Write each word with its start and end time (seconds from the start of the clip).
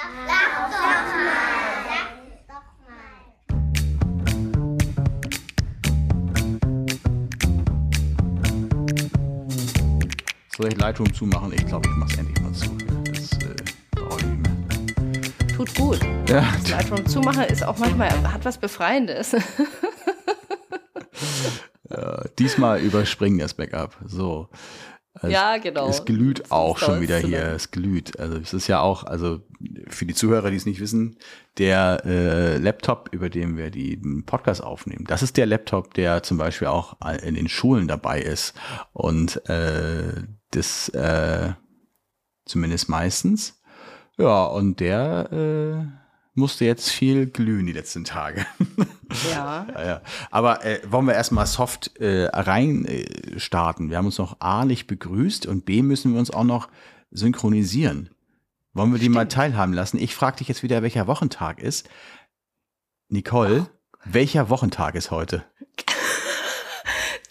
Sag 0.00 0.08
doch 0.56 0.70
mal. 0.70 1.04
Sag 2.48 2.48
doch 2.48 2.64
mal. 2.86 3.00
Soll 10.56 10.68
ich 10.68 10.78
Lightroom 10.78 11.12
zumachen? 11.12 11.52
Ich 11.52 11.66
glaube, 11.66 11.86
ich 11.86 11.94
mache 11.96 12.12
es 12.12 12.18
endlich 12.18 12.40
mal 12.40 12.52
zu. 12.52 12.70
Das 13.04 13.32
äh, 13.32 13.54
ich 14.18 14.26
nicht 14.26 14.40
mehr. 14.40 14.56
Tut 15.54 15.74
gut. 15.74 16.00
Ja, 16.30 16.46
Lightroom 16.70 17.04
zumachen 17.06 17.44
ist 17.44 17.62
auch 17.62 17.76
manchmal, 17.76 18.08
hat 18.32 18.42
was 18.46 18.56
Befreiendes. 18.56 19.34
äh, 21.90 22.24
diesmal 22.38 22.80
überspringen 22.80 23.38
das 23.38 23.52
Backup. 23.52 23.98
So. 24.06 24.48
Es, 25.22 25.30
Ja, 25.30 25.56
genau. 25.58 25.88
Es 25.88 26.04
glüht 26.04 26.50
auch 26.50 26.78
schon 26.78 27.00
wieder 27.00 27.18
hier. 27.18 27.44
Es 27.48 27.70
glüht. 27.70 28.18
Also 28.18 28.36
es 28.36 28.54
ist 28.54 28.68
ja 28.68 28.80
auch, 28.80 29.04
also 29.04 29.40
für 29.94 30.06
die 30.06 30.14
Zuhörer, 30.14 30.50
die 30.50 30.56
es 30.56 30.66
nicht 30.66 30.80
wissen, 30.80 31.18
der 31.58 32.02
äh, 32.04 32.56
Laptop, 32.58 33.08
über 33.12 33.28
den 33.28 33.56
wir 33.56 33.70
die 33.70 34.00
den 34.00 34.24
Podcast 34.24 34.62
aufnehmen, 34.62 35.04
das 35.06 35.22
ist 35.22 35.36
der 35.36 35.46
Laptop, 35.46 35.94
der 35.94 36.22
zum 36.22 36.38
Beispiel 36.38 36.68
auch 36.68 36.96
in 37.22 37.34
den 37.34 37.48
Schulen 37.48 37.88
dabei 37.88 38.20
ist. 38.20 38.54
Und 38.92 39.48
äh, 39.48 40.12
das 40.50 40.88
äh, 40.90 41.52
zumindest 42.44 42.88
meistens. 42.88 43.60
Ja, 44.18 44.44
und 44.44 44.80
der 44.80 45.32
äh, 45.32 46.00
musste 46.34 46.64
jetzt 46.64 46.90
viel 46.90 47.26
glühen 47.26 47.66
die 47.66 47.72
letzten 47.72 48.04
Tage. 48.04 48.46
Ja. 48.78 48.86
Ja, 49.32 49.66
ja. 49.84 50.02
Aber 50.30 50.64
äh, 50.64 50.78
wollen 50.88 51.06
wir 51.06 51.14
erstmal 51.14 51.44
soft 51.46 51.96
äh, 51.96 52.26
rein 52.26 52.84
äh, 52.84 53.40
starten? 53.40 53.90
Wir 53.90 53.96
haben 53.96 54.06
uns 54.06 54.18
noch 54.18 54.40
A 54.40 54.64
nicht 54.64 54.86
begrüßt 54.86 55.46
und 55.46 55.64
B 55.64 55.82
müssen 55.82 56.12
wir 56.12 56.20
uns 56.20 56.30
auch 56.30 56.44
noch 56.44 56.68
synchronisieren. 57.10 58.10
Wollen 58.72 58.92
wir 58.92 59.00
die 59.00 59.08
mal 59.08 59.26
teilhaben 59.26 59.72
lassen? 59.72 59.98
Ich 59.98 60.14
frage 60.14 60.38
dich 60.38 60.48
jetzt 60.48 60.62
wieder, 60.62 60.82
welcher 60.82 61.08
Wochentag 61.08 61.58
ist. 61.58 61.88
Nicole, 63.08 63.68
welcher 64.04 64.48
Wochentag 64.48 64.94
ist 64.94 65.10
heute? 65.10 65.44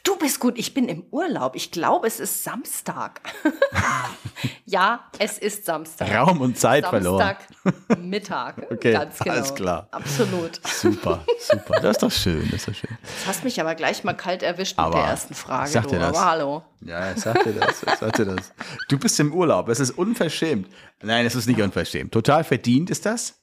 Du 0.04 0.16
bist 0.18 0.40
gut, 0.40 0.58
ich 0.58 0.74
bin 0.74 0.88
im 0.88 1.04
Urlaub. 1.12 1.56
Ich 1.56 1.72
glaube, 1.72 2.08
es 2.08 2.20
ist 2.20 2.44
Samstag. 2.44 3.22
ja, 4.66 5.02
es 5.20 5.38
ist 5.38 5.66
Samstag. 5.66 6.14
Raum 6.16 6.42
und 6.42 6.58
Zeit 6.58 6.86
verloren. 6.88 7.36
Samstag 7.64 8.00
Mittag. 8.00 8.56
Okay, 8.72 8.94
Ganz 8.94 9.20
genau. 9.20 9.36
alles 9.36 9.56
klar. 9.56 9.88
Absolut. 9.92 10.62
Super, 10.66 11.26
super. 11.40 11.80
Das 11.82 11.92
ist 11.98 12.04
doch 12.04 12.12
schön, 12.12 12.44
das 12.52 12.62
ist 12.62 12.68
doch 12.68 12.74
schön. 12.76 12.98
Du 13.02 13.28
hast 13.28 13.44
mich 13.44 13.60
aber 13.60 13.76
gleich 13.76 14.04
mal 14.04 14.14
kalt 14.14 14.42
erwischt 14.44 14.78
mit 14.78 14.86
Aber 14.86 15.00
der 15.00 15.06
ersten 15.08 15.34
Frage. 15.34 15.70
sag 15.70 15.88
dir 15.88 16.00
das. 16.00 16.16
Aber 16.16 16.26
hallo. 16.26 16.64
Ja, 16.82 17.12
ich 17.12 17.18
sagte 17.22 17.52
das, 17.54 17.84
ich 17.84 17.96
sagte 17.96 18.26
das. 18.26 18.54
Du 18.88 18.98
bist 18.98 19.20
im 19.20 19.34
Urlaub, 19.34 19.68
es 19.70 19.80
ist 19.80 19.92
unverschämt. 19.92 20.68
Nein, 21.02 21.26
es 21.26 21.36
ist 21.36 21.48
nicht 21.48 21.62
unverschämt. 21.62 22.12
Total 22.14 22.44
verdient 22.44 22.90
ist 22.90 23.06
das. 23.06 23.39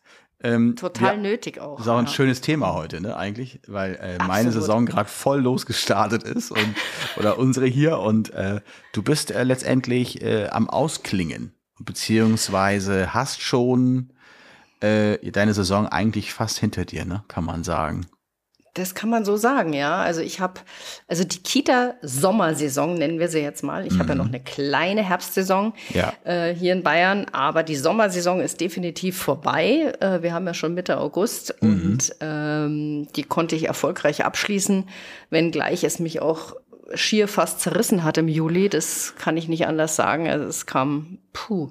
Ähm, 0.47 0.77
Total 0.77 1.19
nötig 1.19 1.59
auch. 1.61 1.77
Das 1.77 1.87
ist 1.87 1.91
auch 1.91 1.99
ein 1.99 2.05
ja. 2.07 2.11
schönes 2.13 2.41
Thema 2.41 2.73
heute, 2.75 3.01
ne, 3.01 3.17
eigentlich, 3.17 3.61
weil 3.67 3.97
äh, 3.97 4.19
meine. 4.25 4.53
Saison 4.53 4.87
gerade 4.87 5.09
voll 5.09 5.41
losgestartet 5.41 6.23
ist 6.23 6.53
und 6.53 6.75
oder 7.17 7.37
unsere 7.39 7.67
hier 7.67 7.99
und 7.99 8.31
äh, 8.31 8.61
du 8.93 9.03
bist 9.03 9.33
äh, 9.33 9.43
letztendlich 9.43 10.23
äh, 10.23 10.47
am 10.47 10.71
Ausklingen, 10.71 11.53
beziehungsweise 11.81 13.13
hast 13.13 13.43
schon 13.43 14.11
äh, 14.81 15.19
deine 15.33 15.53
Saison 15.53 15.89
eigentlich 15.89 16.33
fast 16.33 16.59
hinter 16.59 16.85
dir, 16.85 17.05
ne, 17.05 17.25
kann 17.27 17.45
man 17.45 17.65
sagen. 17.65 18.07
Das 18.77 18.95
kann 18.95 19.09
man 19.11 19.25
so 19.25 19.37
sagen, 19.37 19.73
ja. 19.73 19.97
Also 20.03 20.21
ich 20.21 20.41
habe, 20.41 20.61
also 21.09 21.25
die 21.25 21.39
Kita-Sommersaison 21.43 22.95
nennen 22.95 23.19
wir 23.19 23.29
sie 23.29 23.41
jetzt 23.41 23.63
mal. 23.63 23.87
Ich 23.87 23.99
habe 23.99 24.11
ja 24.11 24.15
noch 24.15 24.27
eine 24.27 24.41
kleine 24.41 25.03
Herbstsaison 25.03 25.67
Mhm. 25.67 25.73
Ja. 25.95 26.13
äh, 26.25 26.55
hier 26.55 26.73
in 26.73 26.83
Bayern, 26.83 27.27
aber 27.33 27.63
die 27.63 27.77
Sommersaison 27.77 28.41
ist 28.41 28.61
definitiv 28.61 29.17
vorbei. 29.19 29.93
Äh, 30.01 30.23
wir 30.23 30.33
haben 30.35 30.47
ja 30.47 30.55
schon 30.55 30.75
Mitte 30.75 30.99
August 30.99 31.55
Mhm. 31.61 31.69
und 31.71 32.17
ähm, 32.21 33.09
die 33.17 33.23
konnte 33.23 33.57
ich 33.57 33.67
erfolgreich 33.67 34.25
abschließen, 34.25 34.89
wenngleich 35.31 35.85
es 35.85 35.99
mich 35.99 36.21
auch 36.21 36.55
schier 36.95 37.27
fast 37.29 37.61
zerrissen 37.61 38.05
hat 38.05 38.19
im 38.19 38.29
Juli. 38.29 38.69
Das 38.69 39.15
kann 39.19 39.37
ich 39.37 39.49
nicht 39.49 39.67
anders 39.67 39.97
sagen. 39.97 40.29
Also 40.29 40.45
es 40.47 40.67
kam, 40.67 41.19
puh. 41.33 41.71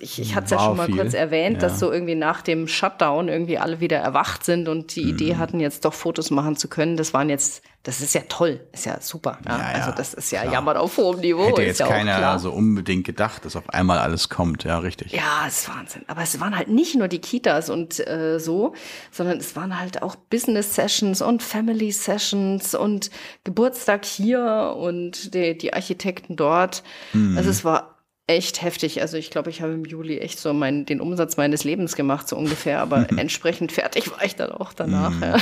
Ich 0.00 0.20
ich 0.20 0.34
hatte 0.36 0.44
es 0.44 0.50
ja 0.52 0.60
schon 0.60 0.76
mal 0.76 0.86
viel, 0.86 0.96
kurz 0.96 1.14
erwähnt, 1.14 1.60
ja. 1.60 1.68
dass 1.68 1.80
so 1.80 1.90
irgendwie 1.92 2.14
nach 2.14 2.42
dem 2.42 2.68
Shutdown 2.68 3.26
irgendwie 3.28 3.58
alle 3.58 3.80
wieder 3.80 3.98
erwacht 3.98 4.44
sind 4.44 4.68
und 4.68 4.94
die 4.94 5.02
Mhm. 5.04 5.08
Idee 5.10 5.36
hatten, 5.36 5.58
jetzt 5.60 5.84
doch 5.84 5.94
Fotos 5.94 6.30
machen 6.30 6.56
zu 6.56 6.68
können. 6.68 6.96
Das 6.96 7.12
waren 7.12 7.28
jetzt, 7.28 7.60
das 7.82 8.00
ist 8.00 8.14
ja 8.14 8.20
toll, 8.28 8.60
ist 8.72 8.86
ja 8.86 9.00
super. 9.00 9.38
Ja, 9.46 9.58
Ja, 9.58 9.64
also 9.80 9.90
das 9.90 10.14
ist 10.14 10.30
ja 10.30 10.42
klar. 10.42 10.52
jammern 10.54 10.76
auf 10.76 10.96
hohem 10.96 11.18
Niveau. 11.20 11.46
Hätte 11.48 11.62
ist 11.62 11.80
jetzt 11.80 11.88
keiner 11.88 12.18
klar. 12.18 12.38
so 12.38 12.52
unbedingt 12.52 13.04
gedacht, 13.04 13.44
dass 13.44 13.56
auf 13.56 13.68
einmal 13.68 13.98
alles 13.98 14.28
kommt, 14.28 14.62
ja, 14.62 14.78
richtig. 14.78 15.10
Ja, 15.12 15.44
es 15.48 15.62
ist 15.62 15.68
Wahnsinn. 15.68 16.02
Aber 16.06 16.22
es 16.22 16.38
waren 16.40 16.56
halt 16.56 16.68
nicht 16.68 16.94
nur 16.94 17.08
die 17.08 17.18
Kitas 17.20 17.68
und 17.68 17.98
äh, 18.06 18.38
so, 18.38 18.74
sondern 19.10 19.38
es 19.38 19.56
waren 19.56 19.78
halt 19.80 20.02
auch 20.02 20.14
Business 20.14 20.76
Sessions 20.76 21.20
und 21.20 21.42
Family 21.42 21.90
Sessions 21.90 22.76
und 22.76 23.10
Geburtstag 23.42 24.04
hier 24.04 24.74
und 24.78 25.34
die, 25.34 25.58
die 25.58 25.74
Architekten 25.74 26.36
dort. 26.36 26.84
Mhm. 27.12 27.36
Also 27.36 27.50
es 27.50 27.64
war 27.64 27.93
echt 28.26 28.62
heftig. 28.62 29.00
Also 29.02 29.16
ich 29.16 29.30
glaube, 29.30 29.50
ich 29.50 29.60
habe 29.62 29.72
im 29.72 29.84
Juli 29.84 30.18
echt 30.18 30.38
so 30.38 30.52
meinen, 30.54 30.86
den 30.86 31.00
Umsatz 31.00 31.36
meines 31.36 31.64
Lebens 31.64 31.94
gemacht, 31.96 32.28
so 32.28 32.36
ungefähr. 32.36 32.80
Aber 32.80 33.06
entsprechend 33.18 33.72
fertig 33.72 34.10
war 34.10 34.24
ich 34.24 34.36
dann 34.36 34.50
auch 34.52 34.72
danach. 34.72 35.10
Mhm. 35.10 35.22
Ja. 35.22 35.36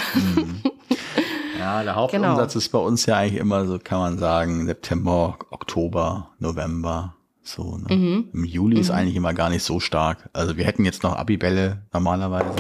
Ja, 1.59 1.83
der 1.85 1.95
Hauptumsatz 1.95 2.53
Genau. 2.55 2.59
ist 2.59 2.69
bei 2.71 2.79
uns 2.79 3.07
ja 3.07 3.19
eigentlich 3.19 3.41
immer 3.41 3.67
so, 3.67 3.79
kann 3.79 4.01
man 4.01 4.19
sagen, 4.19 4.67
September, 4.67 5.39
Oktober, 5.51 6.31
November. 6.41 7.15
So, 7.45 7.77
ne? 7.79 7.95
Mhm. 7.95 8.29
Im 8.33 8.45
Juli 8.45 8.81
ist 8.81 8.91
eigentlich 8.91 9.15
immer 9.17 9.33
gar 9.35 9.49
nicht 9.49 9.63
so 9.63 9.79
stark. 9.79 10.29
Also 10.33 10.57
wir 10.57 10.65
hätten 10.65 10.85
jetzt 10.85 11.03
noch 11.05 11.15
Abibälle 11.17 11.83
normalerweise 11.93 12.51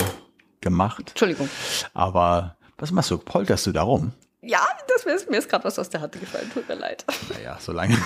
gemacht. 0.60 1.04
Entschuldigung. 1.08 1.48
Aber 1.94 2.56
was 2.78 2.92
machst 2.92 3.10
du? 3.10 3.18
Polterst 3.18 3.66
du 3.66 3.72
darum? 3.72 4.12
Ja, 4.44 4.66
das 4.88 5.06
mir 5.06 5.12
ist, 5.14 5.30
mir 5.30 5.38
ist 5.38 5.48
gerade 5.48 5.64
was 5.64 5.78
aus 5.78 5.88
der 5.88 6.00
Hand 6.00 6.18
gefallen. 6.18 6.50
Tut 6.52 6.68
mir 6.68 6.74
leid. 6.74 7.04
Naja, 7.32 7.56
solange, 7.60 7.96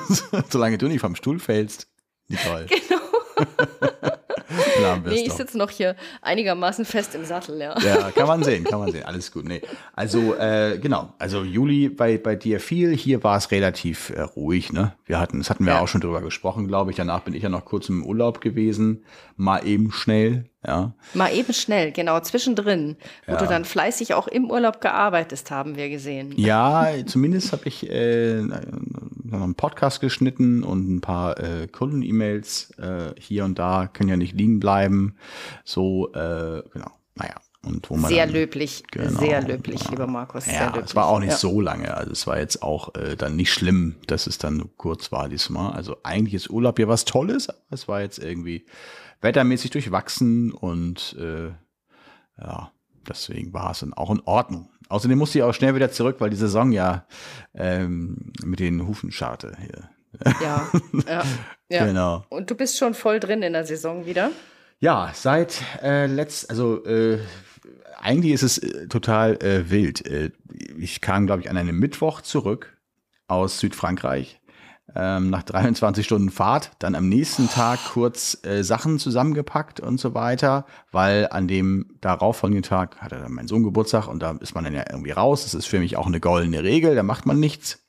solange 0.50 0.76
du 0.78 0.88
nicht 0.88 1.00
vom 1.00 1.16
Stuhl 1.16 1.38
fällst, 1.38 1.88
Nicole. 2.28 2.66
Genau. 4.76 4.96
Bist 5.02 5.16
Nee, 5.16 5.26
ich 5.26 5.32
sitze 5.32 5.58
noch 5.58 5.70
hier 5.70 5.96
einigermaßen 6.22 6.84
fest 6.84 7.14
im 7.14 7.24
Sattel, 7.24 7.60
ja. 7.60 7.78
Ja, 7.80 8.10
kann 8.10 8.26
man 8.26 8.42
sehen, 8.42 8.64
kann 8.64 8.78
man 8.78 8.90
sehen. 8.90 9.04
Alles 9.04 9.30
gut. 9.32 9.44
Nee. 9.44 9.60
Also, 9.94 10.34
äh, 10.34 10.78
genau. 10.80 11.12
Also 11.18 11.42
Juli 11.42 11.88
bei, 11.88 12.16
bei 12.16 12.36
dir 12.36 12.60
viel. 12.60 12.96
Hier 12.96 13.22
war 13.24 13.36
es 13.36 13.50
relativ 13.50 14.10
äh, 14.10 14.20
ruhig, 14.22 14.72
ne? 14.72 14.94
Wir 15.04 15.18
hatten, 15.18 15.38
das 15.38 15.50
hatten 15.50 15.66
wir 15.66 15.74
Ja. 15.74 15.80
auch 15.80 15.88
schon 15.88 16.00
drüber 16.00 16.22
gesprochen, 16.22 16.68
glaube 16.68 16.90
ich. 16.90 16.96
Danach 16.96 17.20
bin 17.20 17.34
ich 17.34 17.42
ja 17.42 17.48
noch 17.48 17.64
kurz 17.64 17.88
im 17.88 18.04
Urlaub 18.04 18.40
gewesen. 18.40 19.04
Mal 19.36 19.66
eben 19.66 19.92
schnell, 19.92 20.48
ja. 20.66 20.92
Mal 21.14 21.32
eben 21.32 21.52
schnell, 21.52 21.92
genau, 21.92 22.18
zwischendrin, 22.20 22.96
wo 23.26 23.32
Ja. 23.32 23.38
du 23.38 23.46
dann 23.46 23.64
fleißig 23.64 24.14
auch 24.14 24.26
im 24.28 24.50
Urlaub 24.50 24.80
gearbeitet 24.80 25.50
haben 25.50 25.76
wir 25.76 25.88
gesehen. 25.88 26.32
Ja, 26.36 26.88
zumindest 27.06 27.52
habe 27.52 27.68
ich 27.68 27.88
äh, 27.88 28.40
noch 28.42 29.42
einen 29.42 29.54
Podcast 29.54 30.00
geschnitten 30.00 30.62
und 30.62 30.88
ein 30.90 31.00
paar 31.00 31.38
äh, 31.38 31.68
Kunden-E-Mails 31.68 32.70
äh, 32.78 33.14
hier 33.18 33.44
und 33.44 33.58
da 33.58 33.88
können 33.92 34.08
ja 34.08 34.16
nicht 34.16 34.34
liegen 34.34 34.60
bleiben. 34.60 35.16
So, 35.64 36.12
äh, 36.12 36.62
genau. 36.72 36.90
Naja. 37.14 37.34
Und 37.64 37.90
wo 37.90 37.96
man 37.96 38.08
Sehr 38.08 38.26
dann, 38.26 38.34
löblich, 38.34 38.84
Genau, 38.92 39.18
sehr 39.18 39.42
löblich, 39.42 39.82
ja. 39.82 39.90
lieber 39.90 40.06
Markus. 40.06 40.46
Ja, 40.46 40.72
es 40.84 40.94
war 40.94 41.06
auch 41.08 41.18
nicht 41.18 41.30
ja. 41.30 41.36
so 41.36 41.60
lange. 41.60 41.96
Also 41.96 42.12
es 42.12 42.24
war 42.28 42.38
jetzt 42.38 42.62
auch 42.62 42.94
äh, 42.94 43.16
dann 43.16 43.34
nicht 43.34 43.52
schlimm, 43.52 43.96
dass 44.06 44.28
es 44.28 44.38
dann 44.38 44.58
nur 44.58 44.70
kurz 44.76 45.10
war 45.10 45.28
diesmal. 45.28 45.72
Also 45.72 45.96
eigentlich 46.04 46.34
ist 46.34 46.48
Urlaub 46.48 46.78
ja 46.78 46.86
was 46.86 47.04
Tolles, 47.04 47.48
aber 47.48 47.58
es 47.70 47.88
war 47.88 48.02
jetzt 48.02 48.18
irgendwie 48.20 48.66
wettermäßig 49.20 49.70
durchwachsen 49.70 50.52
und 50.52 51.16
äh, 51.18 51.48
ja, 52.38 52.70
deswegen 53.08 53.52
war 53.52 53.70
es 53.70 53.80
dann 53.80 53.94
auch 53.94 54.10
in 54.10 54.20
Ordnung. 54.20 54.70
Außerdem 54.88 55.18
musste 55.18 55.38
ich 55.38 55.44
auch 55.44 55.54
schnell 55.54 55.74
wieder 55.74 55.90
zurück, 55.90 56.16
weil 56.20 56.30
die 56.30 56.36
Saison 56.36 56.70
ja 56.70 57.06
ähm, 57.54 58.32
mit 58.44 58.60
den 58.60 58.86
Hufen 58.86 59.10
scharte 59.10 59.56
hier. 59.60 59.90
Ja, 60.40 60.70
ja, 61.08 61.24
ja. 61.68 61.86
Genau. 61.86 62.24
Und 62.28 62.50
du 62.50 62.54
bist 62.54 62.78
schon 62.78 62.94
voll 62.94 63.20
drin 63.20 63.42
in 63.42 63.52
der 63.52 63.66
Saison 63.66 64.06
wieder. 64.06 64.30
Ja, 64.78 65.10
seit 65.14 65.62
äh, 65.82 66.06
letzt, 66.06 66.50
also 66.50 66.84
äh, 66.84 67.18
eigentlich 67.98 68.32
ist 68.32 68.42
es 68.42 68.58
äh, 68.58 68.86
total 68.88 69.42
äh, 69.42 69.70
wild. 69.70 70.06
Äh, 70.06 70.30
ich 70.78 71.00
kam, 71.00 71.26
glaube 71.26 71.42
ich, 71.42 71.50
an 71.50 71.56
einem 71.56 71.78
Mittwoch 71.78 72.20
zurück 72.20 72.76
aus 73.26 73.58
Südfrankreich 73.58 74.40
ähm, 74.94 75.30
nach 75.30 75.42
23 75.42 76.04
Stunden 76.04 76.30
Fahrt, 76.30 76.70
dann 76.78 76.94
am 76.94 77.08
nächsten 77.08 77.48
Tag 77.48 77.78
kurz 77.92 78.38
äh, 78.44 78.62
Sachen 78.62 78.98
zusammengepackt 78.98 79.80
und 79.80 79.98
so 79.98 80.14
weiter, 80.14 80.64
weil 80.92 81.28
an 81.30 81.48
dem 81.48 81.96
darauffolgenden 82.00 82.62
Tag 82.62 83.00
hatte 83.00 83.16
dann 83.16 83.32
mein 83.32 83.48
Sohn 83.48 83.64
Geburtstag 83.64 84.08
und 84.08 84.20
da 84.20 84.32
ist 84.40 84.54
man 84.54 84.64
dann 84.64 84.74
ja 84.74 84.84
irgendwie 84.90 85.10
raus. 85.10 85.42
Das 85.44 85.54
ist 85.54 85.66
für 85.66 85.80
mich 85.80 85.96
auch 85.96 86.06
eine 86.06 86.20
goldene 86.20 86.62
Regel, 86.62 86.94
da 86.94 87.02
macht 87.02 87.26
man 87.26 87.40
nichts. 87.40 87.82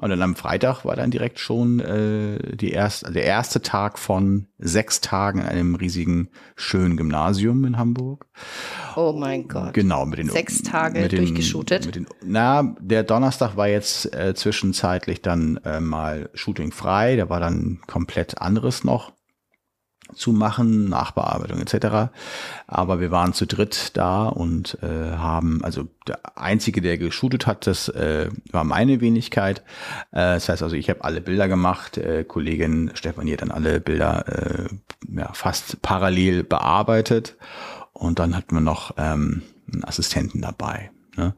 Und 0.00 0.10
dann 0.10 0.22
am 0.22 0.36
Freitag 0.36 0.84
war 0.84 0.94
dann 0.94 1.10
direkt 1.10 1.40
schon 1.40 1.80
äh, 1.80 2.56
die 2.56 2.70
erste, 2.70 3.10
der 3.10 3.24
erste 3.24 3.62
Tag 3.62 3.98
von 3.98 4.46
sechs 4.58 5.00
Tagen 5.00 5.40
in 5.40 5.46
einem 5.46 5.74
riesigen, 5.74 6.28
schönen 6.54 6.96
Gymnasium 6.96 7.64
in 7.64 7.78
Hamburg. 7.78 8.26
Oh 8.98 9.12
mein 9.12 9.46
Gott. 9.46 9.74
Genau, 9.74 10.04
mit 10.06 10.18
den 10.18 10.28
Sechs 10.28 10.60
Tage 10.60 11.00
mit 11.00 11.12
den, 11.12 11.18
durchgeshootet? 11.18 11.86
Mit 11.86 11.94
den, 11.94 12.06
na, 12.24 12.74
der 12.80 13.04
Donnerstag 13.04 13.56
war 13.56 13.68
jetzt 13.68 14.12
äh, 14.12 14.34
zwischenzeitlich 14.34 15.22
dann 15.22 15.60
äh, 15.64 15.78
mal 15.78 16.30
Shooting 16.34 16.72
frei, 16.72 17.14
da 17.14 17.28
war 17.28 17.38
dann 17.38 17.78
komplett 17.86 18.40
anderes 18.40 18.82
noch. 18.82 19.12
zu 20.16 20.32
machen, 20.32 20.88
Nachbearbeitung 20.88 21.60
etc. 21.60 22.10
Aber 22.66 22.98
wir 22.98 23.10
waren 23.10 23.34
zu 23.34 23.46
dritt 23.46 23.96
da 23.96 24.26
und 24.26 24.78
äh, 24.82 25.16
haben, 25.16 25.62
also 25.62 25.84
der 26.08 26.18
Einzige, 26.36 26.80
der 26.80 26.98
geshootet 26.98 27.46
hat, 27.46 27.68
das 27.68 27.88
äh, 27.90 28.30
war 28.50 28.64
meine 28.64 29.00
Wenigkeit. 29.00 29.60
Äh, 30.10 30.34
das 30.34 30.48
heißt 30.48 30.62
also, 30.62 30.74
ich 30.74 30.90
habe 30.90 31.04
alle 31.04 31.20
Bilder 31.20 31.46
gemacht, 31.46 31.98
äh, 31.98 32.24
Kollegin 32.24 32.90
Stefanie 32.94 33.34
hat 33.34 33.42
dann 33.42 33.50
alle 33.52 33.80
Bilder 33.80 34.24
äh, 34.26 34.68
ja, 35.14 35.30
fast 35.34 35.82
parallel 35.82 36.42
bearbeitet 36.42 37.36
und 37.98 38.18
dann 38.18 38.36
hatten 38.36 38.54
wir 38.54 38.60
noch 38.60 38.92
ähm, 38.96 39.42
einen 39.72 39.84
Assistenten 39.84 40.40
dabei. 40.40 40.90
Ne? 41.16 41.34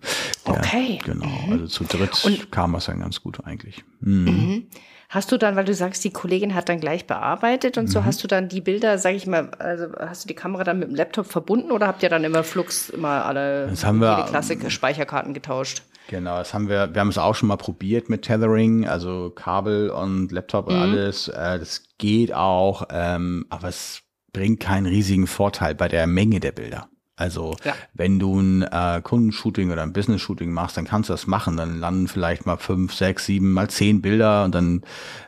Der, 0.47 0.55
Okay. 0.55 0.99
Genau, 1.05 1.27
Mhm. 1.47 1.53
also 1.53 1.67
zu 1.67 1.85
dritt 1.85 2.23
Und- 2.25 2.53
kam 2.53 2.75
es 2.75 2.85
dann 2.87 3.01
ganz 3.01 3.23
gut 3.23 3.45
eigentlich. 3.45 3.83
Mhm. 4.01 4.25
Mhm. 4.25 4.67
Hast 5.09 5.33
du 5.33 5.39
dann, 5.39 5.57
weil 5.57 5.65
du 5.65 5.75
sagst, 5.75 6.05
die 6.05 6.11
Kollegin 6.12 6.55
hat 6.55 6.69
dann 6.69 6.79
gleich 6.79 7.07
bearbeitet 7.07 7.77
und 7.79 7.85
Mhm. 7.85 7.89
so, 7.89 8.05
hast 8.05 8.23
du 8.23 8.29
dann 8.29 8.49
die 8.49 8.61
Bilder, 8.61 8.97
sag 8.99 9.15
ich 9.15 9.27
mal, 9.27 9.51
also 9.59 9.87
hast 9.99 10.25
du 10.25 10.29
die 10.29 10.35
Kamera 10.35 10.62
dann 10.62 10.79
mit 10.79 10.89
dem 10.89 10.95
Laptop 10.95 11.27
verbunden 11.27 11.73
oder 11.73 11.89
habt 11.89 12.03
ihr 12.05 12.09
dann 12.11 12.23
immer 12.23 12.45
Flux 12.45 12.91
immer 12.91 13.25
alle 13.25 13.67
Das 13.69 13.85
haben 13.85 13.99
wir, 14.01 14.23
die 14.25 14.31
Klassik 14.31 14.71
Speicherkarten 14.71 15.35
getauscht? 15.35 15.83
Genau, 16.09 16.39
das 16.39 16.55
haben 16.55 16.69
wir, 16.69 16.93
wir 16.95 17.01
haben 17.01 17.09
es 17.09 17.19
auch 17.19 17.35
schon 17.35 17.49
mal 17.49 17.57
probiert 17.57 18.09
mit 18.09 18.23
Tethering, 18.23 18.87
also 18.87 19.31
Kabel 19.31 19.91
und 19.91 20.31
Laptop 20.31 20.69
und 20.69 20.75
alles. 20.77 21.27
Äh, 21.29 21.59
das 21.59 21.83
geht 21.99 22.33
auch, 22.35 22.87
ähm, 22.91 23.47
aber 23.49 23.69
es 23.69 24.03
bringt 24.32 24.61
keinen 24.61 24.87
riesigen 24.87 25.27
Vorteil 25.27 25.75
bei 25.75 25.88
der 25.88 26.06
Menge 26.06 26.41
der 26.41 26.53
Bilder. 26.53 26.88
Also 27.17 27.55
Ja. 27.65 27.75
wenn 27.93 28.19
du 28.19 28.41
ein 28.41 28.62
äh, 28.62 29.03
Kundenshooting 29.03 29.71
oder 29.71 29.82
ein 29.82 29.93
Business-Shooting 29.93 30.50
machst, 30.50 30.79
dann 30.79 30.87
kannst 30.87 31.11
du 31.11 31.12
das 31.12 31.27
machen. 31.27 31.59
Dann 31.59 31.79
landen 31.79 32.09
vielleicht 32.09 32.47
mal 32.47 32.56
fünf, 32.56 32.94
sechs, 32.94 33.27
sieben, 33.27 33.53
mal 33.53 33.69
zehn 33.69 34.00
Bilder 34.00 34.44
und 34.44 34.55
dann 34.55 34.82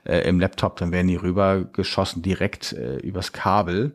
äh, 0.04 0.26
im 0.26 0.40
Laptop, 0.40 0.76
dann 0.76 0.90
werden 0.90 1.08
die 1.08 1.16
rübergeschossen 1.16 2.22
direkt 2.22 2.72
äh, 2.72 2.96
übers 2.96 3.32
Kabel. 3.32 3.94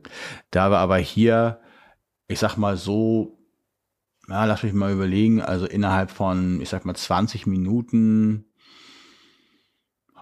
Da 0.51 0.69
wir 0.69 0.77
aber 0.77 0.98
hier, 0.98 1.60
ich 2.27 2.38
sag 2.38 2.56
mal 2.57 2.77
so, 2.77 3.39
ja, 4.30 4.45
lass 4.45 4.62
mich 4.62 4.74
mal 4.74 4.92
überlegen, 4.94 5.42
also 5.42 5.65
innerhalb 5.65 6.12
von, 6.12 6.62
ich 6.62 6.69
sag 6.69 6.86
mal, 6.86 6.95
20 6.95 7.48
Minuten 7.48 8.45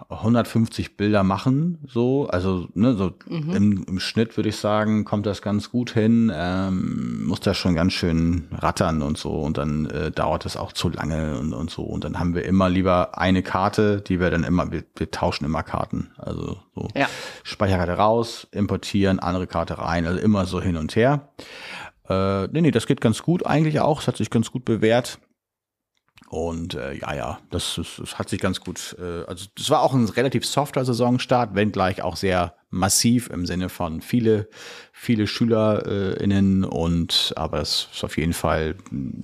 150 0.08 0.96
Bilder 0.96 1.22
machen, 1.24 1.78
so, 1.86 2.26
also 2.28 2.68
ne, 2.74 2.94
so 2.94 3.12
Mhm. 3.28 3.50
im, 3.50 3.84
im 3.88 3.98
Schnitt 3.98 4.36
würde 4.36 4.50
ich 4.50 4.56
sagen, 4.56 5.04
kommt 5.04 5.26
das 5.26 5.42
ganz 5.42 5.70
gut 5.70 5.90
hin, 5.92 6.30
ähm, 6.34 7.24
muss 7.26 7.40
das 7.40 7.56
schon 7.56 7.74
ganz 7.74 7.92
schön 7.94 8.48
rattern 8.52 9.02
und 9.02 9.16
so 9.18 9.32
und 9.40 9.58
dann 9.58 9.86
äh, 9.86 10.10
dauert 10.10 10.44
das 10.44 10.56
auch 10.56 10.72
zu 10.72 10.88
lange 10.90 11.38
und, 11.38 11.52
und 11.54 11.70
so 11.70 11.82
und 11.82 12.04
dann 12.04 12.18
haben 12.18 12.34
wir 12.34 12.44
immer 12.44 12.68
lieber 12.68 13.18
eine 13.18 13.42
Karte, 13.42 14.00
die 14.02 14.20
wir 14.20 14.30
dann 14.30 14.44
immer, 14.44 14.70
wir, 14.70 14.84
wir 14.96 15.10
tauschen 15.10 15.44
immer 15.44 15.62
Karten, 15.62 16.10
also 16.18 16.58
so 16.74 16.88
Ja. 16.94 17.08
Speicherkarte 17.42 17.92
raus, 17.92 18.46
importieren, 18.52 19.18
andere 19.18 19.46
Karte 19.46 19.78
rein, 19.78 20.06
also 20.06 20.18
immer 20.20 20.44
so 20.46 20.60
hin 20.60 20.76
und 20.76 20.94
her. 20.94 21.28
Äh, 22.08 22.46
nee, 22.48 22.60
nee, 22.60 22.70
das 22.70 22.86
geht 22.86 23.00
ganz 23.00 23.22
gut 23.22 23.44
eigentlich 23.46 23.80
auch. 23.80 24.00
Es 24.00 24.06
hat 24.06 24.16
sich 24.16 24.30
ganz 24.30 24.52
gut 24.52 24.64
bewährt. 24.64 25.18
Und 26.28 26.74
äh, 26.74 26.94
ja, 26.94 27.14
ja, 27.14 27.38
das, 27.50 27.74
das, 27.76 27.96
das 27.98 28.18
hat 28.18 28.28
sich 28.28 28.40
ganz 28.40 28.60
gut, 28.60 28.96
äh, 28.98 29.24
also 29.26 29.46
das 29.56 29.70
war 29.70 29.82
auch 29.82 29.94
ein 29.94 30.08
relativ 30.08 30.44
softer 30.44 30.84
Saisonstart, 30.84 31.54
wenngleich 31.54 32.02
auch 32.02 32.16
sehr 32.16 32.54
massiv 32.76 33.28
im 33.30 33.46
Sinne 33.46 33.68
von 33.68 34.00
viele, 34.00 34.48
viele 34.92 35.26
SchülerInnen 35.26 36.64
und 36.64 37.32
aber 37.36 37.60
es 37.60 37.88
ist 37.92 38.04
auf 38.04 38.16
jeden 38.16 38.32
Fall, 38.32 38.76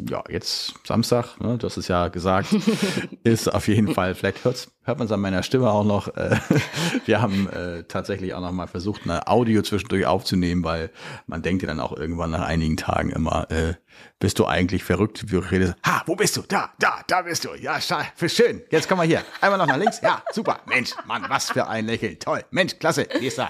ja, 0.08 0.22
jetzt 0.28 0.74
Samstag, 0.84 1.40
ne, 1.40 1.58
das 1.58 1.76
ist 1.76 1.88
ja 1.88 2.08
gesagt, 2.08 2.48
ist 3.24 3.52
auf 3.52 3.68
jeden 3.68 3.94
Fall, 3.94 4.14
vielleicht 4.14 4.44
hört's, 4.44 4.70
hört 4.82 4.98
man 4.98 5.06
es 5.06 5.12
an 5.12 5.20
meiner 5.20 5.42
Stimme 5.42 5.70
auch 5.70 5.84
noch, 5.84 6.08
äh, 6.16 6.36
wir 7.06 7.20
haben 7.22 7.48
äh, 7.48 7.84
tatsächlich 7.84 8.34
auch 8.34 8.40
noch 8.40 8.52
mal 8.52 8.66
versucht, 8.66 9.02
eine 9.04 9.26
Audio 9.28 9.62
zwischendurch 9.62 10.06
aufzunehmen, 10.06 10.64
weil 10.64 10.90
man 11.26 11.42
denkt 11.42 11.62
ja 11.62 11.68
dann 11.68 11.80
auch 11.80 11.96
irgendwann 11.96 12.30
nach 12.30 12.42
einigen 12.44 12.76
Tagen 12.76 13.10
immer, 13.10 13.50
äh, 13.50 13.74
bist 14.18 14.38
du 14.38 14.46
eigentlich 14.46 14.84
verrückt, 14.84 15.24
du 15.28 15.38
redest, 15.38 15.74
ha, 15.84 16.02
wo 16.06 16.14
bist 16.14 16.36
du? 16.36 16.42
Da, 16.42 16.70
da, 16.78 17.00
da 17.06 17.22
bist 17.22 17.44
du. 17.44 17.54
Ja, 17.54 17.78
für 18.14 18.28
schön. 18.28 18.62
Jetzt 18.70 18.88
komm 18.88 18.98
mal 18.98 19.06
hier. 19.06 19.22
Einmal 19.40 19.58
noch 19.58 19.66
nach 19.66 19.76
links. 19.76 20.00
Ja, 20.00 20.22
super. 20.32 20.60
Mensch, 20.66 20.90
Mann, 21.06 21.24
was 21.28 21.50
für 21.50 21.66
ein 21.66 21.86
Lächeln. 21.86 22.18
Toll. 22.18 22.44
Mensch, 22.50 22.78
klasse. 22.78 23.08
Nächster. 23.20 23.41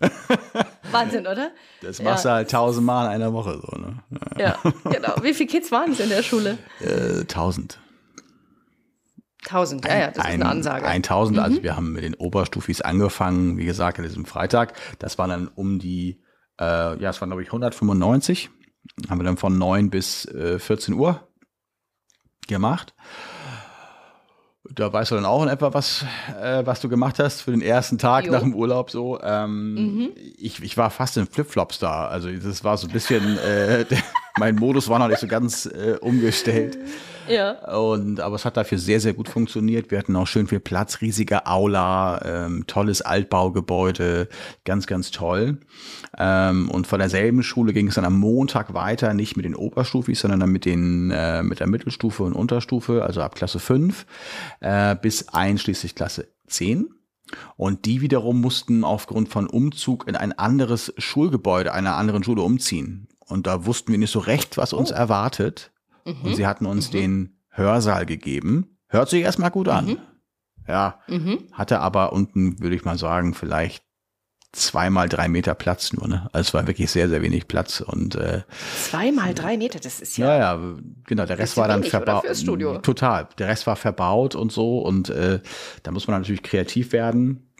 Wahnsinn, 0.90 1.26
oder? 1.26 1.50
Das 1.82 2.00
machst 2.02 2.24
du 2.24 2.30
halt 2.30 2.50
tausendmal 2.50 3.06
in 3.06 3.12
einer 3.12 3.32
Woche 3.32 3.60
so, 3.60 3.76
ne? 3.78 4.02
Ja, 4.38 4.58
genau. 4.84 5.14
Wie 5.22 5.34
viele 5.34 5.48
Kids 5.48 5.72
waren 5.72 5.92
es 5.92 6.00
in 6.00 6.08
der 6.08 6.22
Schule? 6.22 6.58
Äh, 6.80 7.24
tausend. 7.24 7.78
Tausend, 9.44 9.84
ja, 9.84 9.98
ja, 9.98 10.06
das 10.08 10.18
ist 10.18 10.24
eine 10.24 10.46
Ansage. 10.46 10.86
Mhm. 10.86 10.90
1000, 10.90 11.38
also 11.38 11.62
wir 11.62 11.76
haben 11.76 11.92
mit 11.92 12.02
den 12.02 12.14
Oberstufis 12.14 12.80
angefangen, 12.80 13.58
wie 13.58 13.66
gesagt, 13.66 13.98
an 13.98 14.04
diesem 14.04 14.24
Freitag. 14.24 14.72
Das 14.98 15.18
waren 15.18 15.30
dann 15.30 15.48
um 15.48 15.78
die, 15.78 16.22
äh, 16.58 16.98
ja, 16.98 17.10
es 17.10 17.20
waren 17.20 17.28
glaube 17.28 17.42
ich 17.42 17.48
195. 17.48 18.50
Haben 19.08 19.20
wir 19.20 19.24
dann 19.24 19.36
von 19.36 19.58
9 19.58 19.90
bis 19.90 20.24
äh, 20.26 20.58
14 20.58 20.94
Uhr 20.94 21.28
gemacht. 22.48 22.94
Da 24.70 24.90
weißt 24.90 25.10
du 25.10 25.16
dann 25.16 25.26
auch 25.26 25.42
in 25.42 25.48
etwa, 25.50 25.74
was, 25.74 26.04
äh, 26.40 26.64
was 26.64 26.80
du 26.80 26.88
gemacht 26.88 27.18
hast 27.18 27.42
für 27.42 27.50
den 27.50 27.60
ersten 27.60 27.98
Tag 27.98 28.24
Jo. 28.24 28.32
nach 28.32 28.40
dem 28.40 28.54
Urlaub 28.54 28.90
so. 28.90 29.20
Ähm, 29.22 30.10
ich, 30.38 30.62
ich 30.62 30.76
war 30.78 30.90
fast 30.90 31.18
in 31.18 31.26
Flipflops 31.26 31.78
da. 31.78 32.06
Also 32.08 32.30
das 32.30 32.64
war 32.64 32.76
so 32.78 32.86
ein 32.86 32.92
bisschen, 32.92 33.36
äh, 33.38 33.84
mein 34.38 34.56
Modus 34.56 34.88
war 34.88 34.98
noch 34.98 35.08
nicht 35.08 35.20
so 35.20 35.28
ganz 35.28 35.66
äh, 35.66 35.96
umgestellt. 36.00 36.78
ja. 37.28 37.52
Und, 37.72 38.20
aber 38.20 38.36
es 38.36 38.44
hat 38.44 38.56
dafür 38.56 38.78
sehr, 38.78 39.00
sehr 39.00 39.14
gut 39.14 39.28
funktioniert. 39.28 39.90
Wir 39.90 39.98
hatten 39.98 40.16
auch 40.16 40.26
schön 40.26 40.48
viel 40.48 40.60
Platz, 40.60 41.00
riesige 41.00 41.46
Aula, 41.46 42.20
ähm, 42.24 42.66
tolles 42.66 43.00
Altbaugebäude, 43.02 44.28
ganz, 44.64 44.86
ganz 44.86 45.12
toll. 45.12 45.58
Ähm, 46.18 46.68
und 46.70 46.86
von 46.86 46.98
derselben 46.98 47.42
Schule 47.42 47.72
ging 47.72 47.88
es 47.88 47.94
dann 47.94 48.04
am 48.04 48.18
Montag 48.18 48.74
weiter, 48.74 49.14
nicht 49.14 49.36
mit 49.36 49.44
den 49.44 49.54
Oberstufis, 49.54 50.20
sondern 50.20 50.40
dann 50.40 50.50
mit 50.50 50.64
den, 50.64 51.10
äh, 51.10 51.42
mit 51.42 51.60
der 51.60 51.68
Mittelstufe 51.68 52.24
und 52.24 52.32
Unterstufe, 52.32 53.04
also 53.04 53.22
ab 53.22 53.36
Klasse 53.36 53.60
5, 53.60 54.04
äh, 54.60 54.96
bis 54.96 55.28
einschließlich 55.28 55.94
Klasse 55.94 56.28
10. 56.48 56.88
Und 57.56 57.86
die 57.86 58.00
wiederum 58.00 58.40
mussten 58.40 58.84
aufgrund 58.84 59.28
von 59.28 59.46
Umzug 59.46 60.06
in 60.06 60.16
ein 60.16 60.32
anderes 60.32 60.92
Schulgebäude 60.98 61.72
einer 61.72 61.96
anderen 61.96 62.22
Schule 62.22 62.42
umziehen. 62.42 63.08
Und 63.28 63.46
da 63.46 63.66
wussten 63.66 63.92
wir 63.92 63.98
nicht 63.98 64.10
so 64.12 64.18
recht, 64.18 64.56
was 64.56 64.72
uns 64.72 64.90
erwartet. 64.90 65.70
Und 66.04 66.36
sie 66.36 66.46
hatten 66.46 66.66
uns 66.66 66.90
den 66.90 67.38
Hörsaal 67.50 68.04
gegeben. 68.04 68.76
Hört 68.88 69.08
sich 69.08 69.22
erstmal 69.22 69.50
gut 69.50 69.68
an. 69.68 69.98
Ja, 70.68 71.00
Mhm. 71.08 71.38
hatte 71.52 71.80
aber 71.80 72.12
unten, 72.12 72.60
würde 72.60 72.76
ich 72.76 72.84
mal 72.84 72.98
sagen, 72.98 73.34
vielleicht 73.34 73.84
zweimal 74.52 75.08
drei 75.08 75.28
Meter 75.28 75.54
Platz 75.54 75.92
nur. 75.92 76.06
Ne? 76.08 76.28
Also 76.32 76.48
es 76.48 76.54
war 76.54 76.66
wirklich 76.66 76.90
sehr, 76.90 77.08
sehr 77.08 77.22
wenig 77.22 77.48
Platz. 77.48 77.80
Und 77.80 78.14
äh, 78.14 78.42
Zweimal 78.82 79.34
drei 79.34 79.56
Meter, 79.56 79.80
das 79.80 80.00
ist 80.00 80.16
ja. 80.16 80.28
ja, 80.28 80.38
ja, 80.56 80.74
genau, 81.06 81.26
der 81.26 81.38
Rest 81.38 81.56
war 81.56 81.68
dann 81.68 81.82
verbaut. 81.82 82.24
Total. 82.82 83.28
Der 83.38 83.48
Rest 83.48 83.66
war 83.66 83.76
verbaut 83.76 84.34
und 84.34 84.52
so. 84.52 84.78
Und 84.78 85.08
äh, 85.10 85.40
da 85.82 85.90
muss 85.90 86.06
man 86.06 86.20
natürlich 86.20 86.42
kreativ 86.42 86.92
werden. 86.92 87.50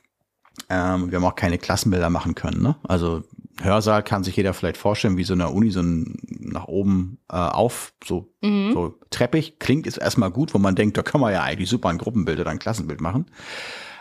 Ähm, 0.70 1.10
wir 1.10 1.16
haben 1.18 1.24
auch 1.24 1.34
keine 1.34 1.58
Klassenbilder 1.58 2.10
machen 2.10 2.34
können. 2.36 2.62
Ne? 2.62 2.76
Also 2.84 3.24
Hörsaal 3.62 4.02
kann 4.02 4.24
sich 4.24 4.36
jeder 4.36 4.52
vielleicht 4.52 4.76
vorstellen, 4.76 5.16
wie 5.16 5.24
so 5.24 5.34
eine 5.34 5.48
Uni, 5.50 5.70
so 5.70 5.80
ein 5.80 6.16
nach 6.28 6.66
oben 6.66 7.18
äh, 7.30 7.36
auf, 7.36 7.92
so, 8.04 8.32
Mhm. 8.42 8.72
so 8.72 8.94
treppig. 9.10 9.58
Klingt 9.58 9.86
ist 9.86 9.96
erstmal 9.98 10.30
gut, 10.30 10.54
wo 10.54 10.58
man 10.58 10.74
denkt, 10.74 10.96
da 10.96 11.02
kann 11.02 11.20
man 11.20 11.32
ja 11.32 11.42
eigentlich 11.42 11.70
super 11.70 11.88
ein 11.88 11.98
Gruppenbild 11.98 12.40
oder 12.40 12.50
ein 12.50 12.58
Klassenbild 12.58 13.00
machen. 13.00 13.26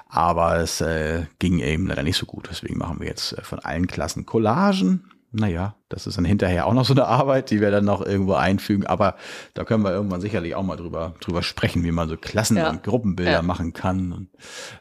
Aber 0.08 0.58
es 0.58 0.82
äh, 0.82 1.26
ging 1.40 1.60
eben 1.60 1.88
leider 1.88 2.04
nicht 2.04 2.18
so 2.18 2.26
gut. 2.26 2.48
Deswegen 2.50 2.78
machen 2.78 3.00
wir 3.00 3.08
jetzt 3.08 3.34
äh, 3.34 3.42
von 3.42 3.60
allen 3.60 3.88
Klassen 3.88 4.26
Collagen. 4.26 5.06
Naja, 5.36 5.76
das 5.90 6.06
ist 6.06 6.16
dann 6.18 6.26
hinterher 6.26 6.68
auch 6.68 6.74
noch 6.74 6.86
so 6.86 6.94
eine 6.94 7.08
Arbeit, 7.08 7.50
die 7.50 7.60
wir 7.60 7.72
dann 7.72 7.86
noch 7.86 8.06
irgendwo 8.06 8.34
einfügen. 8.36 8.86
Aber 8.86 9.16
da 9.56 9.64
können 9.64 9.84
wir 9.84 9.92
irgendwann 9.92 10.22
sicherlich 10.22 10.54
auch 10.54 10.62
mal 10.62 10.76
drüber, 10.78 11.16
drüber 11.22 11.42
sprechen, 11.42 11.84
wie 11.84 11.92
man 11.92 12.08
so 12.08 12.18
Klassen- 12.18 12.56
Ja. 12.58 12.70
und 12.70 12.84
Gruppenbilder 12.84 13.32
Ja. 13.32 13.42
machen 13.42 13.74
kann 13.74 14.12
und 14.14 14.30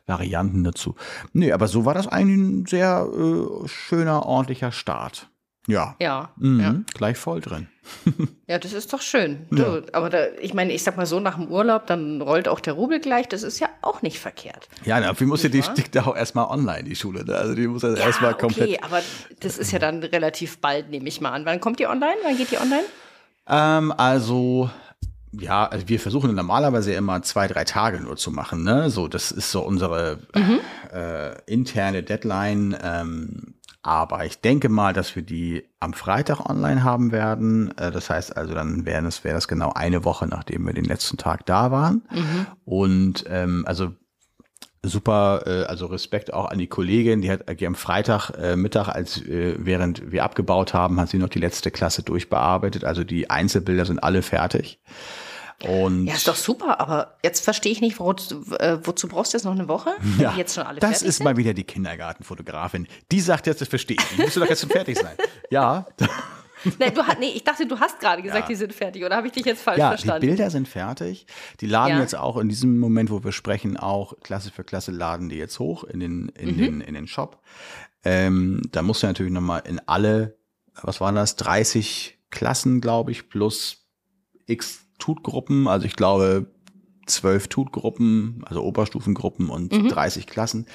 Varianten 0.06 0.62
dazu. 0.62 0.94
Nee, 1.32 1.52
aber 1.52 1.68
so 1.68 1.84
war 1.86 1.94
das 1.94 2.06
eigentlich 2.06 2.38
ein 2.38 2.66
sehr 2.66 3.08
äh, 3.12 3.66
schöner, 3.68 4.26
ordentlicher 4.26 4.72
Start. 4.72 5.28
Ja. 5.68 5.94
Ja, 6.00 6.30
Mhm, 6.36 6.60
ja. 6.60 6.74
Gleich 6.94 7.16
voll 7.16 7.40
drin. 7.40 7.68
ja, 8.46 8.58
das 8.58 8.72
ist 8.72 8.92
doch 8.92 9.00
schön. 9.00 9.46
Du, 9.50 9.82
Aber 9.92 10.08
da, 10.10 10.26
ich 10.40 10.54
meine, 10.54 10.72
ich 10.72 10.82
sag 10.82 10.96
mal 10.96 11.06
so, 11.06 11.20
nach 11.20 11.36
dem 11.36 11.48
Urlaub, 11.48 11.86
dann 11.86 12.20
rollt 12.20 12.48
auch 12.48 12.60
der 12.60 12.74
Rubel 12.74 13.00
gleich, 13.00 13.28
das 13.28 13.42
ist 13.42 13.58
ja 13.60 13.68
auch 13.80 14.02
nicht 14.02 14.18
verkehrt. 14.20 14.68
Ja, 14.84 15.00
dafür 15.00 15.26
muss 15.26 15.42
ja 15.42 15.48
die 15.48 15.62
da 15.90 16.04
auch 16.06 16.16
erstmal 16.16 16.46
online, 16.46 16.84
die 16.84 16.96
Schule. 16.96 17.24
Ne? 17.24 17.34
Also 17.34 17.54
die 17.54 17.66
muss 17.66 17.82
ja, 17.82 17.94
erstmal 17.94 18.34
komplett. 18.36 18.68
okay, 18.68 18.78
aber 18.82 19.00
das 19.40 19.58
ist 19.58 19.72
ja 19.72 19.78
dann 19.78 20.02
relativ 20.02 20.58
bald, 20.58 20.90
nehme 20.90 21.08
ich 21.08 21.20
mal 21.20 21.30
an. 21.30 21.44
Wann 21.44 21.60
kommt 21.60 21.78
die 21.80 21.86
online? 21.86 22.16
Wann 22.24 22.36
geht 22.36 22.50
die 22.50 22.58
online? 22.58 22.84
Ähm, 23.48 23.92
also, 23.96 24.70
ja, 25.32 25.66
also 25.66 25.88
wir 25.88 25.98
versuchen 25.98 26.34
normalerweise 26.34 26.92
immer 26.92 27.22
zwei, 27.22 27.48
drei 27.48 27.64
Tage 27.64 28.00
nur 28.00 28.16
zu 28.16 28.30
machen. 28.30 28.62
Ne? 28.62 28.90
So, 28.90 29.08
das 29.08 29.32
ist 29.32 29.50
so 29.50 29.62
unsere 29.62 30.18
äh, 30.92 31.52
interne 31.52 32.02
Deadline. 32.02 32.76
Ähm, 32.82 33.51
aber 33.82 34.24
ich 34.24 34.40
denke 34.40 34.68
mal, 34.68 34.92
dass 34.92 35.16
wir 35.16 35.22
die 35.22 35.64
am 35.80 35.92
Freitag 35.92 36.48
online 36.48 36.84
haben 36.84 37.10
werden. 37.10 37.76
Äh, 37.76 37.90
das 37.90 38.10
heißt 38.10 38.36
also, 38.36 38.54
dann 38.54 38.86
wäre 38.86 39.02
das, 39.02 39.24
wäre 39.24 39.34
das 39.34 39.48
genau 39.48 39.72
eine 39.72 40.04
Woche, 40.04 40.26
nachdem 40.26 40.66
wir 40.66 40.72
den 40.72 40.84
letzten 40.84 41.16
Tag 41.16 41.46
da 41.46 41.70
waren. 41.70 42.02
Und 42.64 43.24
ähm, 43.28 43.64
also 43.66 43.92
super, 44.84 45.42
äh, 45.46 45.64
also 45.64 45.86
Respekt 45.86 46.32
auch 46.32 46.50
an 46.50 46.58
die 46.58 46.66
Kollegin, 46.68 47.22
die 47.22 47.30
hat 47.30 47.48
äh, 47.48 47.66
am 47.66 47.74
Freitag 47.74 48.30
äh, 48.30 48.56
Mittag, 48.56 48.88
als 48.88 49.20
äh, 49.20 49.56
während 49.58 50.12
wir 50.12 50.24
abgebaut 50.24 50.74
haben, 50.74 51.00
hat 51.00 51.08
sie 51.08 51.18
noch 51.18 51.28
die 51.28 51.40
letzte 51.40 51.70
Klasse 51.70 52.02
durchbearbeitet. 52.02 52.84
Also 52.84 53.04
die 53.04 53.30
Einzelbilder 53.30 53.84
sind 53.84 53.98
alle 54.02 54.22
fertig. 54.22 54.80
Und 55.62 56.06
ja, 56.06 56.14
ist 56.14 56.26
doch 56.28 56.36
super, 56.36 56.80
aber 56.80 57.16
jetzt 57.22 57.42
verstehe 57.44 57.72
ich 57.72 57.80
nicht, 57.80 57.98
wo, 58.00 58.10
äh, 58.12 58.78
wozu 58.82 59.08
brauchst 59.08 59.32
du 59.32 59.36
jetzt 59.38 59.44
noch 59.44 59.52
eine 59.52 59.68
Woche? 59.68 59.90
Ja, 60.18 60.32
die 60.32 60.38
jetzt 60.38 60.54
schon 60.54 60.64
alle 60.64 60.80
das 60.80 61.02
ist 61.02 61.16
sind? 61.18 61.24
mal 61.24 61.36
wieder 61.36 61.54
die 61.54 61.64
Kindergartenfotografin. 61.64 62.86
Die 63.10 63.20
sagt 63.20 63.46
jetzt, 63.46 63.60
das 63.60 63.68
verstehe 63.68 63.96
ich. 63.98 64.18
Musst 64.18 64.36
du 64.36 64.40
doch 64.40 64.48
jetzt 64.48 64.60
schon 64.60 64.70
fertig 64.70 64.98
sein. 64.98 65.16
Ja, 65.50 65.86
Nee, 66.78 66.90
du, 66.92 67.02
nee, 67.18 67.30
ich 67.34 67.42
dachte, 67.42 67.66
du 67.66 67.78
hast 67.80 67.98
gerade 67.98 68.22
gesagt, 68.22 68.42
Ja. 68.42 68.46
die 68.48 68.54
sind 68.54 68.72
fertig, 68.72 69.04
oder 69.04 69.16
habe 69.16 69.26
ich 69.26 69.32
dich 69.32 69.44
jetzt 69.44 69.62
falsch 69.62 69.78
ja, 69.80 69.88
verstanden? 69.88 70.20
die 70.20 70.26
Bilder 70.28 70.48
sind 70.48 70.68
fertig. 70.68 71.26
Die 71.60 71.66
laden 71.66 71.96
Ja. 71.96 72.00
jetzt 72.00 72.14
auch 72.14 72.36
in 72.36 72.48
diesem 72.48 72.78
Moment, 72.78 73.10
wo 73.10 73.24
wir 73.24 73.32
sprechen, 73.32 73.76
auch 73.76 74.14
Klasse 74.22 74.52
für 74.52 74.62
Klasse 74.62 74.92
laden 74.92 75.28
die 75.28 75.36
jetzt 75.36 75.58
hoch 75.58 75.82
in 75.82 75.98
den, 75.98 76.28
in 76.28 76.54
Mhm. 76.54 76.58
den, 76.58 76.80
in 76.82 76.94
den 76.94 77.08
Shop. 77.08 77.42
Ähm, 78.04 78.62
da 78.70 78.82
musst 78.82 79.02
du 79.02 79.08
natürlich 79.08 79.32
nochmal 79.32 79.62
in 79.66 79.80
alle, 79.86 80.38
was 80.80 81.00
waren 81.00 81.16
das, 81.16 81.34
30 81.34 82.16
Klassen, 82.30 82.80
glaube 82.80 83.10
ich, 83.10 83.28
plus 83.28 83.78
x 84.46 84.81
Tutgruppen. 85.02 85.66
Also 85.66 85.84
ich 85.86 85.96
glaube, 85.96 86.46
zwölf 87.06 87.48
Tutgruppen, 87.48 88.44
also 88.46 88.62
Oberstufengruppen 88.62 89.50
und 89.50 89.72
Mhm. 89.72 89.88
30 89.88 90.28
Klassen. 90.28 90.66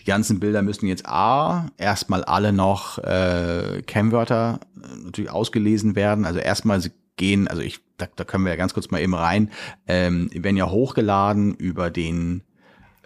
Die 0.00 0.04
ganzen 0.04 0.40
Bilder 0.40 0.62
müssen 0.62 0.88
jetzt 0.88 1.06
A, 1.06 1.68
erstmal 1.78 2.24
alle 2.24 2.52
noch 2.52 2.98
äh, 2.98 3.82
Kennwörter 3.86 4.58
äh, 4.82 5.04
natürlich 5.04 5.30
ausgelesen 5.30 5.94
werden. 5.94 6.24
Also 6.24 6.40
erstmal 6.40 6.80
sie 6.80 6.90
gehen, 7.16 7.46
also 7.46 7.62
ich, 7.62 7.78
da, 7.96 8.08
da 8.16 8.24
können 8.24 8.44
wir 8.44 8.50
ja 8.50 8.56
ganz 8.56 8.74
kurz 8.74 8.90
mal 8.90 9.00
eben 9.00 9.14
rein, 9.14 9.50
ähm, 9.86 10.30
werden 10.32 10.56
ja 10.56 10.68
hochgeladen 10.68 11.54
über 11.54 11.90
den, 11.90 12.42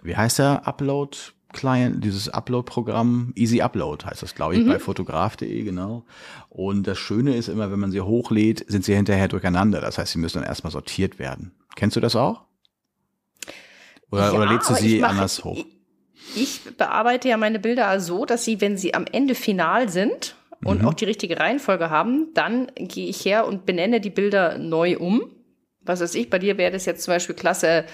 wie 0.01 0.15
heißt 0.15 0.39
der, 0.39 0.67
Upload? 0.67 1.15
Client, 1.55 2.03
dieses 2.03 2.29
Upload-Programm, 2.29 3.31
Easy 3.35 3.61
Upload 3.61 4.05
heißt 4.05 4.21
das, 4.21 4.35
glaube 4.35 4.55
ich, 4.55 4.67
bei 4.67 4.77
fotograf.de, 4.77 5.63
genau. 5.63 6.03
Und 6.49 6.85
das 6.85 6.99
Schöne 6.99 7.35
ist 7.35 7.47
immer, 7.47 7.71
wenn 7.71 7.79
man 7.79 7.89
sie 7.91 8.01
hochlädt, 8.01 8.63
sind 8.67 8.85
sie 8.85 8.93
hinterher 8.95 9.27
durcheinander. 9.27 9.81
Das 9.81 9.97
heißt, 9.97 10.11
sie 10.11 10.19
müssen 10.19 10.39
dann 10.39 10.47
erstmal 10.47 10.71
sortiert 10.71 11.17
werden. 11.17 11.51
Kennst 11.75 11.95
du 11.95 11.99
das 12.01 12.15
auch? 12.15 12.43
Oder, 14.11 14.25
Ja, 14.25 14.31
oder 14.33 14.45
lädst 14.45 14.69
du 14.69 14.75
sie 14.75 14.99
mach- 14.99 15.09
anders 15.09 15.43
hoch? 15.43 15.65
Ich, 16.35 16.61
ich 16.65 16.77
bearbeite 16.77 17.27
ja 17.29 17.37
meine 17.37 17.59
Bilder 17.59 17.99
so, 17.99 18.25
dass 18.25 18.45
sie, 18.45 18.61
wenn 18.61 18.77
sie 18.77 18.93
am 18.93 19.05
Ende 19.11 19.35
final 19.35 19.89
sind 19.89 20.35
und 20.63 20.81
Mhm. 20.81 20.87
auch 20.87 20.93
die 20.93 21.05
richtige 21.05 21.39
Reihenfolge 21.39 21.89
haben, 21.89 22.27
dann 22.33 22.71
gehe 22.75 23.07
ich 23.09 23.23
her 23.25 23.47
und 23.47 23.65
benenne 23.65 24.01
die 24.01 24.09
Bilder 24.09 24.57
neu 24.57 24.97
um. 24.97 25.21
Was 25.81 26.01
weiß 26.01 26.15
ich, 26.15 26.29
bei 26.29 26.39
dir 26.39 26.57
wäre 26.57 26.71
das 26.71 26.85
jetzt 26.85 27.03
zum 27.03 27.13
Beispiel 27.13 27.35
Klasse 27.35 27.85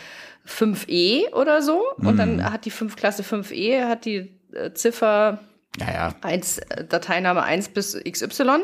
5e 0.48 1.32
oder 1.34 1.62
so. 1.62 1.82
Und 1.98 2.14
Mhm. 2.14 2.18
dann 2.18 2.52
hat 2.52 2.66
die 2.66 2.72
5 2.72 2.96
Klasse 2.96 3.24
5e, 3.24 3.86
hat 3.88 4.06
die 4.06 4.32
äh, 4.54 4.74
Ziffer 4.74 5.40
Ja, 5.80 5.94
ja. 5.94 6.16
1, 6.22 6.58
äh, 6.58 6.86
Dateiname 6.86 7.44
1 7.44 7.70
bis 7.70 7.98
XY. 8.04 8.64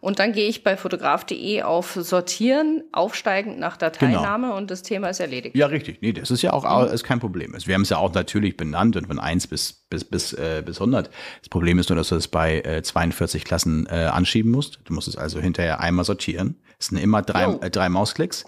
Und 0.00 0.18
dann 0.18 0.32
gehe 0.32 0.48
ich 0.48 0.62
bei 0.62 0.76
fotograf.de 0.76 1.62
auf 1.62 1.92
Sortieren, 2.00 2.84
aufsteigend 2.92 3.58
nach 3.58 3.76
Dateiname 3.76 4.52
und 4.54 4.70
das 4.70 4.82
Thema 4.82 5.08
ist 5.08 5.20
erledigt. 5.20 5.56
Ja, 5.56 5.66
richtig. 5.66 5.98
Nee, 6.00 6.12
das 6.12 6.30
ist 6.30 6.42
ja 6.42 6.52
auch 6.52 6.64
au- 6.64 6.84
ist 6.84 7.02
kein 7.02 7.18
Problem. 7.18 7.54
Also 7.54 7.66
Wir 7.66 7.74
haben 7.74 7.82
es 7.82 7.88
ja 7.88 7.96
auch 7.96 8.12
natürlich 8.14 8.56
benannt 8.56 8.96
und 8.96 9.06
von 9.06 9.18
1 9.18 9.46
bis, 9.48 9.84
bis, 9.90 10.04
bis, 10.04 10.32
äh, 10.34 10.62
bis 10.64 10.78
100. 10.80 11.10
Das 11.40 11.48
Problem 11.48 11.78
ist 11.78 11.88
nur, 11.88 11.96
dass 11.96 12.10
du 12.10 12.14
es 12.14 12.28
bei 12.28 12.60
äh, 12.60 12.82
42 12.82 13.44
Klassen 13.44 13.86
äh, 13.90 14.04
anschieben 14.04 14.50
musst. 14.52 14.78
Du 14.84 14.92
musst 14.94 15.08
es 15.08 15.16
also 15.16 15.40
hinterher 15.40 15.80
einmal 15.80 16.04
sortieren. 16.04 16.60
Es 16.78 16.86
sind 16.88 16.98
immer 16.98 17.22
drei, 17.22 17.44
Jo. 17.44 17.58
äh, 17.62 17.70
drei 17.70 17.88
Mausklicks. 17.88 18.44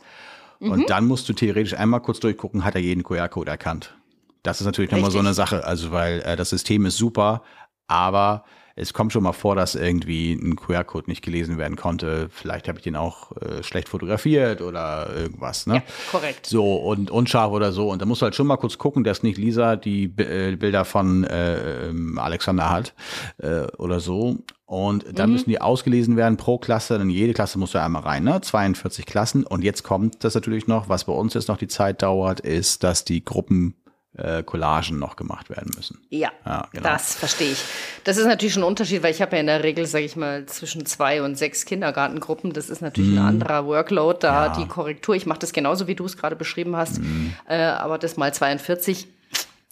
Mhm. 0.60 0.70
Und 0.70 0.90
dann 0.90 1.06
musst 1.06 1.28
du 1.28 1.32
theoretisch 1.32 1.74
einmal 1.74 2.00
kurz 2.00 2.20
durchgucken, 2.20 2.64
hat 2.64 2.74
er 2.74 2.80
jeden 2.80 3.02
QR-Code 3.02 3.50
erkannt. 3.50 3.94
Das 4.42 4.60
ist 4.60 4.66
natürlich 4.66 4.90
nochmal 4.90 5.10
so 5.10 5.18
eine 5.18 5.34
Sache. 5.34 5.64
Also, 5.64 5.90
weil 5.92 6.20
äh, 6.20 6.36
das 6.36 6.50
System 6.50 6.86
ist 6.86 6.96
super, 6.96 7.42
aber 7.86 8.44
es 8.80 8.92
kommt 8.92 9.12
schon 9.12 9.24
mal 9.24 9.32
vor, 9.32 9.56
dass 9.56 9.74
irgendwie 9.74 10.32
ein 10.34 10.54
QR-Code 10.54 11.10
nicht 11.10 11.22
gelesen 11.22 11.58
werden 11.58 11.76
konnte. 11.76 12.28
Vielleicht 12.30 12.68
habe 12.68 12.78
ich 12.78 12.84
den 12.84 12.94
auch 12.94 13.32
äh, 13.36 13.62
schlecht 13.64 13.88
fotografiert 13.88 14.62
oder 14.62 15.12
irgendwas. 15.14 15.66
Ne? 15.66 15.74
Ja, 15.76 15.82
korrekt. 16.12 16.46
So 16.46 16.76
und 16.76 17.10
unscharf 17.10 17.50
oder 17.50 17.72
so. 17.72 17.90
Und 17.90 18.00
da 18.00 18.06
musst 18.06 18.22
du 18.22 18.24
halt 18.24 18.36
schon 18.36 18.46
mal 18.46 18.56
kurz 18.56 18.78
gucken, 18.78 19.02
dass 19.02 19.24
nicht 19.24 19.36
Lisa 19.36 19.74
die 19.74 20.04
äh, 20.04 20.54
Bilder 20.54 20.84
von 20.84 21.24
äh, 21.24 21.88
ähm, 21.88 22.18
Alexander 22.18 22.70
hat 22.70 22.94
äh, 23.38 23.62
oder 23.78 23.98
so. 23.98 24.38
Und 24.68 25.18
dann 25.18 25.32
müssen 25.32 25.48
die 25.48 25.62
ausgelesen 25.62 26.18
werden 26.18 26.36
pro 26.36 26.58
Klasse. 26.58 26.98
Dann 26.98 27.08
jede 27.08 27.32
Klasse 27.32 27.58
muss 27.58 27.72
da 27.72 27.82
einmal 27.84 28.02
rein, 28.02 28.22
ne? 28.24 28.38
42 28.42 29.06
Klassen. 29.06 29.44
Und 29.46 29.64
jetzt 29.64 29.82
kommt 29.82 30.22
das 30.24 30.34
natürlich 30.34 30.66
noch, 30.66 30.90
was 30.90 31.04
bei 31.04 31.12
uns 31.14 31.32
jetzt 31.32 31.48
noch 31.48 31.56
die 31.56 31.68
Zeit 31.68 32.02
dauert, 32.02 32.40
ist, 32.40 32.84
dass 32.84 33.02
die 33.06 33.24
Gruppen 33.24 33.76
äh, 34.14 34.42
Collagen 34.42 34.98
noch 34.98 35.16
gemacht 35.16 35.48
werden 35.48 35.72
müssen. 35.74 36.00
Ja, 36.10 36.30
Ja, 36.44 36.68
genau. 36.70 36.86
das 36.86 37.14
verstehe 37.14 37.52
ich. 37.52 37.64
Das 38.04 38.18
ist 38.18 38.26
natürlich 38.26 38.52
schon 38.52 38.62
ein 38.62 38.66
Unterschied, 38.68 39.02
weil 39.02 39.12
ich 39.12 39.22
habe 39.22 39.36
ja 39.36 39.40
in 39.40 39.46
der 39.46 39.62
Regel, 39.64 39.86
sage 39.86 40.04
ich 40.04 40.16
mal, 40.16 40.44
zwischen 40.44 40.84
zwei 40.84 41.22
und 41.22 41.38
sechs 41.38 41.64
Kindergartengruppen. 41.64 42.52
Das 42.52 42.68
ist 42.68 42.82
natürlich 42.82 43.12
ein 43.18 43.24
anderer 43.24 43.64
Workload 43.64 44.18
da, 44.20 44.32
Mhm. 44.32 44.44
Ja. 44.44 44.58
Mhm. 44.58 44.62
die 44.64 44.68
Korrektur. 44.68 45.14
Ich 45.14 45.24
mache 45.24 45.38
das 45.38 45.54
genauso, 45.54 45.86
wie 45.86 45.94
du 45.94 46.04
es 46.04 46.18
gerade 46.18 46.36
beschrieben 46.36 46.76
hast. 46.76 47.00
Äh, 47.48 47.56
aber 47.62 47.96
das 47.96 48.18
mal 48.18 48.34
42 48.34 49.08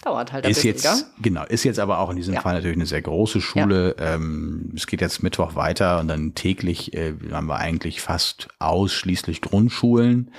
dauert 0.07 0.33
halt 0.33 0.45
ein 0.45 0.51
Ist 0.51 0.63
bisschen, 0.63 0.71
jetzt, 0.71 0.83
gell? 0.83 1.23
genau, 1.23 1.45
ist 1.45 1.65
jetzt 1.65 1.79
aber 1.79 1.99
auch 1.99 2.11
in 2.11 2.17
diesem 2.17 2.35
Ja. 2.35 2.41
Fall 2.41 2.55
natürlich 2.55 2.77
eine 2.77 2.87
sehr 2.87 3.03
große 3.03 3.41
Schule. 3.41 3.97
Ähm, 3.99 4.73
es 4.77 4.87
geht 4.87 5.01
jetzt 5.01 5.23
Mittwoch 5.23 5.55
weiter 5.57 5.99
und 6.01 6.09
dann 6.09 6.35
täglich 6.35 6.95
äh, 6.95 7.15
haben 7.33 7.47
wir 7.49 7.57
eigentlich 7.57 8.01
fast 8.01 8.49
ausschließlich 8.59 9.41
Grundschulen. 9.41 10.31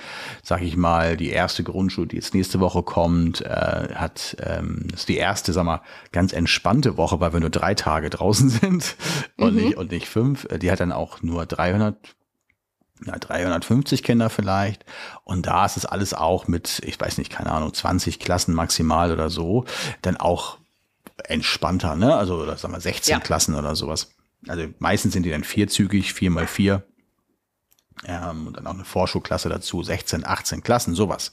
Sag 0.42 0.62
ich 0.62 0.76
mal, 0.76 1.16
die 1.16 1.28
erste 1.30 1.62
Grundschule, 1.62 2.06
die 2.08 2.16
jetzt 2.16 2.34
nächste 2.34 2.60
Woche 2.60 2.82
kommt, 2.82 3.42
äh, 3.42 3.88
hat, 3.94 4.36
ähm, 4.42 4.88
ist 4.94 5.08
die 5.08 5.18
erste, 5.18 5.52
sag 5.52 5.64
mal, 5.64 5.82
ganz 6.12 6.32
entspannte 6.32 6.96
Woche, 6.96 7.20
weil 7.20 7.32
wir 7.32 7.40
nur 7.40 7.50
drei 7.50 7.74
Tage 7.74 8.10
draußen 8.10 8.48
sind 8.60 8.96
und, 9.36 9.54
nicht, 9.54 9.76
und 9.76 9.90
nicht 9.92 10.08
fünf. 10.08 10.46
Äh, 10.50 10.58
Die 10.58 10.70
hat 10.70 10.80
dann 10.80 10.92
auch 10.92 11.22
nur 11.22 11.44
300 11.46 11.96
ja, 13.06 13.18
350 13.18 14.02
Kinder 14.02 14.30
vielleicht. 14.30 14.84
Und 15.24 15.46
da 15.46 15.64
ist 15.64 15.76
es 15.76 15.86
alles 15.86 16.14
auch 16.14 16.48
mit, 16.48 16.80
ich 16.84 17.00
weiß 17.00 17.18
nicht, 17.18 17.30
keine 17.30 17.52
Ahnung, 17.52 17.72
20 17.72 18.18
Klassen 18.18 18.54
maximal 18.54 19.12
oder 19.12 19.30
so, 19.30 19.64
dann 20.02 20.16
auch 20.16 20.58
entspannter, 21.24 21.96
ne? 21.96 22.14
Also, 22.16 22.36
oder 22.36 22.56
sagen 22.56 22.74
wir 22.74 22.80
16 22.80 23.12
Ja. 23.12 23.20
Klassen 23.20 23.54
oder 23.54 23.74
sowas. 23.74 24.10
Also 24.46 24.66
meistens 24.78 25.12
sind 25.12 25.24
die 25.24 25.30
dann 25.30 25.44
vierzügig, 25.44 26.12
vier 26.12 26.30
mal 26.30 26.46
vier. 26.46 26.84
Ähm, 28.04 28.46
und 28.46 28.56
dann 28.56 28.66
auch 28.66 28.74
eine 28.74 28.84
Vorschulklasse 28.84 29.48
dazu, 29.48 29.82
16, 29.82 30.24
18 30.24 30.62
Klassen, 30.62 30.94
sowas. 30.94 31.32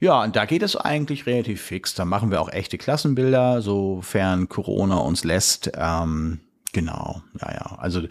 Ja, 0.00 0.22
und 0.22 0.34
da 0.34 0.44
geht 0.44 0.62
es 0.62 0.74
eigentlich 0.76 1.26
relativ 1.26 1.62
fix. 1.62 1.94
Da 1.94 2.04
machen 2.04 2.30
wir 2.30 2.40
auch 2.40 2.50
echte 2.50 2.78
Klassenbilder, 2.78 3.62
sofern 3.62 4.48
Corona 4.48 4.96
uns 4.96 5.22
lässt. 5.22 5.70
Ähm, 5.74 6.40
genau, 6.72 7.22
ja, 7.40 7.52
ja. 7.52 7.78
Also 7.78 8.02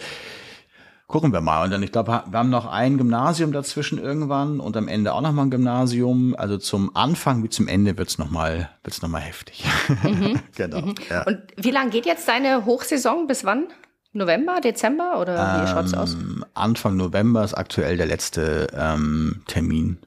gucken 1.13 1.32
wir 1.32 1.41
mal. 1.41 1.63
Und 1.63 1.70
dann, 1.70 1.84
ich 1.84 1.91
glaube, 1.91 2.24
wir 2.25 2.39
haben 2.39 2.50
noch 2.50 2.65
ein 2.65 2.98
Gymnasium 2.98 3.51
dazwischen 3.51 4.00
irgendwann 4.00 4.60
und 4.60 4.75
am 4.75 4.88
Ende 4.88 5.13
auch 5.13 5.22
noch 5.22 5.32
mal 5.32 5.43
ein 5.43 5.51
Gymnasium. 5.51 6.34
Also 6.36 6.58
zum 6.58 6.96
Anfang 6.96 7.43
wie 7.43 7.50
zum 7.50 7.67
Ende 7.67 8.00
wird's 8.00 8.17
noch 8.17 8.32
mal, 8.32 8.72
wird's 8.84 9.03
noch 9.03 9.10
mal 9.10 9.20
heftig. 9.20 9.63
genau. 10.55 10.91
Ja. 11.12 11.22
Und 11.27 11.38
wie 11.55 11.70
lange 11.70 11.91
geht 11.91 12.08
jetzt 12.08 12.27
deine 12.27 12.65
Hochsaison? 12.65 13.27
Bis 13.27 13.46
wann? 13.46 13.67
November, 14.13 14.60
Dezember 14.60 15.22
oder 15.22 15.62
wie 15.62 15.67
schaut's 15.67 15.93
aus? 15.93 16.15
Ähm, 16.15 16.43
Anfang 16.55 16.98
November 16.98 17.43
ist 17.43 17.53
aktuell 17.53 17.96
der 17.96 18.08
letzte 18.08 18.70
ähm, 18.75 19.43
Termin. 19.46 20.00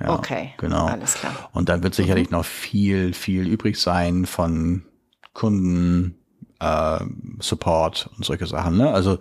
Ja, 0.00 0.14
Okay, 0.14 0.54
genau. 0.56 0.86
alles 0.86 1.12
klar. 1.12 1.32
Mhm. 1.32 1.38
Und 1.52 1.68
dann 1.68 1.82
wird 1.82 1.94
sicherlich 1.94 2.30
noch 2.30 2.46
viel, 2.46 3.12
viel 3.12 3.46
übrig 3.46 3.78
sein 3.78 4.24
von 4.24 4.86
Kunden, 5.34 6.17
äh, 6.60 7.00
Support 7.40 8.10
und 8.16 8.24
solche 8.24 8.46
Sachen. 8.46 8.76
Ne? 8.76 8.90
Also 8.90 9.18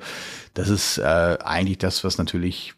das 0.53 0.70
ist 0.70 0.98
äh, 0.98 1.38
eigentlich 1.41 1.77
das, 1.77 2.03
was 2.03 2.17
natürlich 2.17 2.74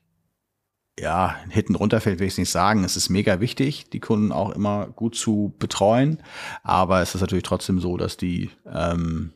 ja, 0.99 1.35
hinten 1.49 1.75
runterfällt, 1.75 2.19
will 2.19 2.27
ich 2.27 2.37
nicht 2.37 2.49
sagen. 2.49 2.83
Es 2.83 2.97
ist 2.97 3.09
mega 3.09 3.39
wichtig, 3.39 3.89
die 3.89 3.99
Kunden 3.99 4.31
auch 4.31 4.49
immer 4.51 4.87
gut 4.87 5.15
zu 5.15 5.55
betreuen. 5.57 6.21
Aber 6.63 7.01
es 7.01 7.15
ist 7.15 7.21
natürlich 7.21 7.45
trotzdem 7.45 7.79
so, 7.79 7.95
dass 7.97 8.17
die 8.17 8.51
ähm, 8.65 9.31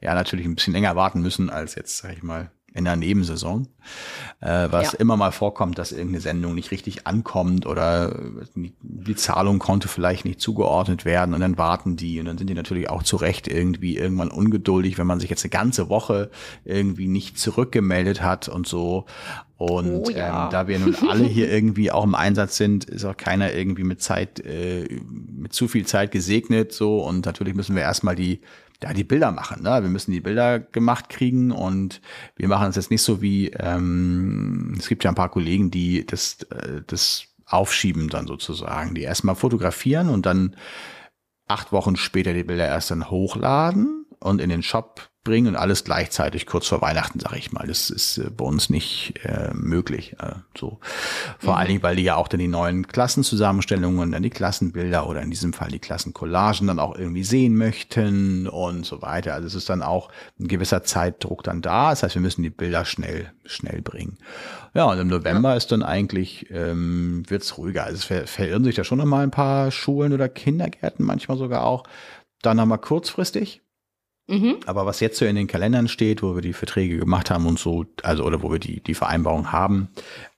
ja 0.00 0.14
natürlich 0.14 0.46
ein 0.46 0.56
bisschen 0.56 0.72
länger 0.72 0.96
warten 0.96 1.20
müssen 1.20 1.48
als 1.48 1.76
jetzt, 1.76 1.98
sag 1.98 2.12
ich 2.12 2.22
mal, 2.22 2.50
in 2.76 2.84
der 2.84 2.96
Nebensaison. 2.96 3.68
Äh, 4.40 4.68
was 4.70 4.92
Ja. 4.92 4.98
immer 4.98 5.16
mal 5.16 5.32
vorkommt, 5.32 5.78
dass 5.78 5.92
irgendeine 5.92 6.20
Sendung 6.20 6.54
nicht 6.54 6.70
richtig 6.70 7.06
ankommt 7.06 7.66
oder 7.66 8.18
die, 8.54 9.14
Zahlung 9.16 9.58
konnte 9.58 9.88
vielleicht 9.88 10.24
nicht 10.24 10.40
zugeordnet 10.40 11.04
werden 11.04 11.32
und 11.34 11.40
dann 11.40 11.56
warten 11.56 11.96
die 11.96 12.20
und 12.20 12.26
dann 12.26 12.36
sind 12.36 12.48
die 12.50 12.54
natürlich 12.54 12.90
auch 12.90 13.02
zu 13.02 13.16
Recht 13.16 13.48
irgendwie 13.48 13.96
irgendwann 13.96 14.30
ungeduldig, 14.30 14.98
wenn 14.98 15.06
man 15.06 15.20
sich 15.20 15.30
jetzt 15.30 15.44
eine 15.44 15.50
ganze 15.50 15.88
Woche 15.88 16.30
irgendwie 16.64 17.08
nicht 17.08 17.38
zurückgemeldet 17.38 18.20
hat 18.22 18.48
und 18.48 18.66
so. 18.66 19.06
Und 19.56 19.88
Oh 20.06 20.10
ja. 20.10 20.44
ähm, 20.44 20.50
da 20.50 20.68
wir 20.68 20.78
nun 20.78 20.94
alle 21.08 21.24
hier 21.24 21.50
irgendwie 21.50 21.90
auch 21.90 22.04
im 22.04 22.14
Einsatz 22.14 22.58
sind, 22.58 22.84
ist 22.84 23.06
auch 23.06 23.16
keiner 23.16 23.54
irgendwie 23.54 23.84
mit 23.84 24.02
Zeit, 24.02 24.40
äh, 24.40 24.86
mit 25.34 25.54
zu 25.54 25.66
viel 25.66 25.86
Zeit 25.86 26.10
gesegnet 26.10 26.72
so 26.72 26.98
und 27.02 27.24
natürlich 27.24 27.54
müssen 27.54 27.74
wir 27.74 27.82
erstmal 27.82 28.16
die 28.16 28.40
ja, 28.82 28.92
die 28.92 29.04
Bilder 29.04 29.32
machen. 29.32 29.62
Ne? 29.62 29.82
Wir 29.82 29.88
müssen 29.88 30.12
die 30.12 30.20
Bilder 30.20 30.60
gemacht 30.60 31.08
kriegen 31.08 31.50
und 31.50 32.00
wir 32.36 32.48
machen 32.48 32.68
es 32.68 32.76
jetzt 32.76 32.90
nicht 32.90 33.02
so 33.02 33.22
wie, 33.22 33.48
ähm, 33.48 34.74
es 34.78 34.88
gibt 34.88 35.04
ja 35.04 35.10
ein 35.10 35.16
paar 35.16 35.30
Kollegen, 35.30 35.70
die 35.70 36.04
das, 36.04 36.42
äh, 36.50 36.82
das 36.86 37.28
aufschieben 37.46 38.08
dann 38.08 38.26
sozusagen, 38.26 38.94
die 38.94 39.02
erstmal 39.02 39.36
fotografieren 39.36 40.08
und 40.08 40.26
dann 40.26 40.56
acht 41.46 41.72
Wochen 41.72 41.96
später 41.96 42.32
die 42.32 42.44
Bilder 42.44 42.66
erst 42.66 42.90
dann 42.90 43.08
hochladen 43.08 44.06
und 44.18 44.40
in 44.40 44.50
den 44.50 44.62
Shop 44.62 45.08
bringen 45.26 45.48
und 45.48 45.56
alles 45.56 45.84
gleichzeitig 45.84 46.46
kurz 46.46 46.68
vor 46.68 46.80
Weihnachten, 46.80 47.20
sage 47.20 47.36
ich 47.36 47.52
mal. 47.52 47.66
Das 47.66 47.90
ist 47.90 48.18
äh, 48.18 48.30
bei 48.30 48.44
uns 48.44 48.70
nicht 48.70 49.14
äh, 49.24 49.50
möglich. 49.52 50.16
Äh, 50.20 50.36
so 50.56 50.78
vor 51.38 51.52
mhm. 51.52 51.58
allen 51.58 51.68
Dingen, 51.68 51.82
weil 51.82 51.96
die 51.96 52.04
ja 52.04 52.14
auch 52.14 52.28
dann 52.28 52.40
die 52.40 52.48
neuen 52.48 52.86
Klassenzusammenstellungen, 52.86 54.12
dann 54.12 54.22
die 54.22 54.30
Klassenbilder 54.30 55.08
oder 55.08 55.20
in 55.20 55.30
diesem 55.30 55.52
Fall 55.52 55.68
die 55.68 55.80
Klassencollagen 55.80 56.68
dann 56.68 56.78
auch 56.78 56.96
irgendwie 56.96 57.24
sehen 57.24 57.56
möchten 57.56 58.46
und 58.46 58.86
so 58.86 59.02
weiter. 59.02 59.34
Also 59.34 59.48
es 59.48 59.54
ist 59.54 59.68
dann 59.68 59.82
auch 59.82 60.10
ein 60.40 60.48
gewisser 60.48 60.84
Zeitdruck 60.84 61.42
dann 61.42 61.60
da. 61.60 61.90
Das 61.90 62.04
heißt, 62.04 62.14
wir 62.14 62.22
müssen 62.22 62.42
die 62.42 62.50
Bilder 62.50 62.84
schnell 62.84 63.32
schnell 63.44 63.82
bringen. 63.82 64.18
Ja, 64.74 64.84
und 64.84 64.98
im 64.98 65.08
November 65.08 65.50
ja. 65.50 65.56
ist 65.56 65.72
dann 65.72 65.82
eigentlich 65.82 66.46
ähm, 66.50 67.24
wird's 67.28 67.58
ruhiger. 67.58 67.84
Also 67.84 67.96
es 67.96 68.04
ver 68.04 68.26
verirren 68.26 68.64
sich 68.64 68.76
da 68.76 68.84
schon 68.84 68.98
noch 68.98 69.04
mal 69.04 69.24
ein 69.24 69.30
paar 69.30 69.70
Schulen 69.70 70.12
oder 70.12 70.28
Kindergärten 70.28 71.04
manchmal 71.04 71.36
sogar 71.36 71.64
auch. 71.64 71.84
Dann 72.42 72.60
haben 72.60 72.68
wir 72.68 72.78
kurzfristig 72.78 73.62
Mhm. 74.28 74.56
Aber 74.66 74.86
was 74.86 75.00
jetzt 75.00 75.18
so 75.18 75.24
in 75.24 75.36
den 75.36 75.46
Kalendern 75.46 75.88
steht, 75.88 76.22
wo 76.22 76.34
wir 76.34 76.42
die 76.42 76.52
Verträge 76.52 76.98
gemacht 76.98 77.30
haben 77.30 77.46
und 77.46 77.58
so, 77.58 77.86
also 78.02 78.24
oder 78.24 78.42
wo 78.42 78.50
wir 78.50 78.58
die, 78.58 78.82
die 78.82 78.94
Vereinbarung 78.94 79.52
haben, 79.52 79.88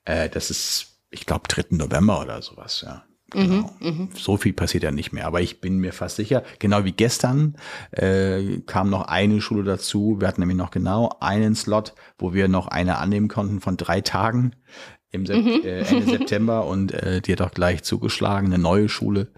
äh, 0.04 0.28
das 0.28 0.50
ist, 0.50 0.99
ich 1.11 1.26
glaube, 1.26 1.49
3. 1.49 1.76
November 1.76 2.21
oder 2.21 2.42
sowas, 2.42 2.83
ja. 2.85 3.04
Genau. 3.30 3.71
Mhm, 3.80 3.88
mhm, 3.88 4.09
so 4.14 4.38
viel 4.38 4.54
passiert 4.54 4.85
ja 4.85 4.90
nicht 4.90 5.12
mehr. 5.12 5.26
Aber 5.26 5.42
ich 5.42 5.61
bin 5.61 5.78
mir 5.78 5.92
fast 5.92 6.16
sicher, 6.16 6.45
genau 6.59 6.85
wie 6.85 6.92
gestern 6.92 7.57
äh, 7.90 8.61
kam 8.61 8.88
noch 8.88 9.02
eine 9.02 9.42
Schule 9.42 9.64
dazu. 9.64 10.16
Wir 10.18 10.28
hatten 10.28 10.40
nämlich 10.40 10.57
noch 10.57 10.71
genau 10.71 11.14
einen 11.21 11.54
Slot, 11.54 11.92
wo 12.18 12.33
wir 12.33 12.49
noch 12.49 12.68
eine 12.68 12.97
annehmen 12.97 13.28
konnten 13.28 13.61
von 13.61 13.76
drei 13.76 14.00
Tagen 14.00 14.52
im 15.11 15.26
Sep 15.26 15.45
mhm. 15.45 15.61
äh, 15.62 15.80
Ende 15.80 16.07
September 16.18 16.66
und 16.66 16.92
äh, 16.92 17.21
die 17.21 17.33
hat 17.33 17.42
auch 17.42 17.50
gleich 17.50 17.83
zugeschlagen, 17.83 18.47
eine 18.47 18.62
neue 18.62 18.88
Schule. 18.88 19.28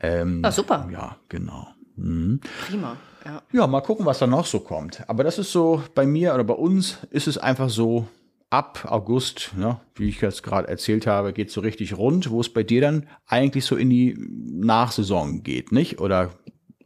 Ähm, 0.00 0.40
ah, 0.42 0.50
super. 0.50 0.88
Ja, 0.90 1.16
genau. 1.28 1.68
Mhm. 1.96 2.40
Prima. 2.66 2.96
Ja. 3.26 3.42
ja, 3.52 3.66
mal 3.66 3.80
gucken, 3.80 4.06
was 4.06 4.20
da 4.20 4.26
noch 4.26 4.46
so 4.46 4.60
kommt. 4.60 5.02
Aber 5.08 5.24
das 5.24 5.38
ist 5.38 5.50
so, 5.52 5.82
bei 5.94 6.06
mir 6.06 6.32
oder 6.34 6.44
bei 6.44 6.54
uns 6.54 6.98
ist 7.10 7.26
es 7.26 7.36
einfach 7.38 7.68
so, 7.68 8.06
ab 8.50 8.86
August, 8.88 9.50
ne, 9.56 9.80
wie 9.96 10.08
ich 10.08 10.20
jetzt 10.20 10.42
gerade 10.42 10.68
erzählt 10.68 11.06
habe, 11.06 11.32
geht 11.32 11.50
so 11.50 11.60
richtig 11.60 11.98
rund, 11.98 12.30
wo 12.30 12.40
es 12.40 12.48
bei 12.48 12.62
dir 12.62 12.80
dann 12.80 13.08
eigentlich 13.26 13.64
so 13.64 13.76
in 13.76 13.90
die 13.90 14.16
Nachsaison 14.18 15.42
geht, 15.42 15.72
nicht? 15.72 16.00
Oder 16.00 16.30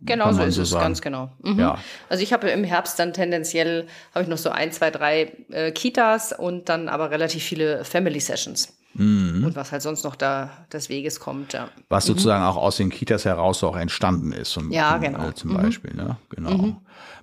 Genau 0.02 0.32
so 0.32 0.42
ist 0.42 0.54
so 0.54 0.62
es, 0.62 0.70
sagen. 0.70 0.84
ganz 0.84 1.02
genau. 1.02 1.30
Mhm. 1.42 1.58
Ja. 1.58 1.78
Also 2.08 2.22
ich 2.22 2.32
habe 2.32 2.48
im 2.48 2.64
Herbst 2.64 2.98
dann 2.98 3.12
tendenziell, 3.12 3.86
habe 4.14 4.22
ich 4.22 4.30
noch 4.30 4.38
so 4.38 4.48
ein, 4.48 4.72
zwei, 4.72 4.90
drei 4.90 5.32
äh, 5.50 5.72
Kitas 5.72 6.32
und 6.32 6.70
dann 6.70 6.88
aber 6.88 7.10
relativ 7.10 7.42
viele 7.42 7.84
Family 7.84 8.18
Sessions. 8.18 8.79
Mhm. 8.94 9.44
Und 9.44 9.56
was 9.56 9.70
halt 9.70 9.82
sonst 9.82 10.04
noch 10.04 10.16
da 10.16 10.50
des 10.72 10.88
Weges 10.88 11.20
kommt, 11.20 11.52
ja. 11.52 11.68
Was 11.88 12.04
mhm. 12.04 12.12
sozusagen 12.12 12.44
auch 12.44 12.56
aus 12.56 12.76
den 12.76 12.90
Kitas 12.90 13.24
heraus 13.24 13.62
auch 13.62 13.76
entstanden 13.76 14.32
ist. 14.32 14.50
Zum, 14.50 14.72
ja, 14.72 14.92
zum, 14.92 15.00
genau. 15.00 15.28
Äh, 15.28 15.34
zum 15.34 15.54
Beispiel, 15.54 15.94
ne? 15.94 16.16
Genau. 16.30 16.50
Mhm. 16.50 16.76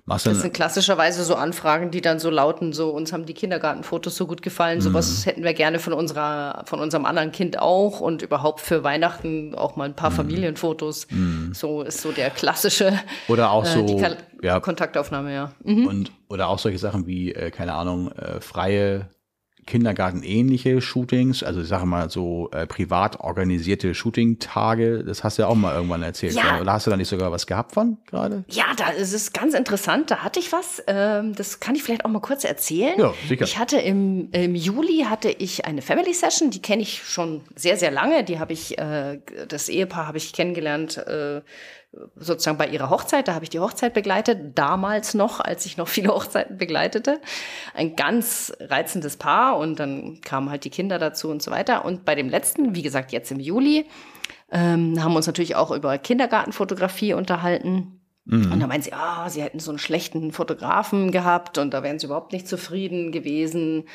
das 0.06 0.22
sind 0.22 0.54
klassischerweise 0.54 1.24
so 1.24 1.34
Anfragen, 1.34 1.90
die 1.90 2.00
dann 2.00 2.18
so 2.20 2.30
lauten, 2.30 2.72
so 2.72 2.90
uns 2.90 3.12
haben 3.12 3.26
die 3.26 3.34
Kindergartenfotos 3.34 4.16
so 4.16 4.26
gut 4.26 4.40
gefallen, 4.40 4.80
sowas 4.80 5.20
mhm. 5.20 5.30
hätten 5.30 5.44
wir 5.44 5.52
gerne 5.52 5.78
von 5.78 5.92
unserer, 5.92 6.62
von 6.64 6.80
unserem 6.80 7.04
anderen 7.04 7.32
Kind 7.32 7.58
auch 7.58 8.00
und 8.00 8.22
überhaupt 8.22 8.60
für 8.60 8.82
Weihnachten 8.82 9.54
auch 9.54 9.76
mal 9.76 9.84
ein 9.84 9.94
paar 9.94 10.10
mhm. 10.10 10.16
Familienfotos. 10.16 11.06
Mhm. 11.10 11.52
So 11.54 11.82
ist 11.82 12.00
so 12.00 12.12
der 12.12 12.30
klassische. 12.30 12.98
Oder 13.28 13.50
auch 13.50 13.66
so 13.66 13.84
äh, 13.98 14.16
ja. 14.42 14.58
Kontaktaufnahme, 14.60 15.34
ja. 15.34 15.52
Und 15.62 16.12
oder 16.28 16.48
auch 16.48 16.58
solche 16.58 16.78
Sachen 16.78 17.06
wie, 17.06 17.32
äh, 17.32 17.50
keine 17.50 17.74
Ahnung, 17.74 18.10
äh, 18.12 18.40
freie 18.40 19.10
Kindergarten-ähnliche 19.68 20.80
Shootings, 20.80 21.42
also 21.42 21.60
ich 21.60 21.68
sage 21.68 21.86
mal 21.86 22.08
so 22.10 22.50
äh, 22.52 22.66
privat 22.66 23.20
organisierte 23.20 23.94
Shooting-Tage, 23.94 25.04
das 25.04 25.22
hast 25.22 25.38
du 25.38 25.42
ja 25.42 25.48
auch 25.48 25.54
mal 25.54 25.74
irgendwann 25.74 26.02
erzählt. 26.02 26.34
Ja. 26.34 26.60
Oder 26.60 26.72
hast 26.72 26.86
du 26.86 26.90
da 26.90 26.96
nicht 26.96 27.08
sogar 27.08 27.30
was 27.30 27.46
gehabt 27.46 27.74
von 27.74 27.98
gerade? 28.06 28.44
Ja, 28.48 28.64
da 28.76 28.88
ist 28.88 29.12
es 29.12 29.32
ganz 29.32 29.54
interessant, 29.54 30.10
da 30.10 30.18
hatte 30.18 30.40
ich 30.40 30.52
was, 30.52 30.82
ähm, 30.86 31.34
das 31.34 31.60
kann 31.60 31.74
ich 31.74 31.82
vielleicht 31.82 32.06
auch 32.06 32.10
mal 32.10 32.20
kurz 32.20 32.44
erzählen. 32.44 32.98
Ja, 32.98 33.12
sicher. 33.28 33.44
Ich 33.44 33.58
hatte 33.58 33.78
im, 33.78 34.30
im 34.32 34.54
Juli 34.54 35.04
hatte 35.08 35.30
ich 35.30 35.66
eine 35.66 35.82
Family 35.82 36.14
Session, 36.14 36.50
die 36.50 36.62
kenne 36.62 36.82
ich 36.82 37.02
schon 37.04 37.42
sehr, 37.54 37.76
sehr 37.76 37.90
lange, 37.90 38.24
die 38.24 38.38
habe 38.38 38.54
ich, 38.54 38.78
äh, 38.78 39.20
das 39.48 39.68
Ehepaar 39.68 40.06
habe 40.06 40.16
ich 40.16 40.32
kennengelernt, 40.32 40.96
äh, 40.96 41.42
sozusagen 42.16 42.58
bei 42.58 42.68
ihrer 42.68 42.90
Hochzeit, 42.90 43.28
da 43.28 43.34
habe 43.34 43.44
ich 43.44 43.50
die 43.50 43.60
Hochzeit 43.60 43.94
begleitet, 43.94 44.58
damals 44.58 45.14
noch, 45.14 45.40
als 45.40 45.64
ich 45.66 45.76
noch 45.76 45.88
viele 45.88 46.08
Hochzeiten 46.14 46.58
begleitete. 46.58 47.20
Ein 47.74 47.96
ganz 47.96 48.52
reizendes 48.60 49.16
Paar 49.16 49.56
und 49.56 49.80
dann 49.80 50.20
kamen 50.20 50.50
halt 50.50 50.64
die 50.64 50.70
Kinder 50.70 50.98
dazu 50.98 51.30
und 51.30 51.42
so 51.42 51.50
weiter. 51.50 51.84
Und 51.84 52.04
bei 52.04 52.14
dem 52.14 52.28
letzten, 52.28 52.74
wie 52.74 52.82
gesagt, 52.82 53.12
jetzt 53.12 53.30
im 53.30 53.40
Juli, 53.40 53.86
ähm, 54.50 55.02
haben 55.02 55.12
wir 55.12 55.16
uns 55.16 55.26
natürlich 55.26 55.56
auch 55.56 55.70
über 55.70 55.96
Kindergartenfotografie 55.98 57.14
unterhalten. 57.14 58.00
Mhm. 58.24 58.52
Und 58.52 58.60
da 58.60 58.66
meinen 58.66 58.82
sie, 58.82 58.92
ah, 58.92 59.28
sie 59.28 59.42
hätten 59.42 59.58
so 59.58 59.70
einen 59.70 59.78
schlechten 59.78 60.32
Fotografen 60.32 61.10
gehabt 61.10 61.58
und 61.58 61.72
da 61.72 61.82
wären 61.82 61.98
sie 61.98 62.06
überhaupt 62.06 62.32
nicht 62.32 62.48
zufrieden 62.48 63.12
gewesen. 63.12 63.88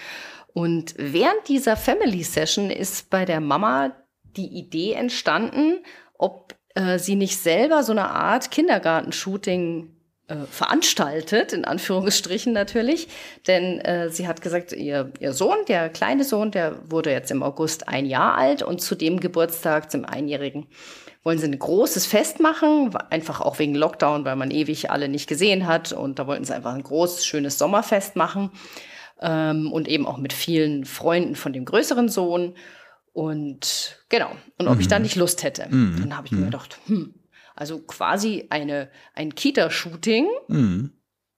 Und 0.53 0.95
während 0.97 1.47
dieser 1.47 1.75
Family 1.75 2.23
Session 2.23 2.69
ist 2.69 3.09
bei 3.09 3.25
der 3.25 3.39
Mama 3.39 3.91
die 4.35 4.47
Idee 4.47 4.93
entstanden, 4.93 5.83
ob 6.17 6.55
äh, 6.75 6.97
sie 6.99 7.15
nicht 7.15 7.37
selber 7.37 7.83
so 7.83 7.91
eine 7.91 8.09
Art 8.09 8.51
Kindergartenshooting 8.51 9.89
äh, 10.27 10.45
veranstaltet, 10.49 11.53
in 11.53 11.65
Anführungsstrichen 11.65 12.53
natürlich. 12.53 13.07
Denn 13.47 13.79
äh, 13.79 14.09
sie 14.09 14.27
hat 14.27 14.41
gesagt, 14.41 14.71
ihr, 14.71 15.11
ihr 15.19 15.33
Sohn, 15.33 15.57
der 15.67 15.89
kleine 15.89 16.23
Sohn, 16.23 16.51
der 16.51 16.77
wurde 16.89 17.11
jetzt 17.11 17.29
im 17.29 17.43
August 17.43 17.87
ein 17.87 18.05
Jahr 18.05 18.37
alt 18.37 18.63
und 18.63 18.81
zu 18.81 18.95
dem 18.95 19.19
Geburtstag, 19.19 19.91
zum 19.91 20.05
Einjährigen, 20.05 20.67
wollen 21.23 21.37
sie 21.37 21.47
ein 21.47 21.59
großes 21.59 22.05
Fest 22.05 22.39
machen, 22.39 22.95
einfach 23.09 23.41
auch 23.41 23.59
wegen 23.59 23.75
Lockdown, 23.75 24.25
weil 24.25 24.35
man 24.35 24.51
ewig 24.51 24.91
alle 24.91 25.09
nicht 25.09 25.27
gesehen 25.27 25.67
hat. 25.67 25.91
Und 25.91 26.19
da 26.19 26.27
wollten 26.27 26.45
sie 26.45 26.55
einfach 26.55 26.73
ein 26.73 26.83
großes, 26.83 27.25
schönes 27.25 27.57
Sommerfest 27.57 28.15
machen. 28.15 28.51
Ähm, 29.21 29.71
und 29.71 29.87
eben 29.87 30.05
auch 30.05 30.17
mit 30.17 30.33
vielen 30.33 30.85
Freunden 30.85 31.35
von 31.35 31.53
dem 31.53 31.65
größeren 31.65 32.09
Sohn. 32.09 32.55
Und 33.13 34.03
genau, 34.09 34.31
und 34.57 34.67
ob 34.67 34.75
mhm. 34.75 34.81
ich 34.81 34.87
da 34.87 34.99
nicht 34.99 35.15
Lust 35.15 35.43
hätte. 35.43 35.67
Mhm. 35.69 35.97
Dann 35.99 36.17
habe 36.17 36.27
ich 36.27 36.31
mir 36.31 36.39
mhm. 36.39 36.45
gedacht, 36.45 36.79
hm, 36.87 37.13
also 37.55 37.79
quasi 37.79 38.47
eine, 38.49 38.89
ein 39.13 39.35
Kita-Shooting 39.35 40.27
mhm. 40.47 40.91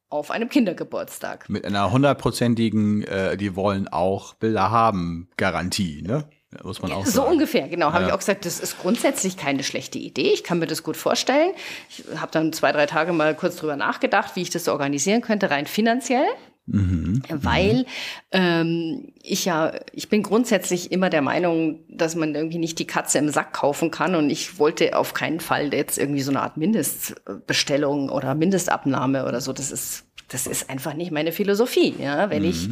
auf 0.09 0.31
einem 0.31 0.47
Kindergeburtstag. 0.47 1.49
Mit 1.49 1.65
einer 1.65 1.91
hundertprozentigen, 1.91 3.03
äh, 3.03 3.35
die 3.35 3.57
wollen 3.57 3.89
auch 3.89 4.35
Bilder 4.35 4.71
haben, 4.71 5.29
Garantie, 5.37 6.01
ne? 6.01 6.29
Muss 6.63 6.81
man 6.81 6.93
auch 6.93 7.05
so 7.05 7.11
sagen. 7.11 7.33
ungefähr, 7.33 7.67
genau. 7.67 7.91
Habe 7.91 8.03
ja. 8.03 8.07
ich 8.07 8.13
auch 8.13 8.19
gesagt, 8.19 8.45
das 8.45 8.61
ist 8.61 8.79
grundsätzlich 8.79 9.35
keine 9.35 9.63
schlechte 9.63 9.99
Idee. 9.99 10.31
Ich 10.31 10.45
kann 10.45 10.59
mir 10.59 10.67
das 10.67 10.83
gut 10.83 10.95
vorstellen. 10.95 11.51
Ich 11.89 12.05
habe 12.15 12.31
dann 12.31 12.53
zwei, 12.53 12.71
drei 12.71 12.85
Tage 12.85 13.11
mal 13.11 13.35
kurz 13.35 13.57
drüber 13.57 13.75
nachgedacht, 13.75 14.37
wie 14.37 14.41
ich 14.41 14.51
das 14.51 14.69
organisieren 14.69 15.21
könnte, 15.21 15.49
rein 15.49 15.65
finanziell. 15.65 16.27
Mhm. 16.67 17.21
Weil 17.29 17.85
ähm, 18.31 19.13
ich 19.21 19.45
ja, 19.45 19.73
ich 19.91 20.09
bin 20.09 20.23
grundsätzlich 20.23 20.91
immer 20.91 21.11
der 21.11 21.21
Meinung, 21.21 21.79
dass 21.89 22.15
man 22.15 22.33
irgendwie 22.33 22.57
nicht 22.57 22.79
die 22.79 22.87
Katze 22.87 23.19
im 23.19 23.29
Sack 23.29 23.53
kaufen 23.53 23.91
kann 23.91 24.15
und 24.15 24.29
ich 24.31 24.57
wollte 24.57 24.97
auf 24.97 25.13
keinen 25.13 25.39
Fall 25.39 25.73
jetzt 25.73 25.99
irgendwie 25.99 26.21
so 26.21 26.31
eine 26.31 26.41
Art 26.41 26.57
Mindestbestellung 26.57 28.09
oder 28.09 28.33
Mindestabnahme 28.33 29.27
oder 29.27 29.41
so. 29.41 29.53
Das 29.53 29.71
ist, 29.71 30.05
das 30.29 30.47
ist 30.47 30.69
einfach 30.69 30.95
nicht 30.95 31.11
meine 31.11 31.31
Philosophie. 31.31 31.93
Ja, 31.99 32.31
wenn 32.31 32.41
mhm. 32.41 32.49
ich 32.49 32.69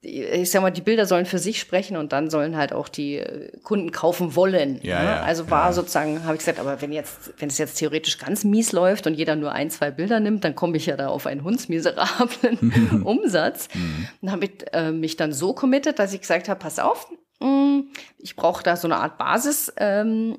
ich 0.00 0.50
sag 0.50 0.62
mal, 0.62 0.70
die 0.70 0.80
Bilder 0.80 1.04
sollen 1.04 1.26
für 1.26 1.38
sich 1.38 1.60
sprechen 1.60 1.98
und 1.98 2.12
dann 2.12 2.30
sollen 2.30 2.56
halt 2.56 2.72
auch 2.72 2.88
die 2.88 3.16
äh, 3.18 3.58
Kunden 3.62 3.92
kaufen 3.92 4.34
wollen. 4.36 4.80
Ja, 4.82 4.98
ne? 4.98 5.04
ja, 5.04 5.22
also 5.22 5.50
war 5.50 5.66
ja. 5.66 5.72
sozusagen, 5.74 6.24
habe 6.24 6.34
ich 6.34 6.38
gesagt, 6.38 6.58
aber 6.58 6.80
wenn 6.80 6.92
jetzt, 6.92 7.32
wenn 7.38 7.48
es 7.48 7.58
jetzt 7.58 7.74
theoretisch 7.74 8.18
ganz 8.18 8.42
mies 8.44 8.72
läuft 8.72 9.06
und 9.06 9.14
jeder 9.14 9.36
nur 9.36 9.52
ein, 9.52 9.70
zwei 9.70 9.90
Bilder 9.90 10.18
nimmt, 10.18 10.44
dann 10.44 10.54
komme 10.54 10.78
ich 10.78 10.86
ja 10.86 10.96
da 10.96 11.08
auf 11.08 11.26
einen 11.26 11.44
hundsmiserablen 11.44 13.02
Umsatz. 13.04 13.68
Mhm. 13.74 14.08
Dann 14.22 14.32
habe 14.32 14.44
ich 14.46 14.52
äh, 14.72 14.92
mich 14.92 15.16
dann 15.16 15.32
so 15.32 15.52
committed, 15.52 15.98
dass 15.98 16.14
ich 16.14 16.22
gesagt 16.22 16.48
habe, 16.48 16.58
pass 16.60 16.78
auf, 16.78 17.10
mh, 17.40 17.48
mm, 17.48 17.88
ich 18.18 18.34
brauche 18.34 18.62
da 18.62 18.76
so 18.76 18.88
eine 18.88 18.96
Art 18.96 19.18
Basis. 19.18 19.72
Ähm, 19.76 20.38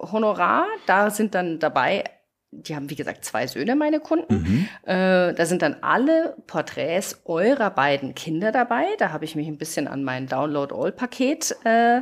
Honorar, 0.00 0.64
da 0.86 1.10
sind 1.10 1.34
dann 1.34 1.58
dabei 1.58 2.04
die 2.50 2.74
haben, 2.74 2.88
wie 2.88 2.94
gesagt, 2.94 3.24
zwei 3.24 3.46
Söhne, 3.46 3.76
meine 3.76 4.00
Kunden. 4.00 4.34
Mhm. 4.34 4.68
Äh, 4.84 5.34
da 5.34 5.46
sind 5.46 5.62
dann 5.62 5.76
alle 5.82 6.34
Porträts 6.46 7.20
eurer 7.24 7.70
beiden 7.70 8.14
Kinder 8.14 8.52
dabei. 8.52 8.84
Da 8.98 9.12
habe 9.12 9.24
ich 9.24 9.36
mich 9.36 9.48
ein 9.48 9.58
bisschen 9.58 9.86
an 9.86 10.02
mein 10.02 10.26
Download-All-Paket 10.26 11.56
äh, 11.64 12.00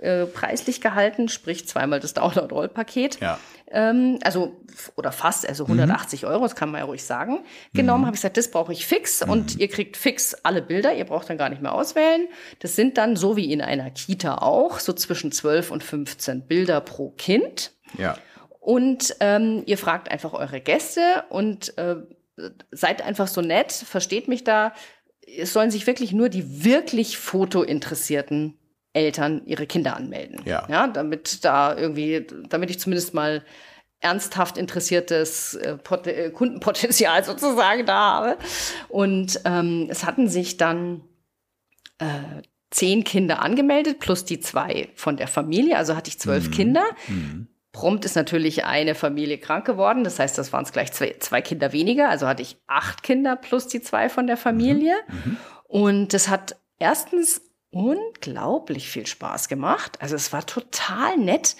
äh, 0.00 0.26
preislich 0.26 0.80
gehalten, 0.80 1.28
sprich 1.28 1.68
zweimal 1.68 2.00
das 2.00 2.12
Download-All-Paket. 2.14 3.20
Ja. 3.20 3.38
Ähm, 3.70 4.18
also, 4.24 4.60
oder 4.96 5.12
fast, 5.12 5.48
also 5.48 5.64
180 5.64 6.22
mhm. 6.22 6.28
Euro, 6.28 6.42
das 6.42 6.56
kann 6.56 6.70
man 6.70 6.80
ja 6.80 6.84
ruhig 6.84 7.04
sagen. 7.04 7.44
Genommen 7.72 8.02
mhm. 8.02 8.06
habe 8.06 8.16
ich 8.16 8.20
gesagt, 8.20 8.36
das 8.36 8.50
brauche 8.50 8.72
ich 8.72 8.86
fix 8.86 9.24
mhm. 9.24 9.30
und 9.30 9.58
ihr 9.60 9.68
kriegt 9.68 9.96
fix 9.96 10.34
alle 10.42 10.60
Bilder. 10.60 10.92
Ihr 10.94 11.04
braucht 11.04 11.30
dann 11.30 11.38
gar 11.38 11.48
nicht 11.48 11.62
mehr 11.62 11.72
auswählen. 11.72 12.26
Das 12.58 12.74
sind 12.74 12.98
dann, 12.98 13.14
so 13.14 13.36
wie 13.36 13.52
in 13.52 13.62
einer 13.62 13.90
Kita 13.90 14.38
auch, 14.38 14.80
so 14.80 14.92
zwischen 14.92 15.30
12 15.30 15.70
und 15.70 15.84
15 15.84 16.42
Bilder 16.42 16.80
pro 16.80 17.10
Kind. 17.10 17.72
Ja. 17.96 18.18
Und 18.64 19.14
ähm, 19.20 19.62
ihr 19.66 19.76
fragt 19.76 20.10
einfach 20.10 20.32
eure 20.32 20.58
Gäste 20.58 21.24
und 21.28 21.76
äh, 21.76 21.96
seid 22.70 23.02
einfach 23.02 23.28
so 23.28 23.42
nett, 23.42 23.72
versteht 23.72 24.26
mich 24.26 24.42
da. 24.42 24.72
Es 25.26 25.52
sollen 25.52 25.70
sich 25.70 25.86
wirklich 25.86 26.12
nur 26.12 26.30
die 26.30 26.64
wirklich 26.64 27.18
fotointeressierten 27.18 28.56
Eltern 28.94 29.42
ihre 29.44 29.66
Kinder 29.66 29.94
anmelden. 29.94 30.40
Ja. 30.46 30.66
ja. 30.70 30.86
Damit 30.86 31.44
da 31.44 31.76
irgendwie, 31.76 32.26
damit 32.48 32.70
ich 32.70 32.80
zumindest 32.80 33.12
mal 33.12 33.44
ernsthaft 34.00 34.56
interessiertes 34.56 35.56
äh, 35.56 35.76
äh, 36.06 36.30
Kundenpotenzial 36.30 37.22
sozusagen 37.26 37.84
da 37.84 37.94
habe. 38.14 38.38
Und 38.88 39.42
ähm, 39.44 39.88
es 39.90 40.06
hatten 40.06 40.26
sich 40.28 40.56
dann 40.56 41.02
äh, 41.98 42.40
zehn 42.70 43.04
Kinder 43.04 43.42
angemeldet, 43.42 43.98
plus 44.00 44.24
die 44.24 44.40
zwei 44.40 44.88
von 44.94 45.18
der 45.18 45.28
Familie. 45.28 45.76
Also 45.76 45.96
hatte 45.96 46.08
ich 46.08 46.18
zwölf 46.18 46.48
Mhm. 46.48 46.52
Kinder. 46.52 46.84
Mhm. 47.08 47.48
Prompt 47.74 48.04
ist 48.04 48.14
natürlich 48.14 48.64
eine 48.64 48.94
Familie 48.94 49.36
krank 49.36 49.66
geworden. 49.66 50.04
Das 50.04 50.20
heißt, 50.20 50.38
das 50.38 50.52
waren 50.52 50.64
es 50.64 50.72
gleich 50.72 50.92
zwei, 50.92 51.16
zwei 51.18 51.42
Kinder 51.42 51.72
weniger. 51.72 52.08
Also 52.08 52.28
hatte 52.28 52.40
ich 52.40 52.56
acht 52.68 53.02
Kinder 53.02 53.34
plus 53.34 53.66
die 53.66 53.82
zwei 53.82 54.08
von 54.08 54.28
der 54.28 54.36
Familie. 54.36 54.94
Mhm. 55.08 55.36
Und 55.64 56.14
das 56.14 56.28
hat 56.28 56.56
erstens 56.78 57.42
unglaublich 57.72 58.88
viel 58.88 59.06
Spaß 59.06 59.48
gemacht. 59.48 59.98
Also 60.00 60.14
es 60.14 60.32
war 60.32 60.46
total 60.46 61.18
nett, 61.18 61.56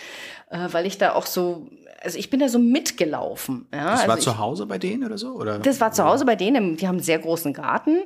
äh, 0.50 0.68
weil 0.70 0.86
ich 0.86 0.98
da 0.98 1.14
auch 1.14 1.26
so, 1.26 1.66
also 2.00 2.16
ich 2.16 2.30
bin 2.30 2.38
da 2.38 2.48
so 2.48 2.60
mitgelaufen. 2.60 3.66
Ja? 3.74 3.90
Das 3.90 4.00
also 4.02 4.08
war 4.08 4.18
ich, 4.18 4.24
zu 4.24 4.38
Hause 4.38 4.66
bei 4.66 4.78
denen 4.78 5.04
oder 5.04 5.18
so? 5.18 5.32
Oder? 5.32 5.58
das 5.58 5.80
war 5.80 5.90
zu 5.90 6.04
Hause 6.04 6.24
bei 6.24 6.36
denen. 6.36 6.76
Die 6.76 6.86
haben 6.86 6.96
einen 6.96 7.04
sehr 7.04 7.18
großen 7.18 7.52
Garten. 7.52 8.04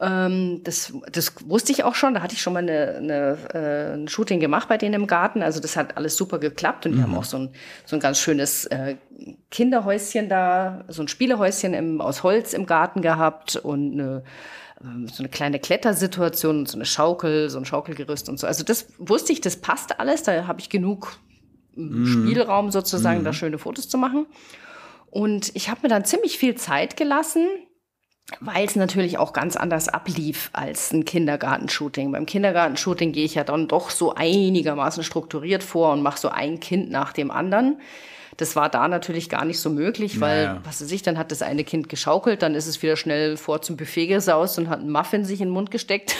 Ähm, 0.00 0.62
das, 0.64 0.92
das 1.12 1.34
wusste 1.48 1.72
ich 1.72 1.84
auch 1.84 1.94
schon. 1.94 2.14
Da 2.14 2.22
hatte 2.22 2.34
ich 2.34 2.42
schon 2.42 2.52
mal 2.52 2.60
eine, 2.60 2.96
eine, 2.96 3.38
äh, 3.54 3.94
ein 3.94 4.08
Shooting 4.08 4.40
gemacht 4.40 4.68
bei 4.68 4.76
denen 4.76 4.94
im 4.94 5.06
Garten. 5.06 5.42
Also 5.42 5.60
das 5.60 5.76
hat 5.76 5.96
alles 5.96 6.16
super 6.16 6.38
geklappt. 6.38 6.86
Und 6.86 6.92
die 6.96 7.02
haben 7.02 7.16
auch 7.16 7.24
so 7.24 7.38
ein, 7.38 7.50
so 7.84 7.96
ein 7.96 8.00
ganz 8.00 8.18
schönes 8.18 8.66
äh, 8.66 8.96
Kinderhäuschen 9.50 10.28
da, 10.28 10.84
so 10.88 11.02
ein 11.02 11.08
Spielehäuschen 11.08 11.74
im, 11.74 12.00
aus 12.00 12.22
Holz 12.22 12.52
im 12.52 12.66
Garten 12.66 13.02
gehabt 13.02 13.56
und 13.56 13.92
eine, 13.92 14.24
ähm, 14.82 15.06
so 15.08 15.22
eine 15.22 15.28
kleine 15.28 15.60
Klettersituation, 15.60 16.66
so 16.66 16.76
eine 16.76 16.86
Schaukel, 16.86 17.48
so 17.48 17.58
ein 17.58 17.64
Schaukelgerüst 17.64 18.28
und 18.28 18.40
so. 18.40 18.46
Also 18.46 18.64
das 18.64 18.86
wusste 18.98 19.32
ich, 19.32 19.40
das 19.40 19.56
passt 19.56 20.00
alles. 20.00 20.24
Da 20.24 20.46
habe 20.48 20.60
ich 20.60 20.70
genug 20.70 21.18
ähm, 21.76 22.06
Spielraum 22.06 22.70
sozusagen, 22.70 23.24
da 23.24 23.32
schöne 23.32 23.58
Fotos 23.58 23.88
zu 23.88 23.98
machen. 23.98 24.26
Und 25.10 25.54
ich 25.54 25.70
habe 25.70 25.80
mir 25.82 25.88
dann 25.88 26.04
ziemlich 26.04 26.38
viel 26.38 26.56
Zeit 26.56 26.96
gelassen, 26.96 27.46
weil 28.40 28.64
es 28.64 28.74
natürlich 28.74 29.18
auch 29.18 29.32
ganz 29.32 29.56
anders 29.56 29.88
ablief 29.88 30.50
als 30.52 30.92
ein 30.92 31.04
Kindergartenshooting. 31.04 32.10
Beim 32.12 32.26
Kindergartenshooting 32.26 33.12
gehe 33.12 33.24
ich 33.24 33.34
ja 33.34 33.44
dann 33.44 33.68
doch 33.68 33.90
so 33.90 34.14
einigermaßen 34.14 35.04
strukturiert 35.04 35.62
vor 35.62 35.92
und 35.92 36.02
mache 36.02 36.18
so 36.18 36.28
ein 36.28 36.58
Kind 36.60 36.90
nach 36.90 37.12
dem 37.12 37.30
anderen. 37.30 37.80
Das 38.36 38.56
war 38.56 38.68
da 38.68 38.88
natürlich 38.88 39.28
gar 39.28 39.44
nicht 39.44 39.60
so 39.60 39.70
möglich, 39.70 40.20
weil, 40.20 40.46
Naja. 40.46 40.60
was 40.64 40.80
weiß 40.82 40.90
ich, 40.92 41.02
dann 41.02 41.18
hat 41.18 41.30
das 41.30 41.42
eine 41.42 41.64
Kind 41.64 41.88
geschaukelt, 41.88 42.42
dann 42.42 42.54
ist 42.54 42.66
es 42.66 42.82
wieder 42.82 42.96
schnell 42.96 43.36
vor 43.36 43.62
zum 43.62 43.76
Buffet 43.76 44.06
gesaust 44.08 44.58
und 44.58 44.68
hat 44.68 44.80
einen 44.80 44.90
Muffin 44.90 45.24
sich 45.24 45.40
in 45.40 45.48
den 45.48 45.52
Mund 45.54 45.70
gesteckt. 45.70 46.14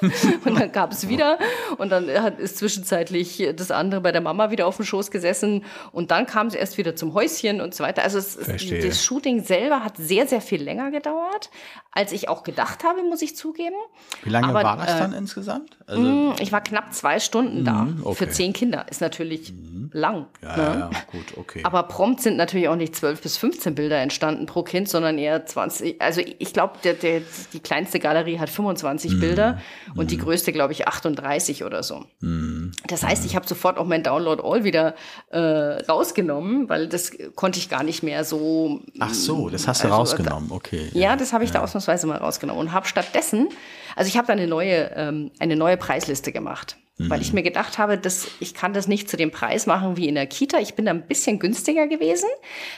und 0.44 0.58
dann 0.58 0.70
gab 0.72 0.92
es 0.92 1.08
wieder 1.08 1.38
und 1.78 1.90
dann 1.90 2.08
hat, 2.22 2.38
ist 2.38 2.58
zwischenzeitlich 2.58 3.42
das 3.56 3.70
andere 3.70 4.00
bei 4.02 4.12
der 4.12 4.20
Mama 4.20 4.50
wieder 4.50 4.66
auf 4.66 4.76
dem 4.76 4.84
Schoß 4.84 5.10
gesessen 5.10 5.64
und 5.92 6.10
dann 6.10 6.26
kam 6.26 6.50
sie 6.50 6.58
erst 6.58 6.76
wieder 6.76 6.94
zum 6.96 7.14
Häuschen 7.14 7.60
und 7.60 7.74
so 7.74 7.84
weiter. 7.84 8.02
Also 8.02 8.18
es, 8.18 8.36
es, 8.36 8.46
das 8.82 9.04
Shooting 9.04 9.42
selber 9.44 9.82
hat 9.84 9.96
sehr, 9.96 10.26
sehr 10.26 10.40
viel 10.42 10.62
länger 10.62 10.90
gedauert, 10.90 11.50
als 11.92 12.12
ich 12.12 12.28
auch 12.28 12.42
gedacht 12.42 12.84
habe, 12.84 13.02
muss 13.02 13.22
ich 13.22 13.36
zugeben. 13.36 13.76
Wie 14.22 14.30
lange 14.30 14.48
Aber, 14.48 14.62
war 14.62 14.76
das 14.76 14.94
äh, 14.94 14.98
dann 14.98 15.12
insgesamt? 15.14 15.78
Also, 15.86 16.02
Mm, 16.02 16.32
Ich 16.40 16.52
war 16.52 16.60
knapp 16.62 16.92
zwei 16.92 17.18
Stunden 17.20 17.64
da. 17.64 17.84
Mhm, 17.84 18.00
okay. 18.04 18.14
Für 18.16 18.28
zehn 18.30 18.52
Kinder 18.52 18.86
ist 18.90 19.00
natürlich 19.00 19.52
lang. 19.92 20.26
ja, 20.42 20.56
ne? 20.56 20.62
ja, 20.80 20.90
gut, 21.12 21.36
okay. 21.36 21.53
Aber 21.62 21.84
prompt 21.84 22.20
sind 22.20 22.36
natürlich 22.36 22.68
auch 22.68 22.76
nicht 22.76 22.96
12 22.96 23.22
bis 23.22 23.36
15 23.36 23.74
Bilder 23.74 23.98
entstanden 23.98 24.46
pro 24.46 24.62
Kind, 24.62 24.88
sondern 24.88 25.18
eher 25.18 25.46
20. 25.46 26.00
Also 26.00 26.20
ich 26.38 26.52
glaube, 26.52 26.74
der, 26.82 26.94
der, 26.94 27.20
die 27.52 27.60
kleinste 27.60 28.00
Galerie 28.00 28.38
hat 28.38 28.50
25 28.50 29.12
Mhm. 29.12 29.20
Bilder 29.20 29.60
und 29.94 30.10
die 30.10 30.18
größte, 30.18 30.52
glaube 30.52 30.72
ich, 30.72 30.88
38 30.88 31.64
oder 31.64 31.82
so. 31.82 32.04
Mhm. 32.20 32.72
Das 32.88 33.02
heißt, 33.02 33.24
ich 33.24 33.36
habe 33.36 33.46
sofort 33.46 33.78
auch 33.78 33.86
mein 33.86 34.02
Download 34.02 34.42
All 34.44 34.64
wieder 34.64 34.94
äh, 35.30 35.38
rausgenommen, 35.38 36.68
weil 36.68 36.88
das 36.88 37.12
konnte 37.34 37.58
ich 37.58 37.68
gar 37.68 37.82
nicht 37.82 38.02
mehr 38.02 38.24
so. 38.24 38.80
Ach 38.98 39.14
so, 39.14 39.48
das 39.48 39.68
hast 39.68 39.82
du 39.84 39.88
Also, 39.88 39.96
rausgenommen, 39.98 40.50
okay. 40.50 40.88
Ja, 40.92 41.16
das 41.16 41.32
habe 41.32 41.44
ich 41.44 41.50
da 41.50 41.62
ausnahmsweise 41.62 42.06
mal 42.06 42.18
rausgenommen 42.18 42.60
und 42.60 42.72
habe 42.72 42.86
stattdessen, 42.86 43.48
also 43.96 44.08
ich 44.08 44.16
habe 44.16 44.26
da 44.26 44.32
eine 44.32 44.46
neue, 44.46 44.90
ähm, 44.96 45.30
eine 45.38 45.56
neue 45.56 45.76
Preisliste 45.76 46.32
gemacht, 46.32 46.76
weil 46.98 47.20
ich 47.20 47.32
mir 47.32 47.42
gedacht 47.42 47.78
habe, 47.78 47.98
dass 47.98 48.28
ich 48.38 48.54
kann 48.54 48.72
das 48.72 48.86
nicht 48.86 49.10
zu 49.10 49.16
dem 49.16 49.30
Preis 49.32 49.66
machen 49.66 49.96
wie 49.96 50.06
in 50.08 50.14
der 50.14 50.26
Kita. 50.26 50.58
Ich 50.58 50.74
bin 50.74 50.84
da 50.84 50.92
ein 50.92 51.06
bisschen 51.06 51.38
günstiger 51.40 51.88
gewesen. 51.88 52.28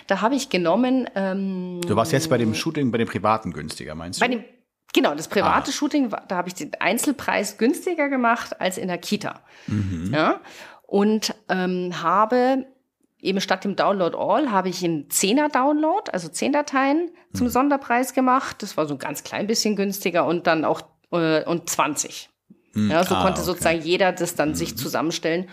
Da 0.07 0.23
habe 0.23 0.35
ich 0.35 0.49
genommen 0.49 1.09
ähm, 1.15 1.81
Du 1.87 1.97
warst 1.97 2.13
jetzt 2.13 2.31
bei 2.31 2.39
dem 2.39 2.55
Shooting, 2.55 2.91
bei 2.91 2.99
dem 2.99 3.09
privaten 3.09 3.53
günstiger, 3.53 3.95
meinst 3.95 4.21
du? 4.21 4.25
bei 4.25 4.29
dem 4.33 4.45
Genau, 4.95 5.15
das 5.15 5.29
private 5.29 5.71
Ah. 5.71 5.73
Shooting, 5.73 6.09
da 6.29 6.37
habe 6.37 6.49
ich 6.49 6.55
den 6.55 6.71
Einzelpreis 6.79 7.59
günstiger 7.59 8.09
gemacht 8.09 8.59
als 8.61 8.79
in 8.79 8.89
der 8.89 8.97
Kita. 8.97 9.43
Ja? 10.11 10.41
Und 10.87 11.35
ähm, 11.51 12.03
habe 12.03 12.65
eben 13.21 13.41
statt 13.43 13.65
dem 13.65 13.77
Download 13.77 14.17
All 14.17 14.51
habe 14.51 14.71
ich 14.71 14.83
einen 14.83 15.09
10er 15.09 15.51
Download, 15.53 16.11
also 16.13 16.29
10 16.29 16.53
Dateien 16.53 17.11
zum 17.35 17.49
Sonderpreis 17.49 18.15
gemacht. 18.15 18.63
Das 18.63 18.79
war 18.79 18.87
so 18.87 18.95
ein 18.95 18.99
ganz 18.99 19.23
klein 19.25 19.47
bisschen 19.47 19.77
günstiger 19.77 20.25
und 20.25 20.47
dann 20.47 20.65
auch 20.65 20.81
äh, 21.13 21.45
und 21.45 21.69
20. 21.69 22.31
Ja, 22.77 23.05
so 23.05 23.15
Ah, 23.15 23.23
konnte 23.23 23.41
okay. 23.41 23.47
sozusagen 23.47 23.81
jeder 23.83 24.13
das 24.13 24.35
dann 24.35 24.55
sich 24.55 24.77
zusammenstellen, 24.77 25.49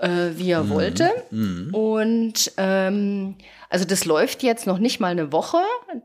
äh, 0.00 0.30
wie 0.34 0.50
er 0.50 0.68
wollte. 0.68 1.10
Mhm. 1.30 1.74
Und 1.74 2.52
ähm, 2.56 3.36
also 3.70 3.84
das 3.84 4.04
läuft 4.04 4.42
jetzt 4.42 4.66
noch 4.66 4.78
nicht 4.78 5.00
mal 5.00 5.08
eine 5.08 5.32
Woche, 5.32 5.58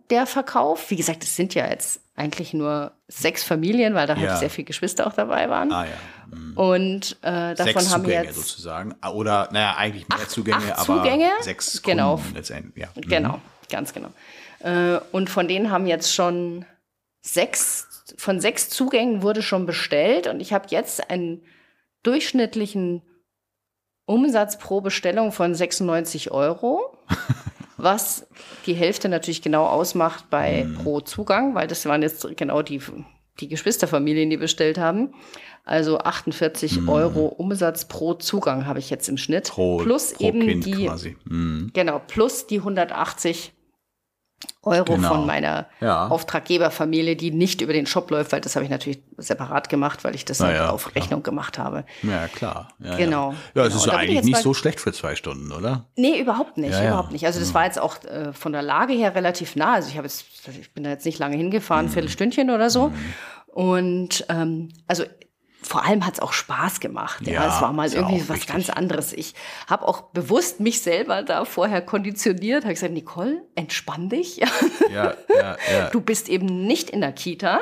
der 0.10 0.26
Verkauf. 0.26 0.90
Wie 0.90 0.96
gesagt, 0.96 1.24
es 1.24 1.36
sind 1.36 1.54
ja 1.54 1.68
jetzt 1.70 2.00
eigentlich 2.16 2.54
nur 2.54 2.92
sechs 3.08 3.44
Familien, 3.44 3.94
weil 3.96 4.06
da 4.08 4.16
Ja. 4.16 4.30
halt 4.32 4.40
sehr 4.40 4.50
viele 4.50 4.66
Geschwister 4.66 5.08
auch 5.08 5.14
dabei 5.14 5.50
waren. 5.50 5.72
Ah 5.72 5.86
ja. 5.86 6.36
Mhm. 6.36 6.58
Und 6.58 7.18
äh, 7.22 7.54
davon 7.56 7.66
Sechs 7.66 7.94
haben 7.94 8.04
wir 8.04 8.10
Zugänge 8.14 8.24
jetzt 8.26 8.36
sozusagen. 8.36 8.96
Ah, 9.02 9.12
Oder, 9.12 9.50
naja, 9.52 9.76
eigentlich 9.78 10.08
mehr 10.10 10.18
Acht- 10.20 10.30
Zugänge, 10.32 10.58
acht 10.58 10.80
aber 10.90 11.04
Zugänge? 11.04 11.30
sechs 11.42 11.82
Genau. 11.82 12.16
Kunden 12.18 12.36
letztendlich. 12.36 12.84
Ja. 12.84 12.90
Mhm. 12.96 13.02
Genau, 13.02 13.42
ganz 13.70 13.94
genau. 13.94 14.10
Äh, 14.60 15.00
und 15.12 15.30
von 15.30 15.48
denen 15.48 15.72
haben 15.72 15.88
jetzt 15.88 16.14
schon 16.14 16.66
sechs, 17.22 17.88
von 18.18 18.40
sechs 18.40 18.70
Zugängen 18.70 19.22
wurde 19.22 19.42
schon 19.42 19.66
bestellt 19.66 20.28
und 20.28 20.40
ich 20.40 20.54
habe 20.54 20.68
jetzt 20.70 21.10
einen 21.10 21.44
durchschnittlichen 22.04 23.02
Umsatz 24.06 24.60
pro 24.60 24.82
Bestellung 24.82 25.32
von 25.32 25.56
96 25.56 26.32
Euro, 26.32 26.98
was 27.78 28.28
die 28.66 28.74
Hälfte 28.74 29.08
natürlich 29.10 29.42
genau 29.42 29.66
ausmacht 29.66 30.30
bei 30.30 30.66
Mhm. 30.66 30.76
pro 30.76 31.00
Zugang, 31.02 31.56
weil 31.56 31.68
das 31.68 31.86
waren 31.86 32.02
jetzt 32.02 32.28
genau 32.36 32.62
die, 32.62 32.82
die 33.40 33.48
Geschwisterfamilien, 33.48 34.30
die 34.30 34.38
bestellt 34.38 34.78
haben. 34.78 35.14
Also 35.66 36.00
48 36.00 36.90
Euro 36.90 37.28
Umsatz 37.28 37.86
pro 37.88 38.16
Zugang 38.16 38.66
habe 38.66 38.80
ich 38.80 38.90
jetzt 38.90 39.08
im 39.08 39.16
Schnitt. 39.16 39.48
Mhm. 39.50 39.54
Pro, 39.54 39.78
plus 39.78 40.14
pro 40.14 40.26
eben 40.26 40.42
Kind 40.42 40.66
die 40.66 40.86
quasi. 40.86 41.16
Mhm. 41.24 41.72
Genau, 41.74 42.02
plus 42.06 42.48
die 42.48 42.58
180 42.60 43.53
Euro 44.62 44.96
Genau. 44.96 45.10
von 45.10 45.26
meiner 45.26 45.68
Ja. 45.82 46.08
Auftraggeberfamilie, 46.08 47.16
die 47.18 47.32
nicht 47.32 47.62
über 47.62 47.74
den 47.74 47.86
Shop 47.86 48.10
läuft, 48.12 48.32
weil 48.32 48.40
das 48.42 48.56
habe 48.56 48.64
ich 48.64 48.72
natürlich 48.72 49.02
separat 49.18 49.68
gemacht, 49.70 50.04
weil 50.04 50.16
ich 50.16 50.24
das 50.26 50.40
halt 50.40 50.56
ja, 50.56 50.70
auf 50.70 50.86
klar. 50.86 50.96
Rechnung 50.96 51.22
gemacht 51.24 51.58
habe. 51.58 51.86
Ja, 52.02 52.28
klar. 52.28 52.70
Ja, 52.80 52.96
Genau. 52.96 53.34
Ja, 53.56 53.64
es 53.66 53.70
Genau. 53.74 53.76
ist 53.82 53.88
ich 53.88 53.94
eigentlich 53.94 54.24
nicht 54.24 54.38
so 54.38 54.54
schlecht 54.54 54.80
für 54.80 54.94
zwei 54.94 55.16
Stunden, 55.16 55.52
oder? 55.52 55.86
Nee, 55.98 56.20
überhaupt 56.20 56.58
nicht, 56.58 56.78
überhaupt 56.80 57.12
nicht. 57.12 57.26
Also 57.26 57.40
das 57.40 57.54
war 57.54 57.66
jetzt 57.66 57.80
auch 57.80 58.04
äh, 58.06 58.32
von 58.34 58.54
der 58.54 58.62
Lage 58.62 58.94
her 58.94 59.16
relativ 59.16 59.56
nah. 59.56 59.74
Also 59.74 59.90
ich 59.90 59.98
habe 59.98 60.08
jetzt, 60.08 60.26
ich 60.48 60.74
bin 60.74 60.84
da 60.86 60.90
jetzt 60.92 61.06
nicht 61.06 61.20
lange 61.20 61.36
hingefahren, 61.36 61.88
Mhm. 61.88 61.92
Viertelstündchen 61.92 62.50
oder 62.50 62.70
so. 62.70 62.92
Und 63.48 64.26
ähm, 64.30 64.70
also 64.88 65.04
vor 65.64 65.86
allem 65.86 66.06
hat 66.06 66.16
es 66.16 66.20
auch 66.20 66.34
Spaß 66.34 66.80
gemacht. 66.80 67.26
Ja, 67.26 67.34
Ja, 67.34 67.56
es 67.56 67.62
war 67.62 67.74
mal 67.74 67.92
irgendwie 67.92 68.22
was 68.28 68.38
wichtig. 68.38 68.48
ganz 68.48 68.70
anderes. 68.70 69.14
Ich 69.14 69.34
habe 69.68 69.88
auch 69.88 70.02
bewusst 70.12 70.60
mich 70.60 70.82
selber 70.82 71.24
da 71.24 71.46
vorher 71.46 71.82
konditioniert. 71.82 72.64
Habe 72.64 72.74
gesagt, 72.74 72.94
Nicole, 72.94 73.44
entspann 73.56 74.10
dich. 74.10 74.42
Ja, 74.92 75.14
ja, 75.36 75.58
ja. 75.72 75.90
Du 75.90 76.02
bist 76.02 76.30
eben 76.30 76.68
nicht 76.68 76.90
in 76.92 77.02
der 77.02 77.12
Kita, 77.14 77.62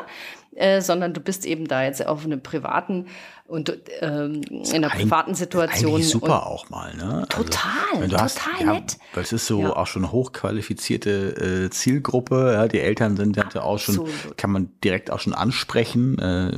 äh, 0.56 0.82
sondern 0.82 1.14
du 1.14 1.22
bist 1.22 1.46
eben 1.46 1.68
da 1.68 1.84
jetzt 1.84 2.06
auf 2.06 2.26
einem 2.26 2.42
privaten 2.44 3.08
und 3.48 3.74
ähm, 4.00 4.42
in 4.50 4.72
einer 4.76 4.90
privaten 4.90 5.36
Situation. 5.36 6.02
Super 6.02 6.48
auch 6.48 6.70
mal, 6.70 6.94
ne? 6.96 7.26
Total, 7.30 7.62
wenn 7.94 8.02
du 8.10 8.16
total 8.18 8.22
hast, 8.24 8.40
ja, 8.60 8.74
nett. 8.74 8.98
Weil 9.14 9.24
es 9.24 9.34
ist 9.34 9.46
so 9.48 9.62
Ja. 9.62 9.76
auch 9.76 9.88
schon 9.88 10.04
eine 10.04 10.12
hochqualifizierte 10.12 11.66
äh, 11.66 11.70
Zielgruppe. 11.70 12.52
Ja, 12.54 12.68
die 12.68 12.80
Eltern 12.80 13.18
sind 13.18 13.36
ja 13.36 13.62
auch 13.62 13.78
schon, 13.80 14.08
kann 14.38 14.52
man 14.52 14.70
direkt 14.84 15.12
auch 15.12 15.20
schon 15.20 15.34
ansprechen. 15.34 16.18
Äh, 16.20 16.52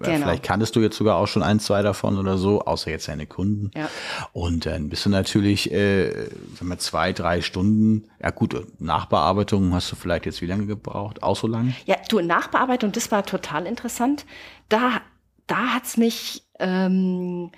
Genau. 0.00 0.16
Vielleicht 0.26 0.42
kanntest 0.44 0.76
du 0.76 0.80
jetzt 0.80 0.96
sogar 0.96 1.16
auch 1.16 1.26
schon 1.26 1.42
ein, 1.42 1.58
zwei 1.60 1.82
davon 1.82 2.18
oder 2.18 2.38
so, 2.38 2.62
außer 2.62 2.90
jetzt 2.90 3.08
deine 3.08 3.26
Kunden. 3.26 3.70
Ja. 3.76 3.88
Und 4.32 4.64
dann 4.66 4.88
bist 4.90 5.04
du 5.06 5.10
natürlich, 5.10 5.72
äh, 5.72 6.10
sagen 6.10 6.68
wir, 6.68 6.78
zwei, 6.78 7.12
drei 7.12 7.40
Stunden. 7.42 8.04
Ja 8.22 8.30
gut, 8.30 8.54
Nachbearbeitung 8.80 9.74
hast 9.74 9.90
du 9.92 9.96
vielleicht 9.96 10.26
jetzt 10.26 10.40
wie 10.40 10.46
lange 10.46 10.66
gebraucht? 10.66 11.22
Auch 11.22 11.36
so 11.36 11.46
lange? 11.46 11.74
Ja, 11.86 11.96
du, 12.08 12.20
Nachbearbeitung, 12.20 12.92
das 12.92 13.10
war 13.10 13.24
total 13.26 13.66
interessant. 13.66 14.24
Da, 14.68 15.00
da 15.48 15.74
hat's 15.74 15.96
mich, 15.96 16.44
ähm, 16.60 17.50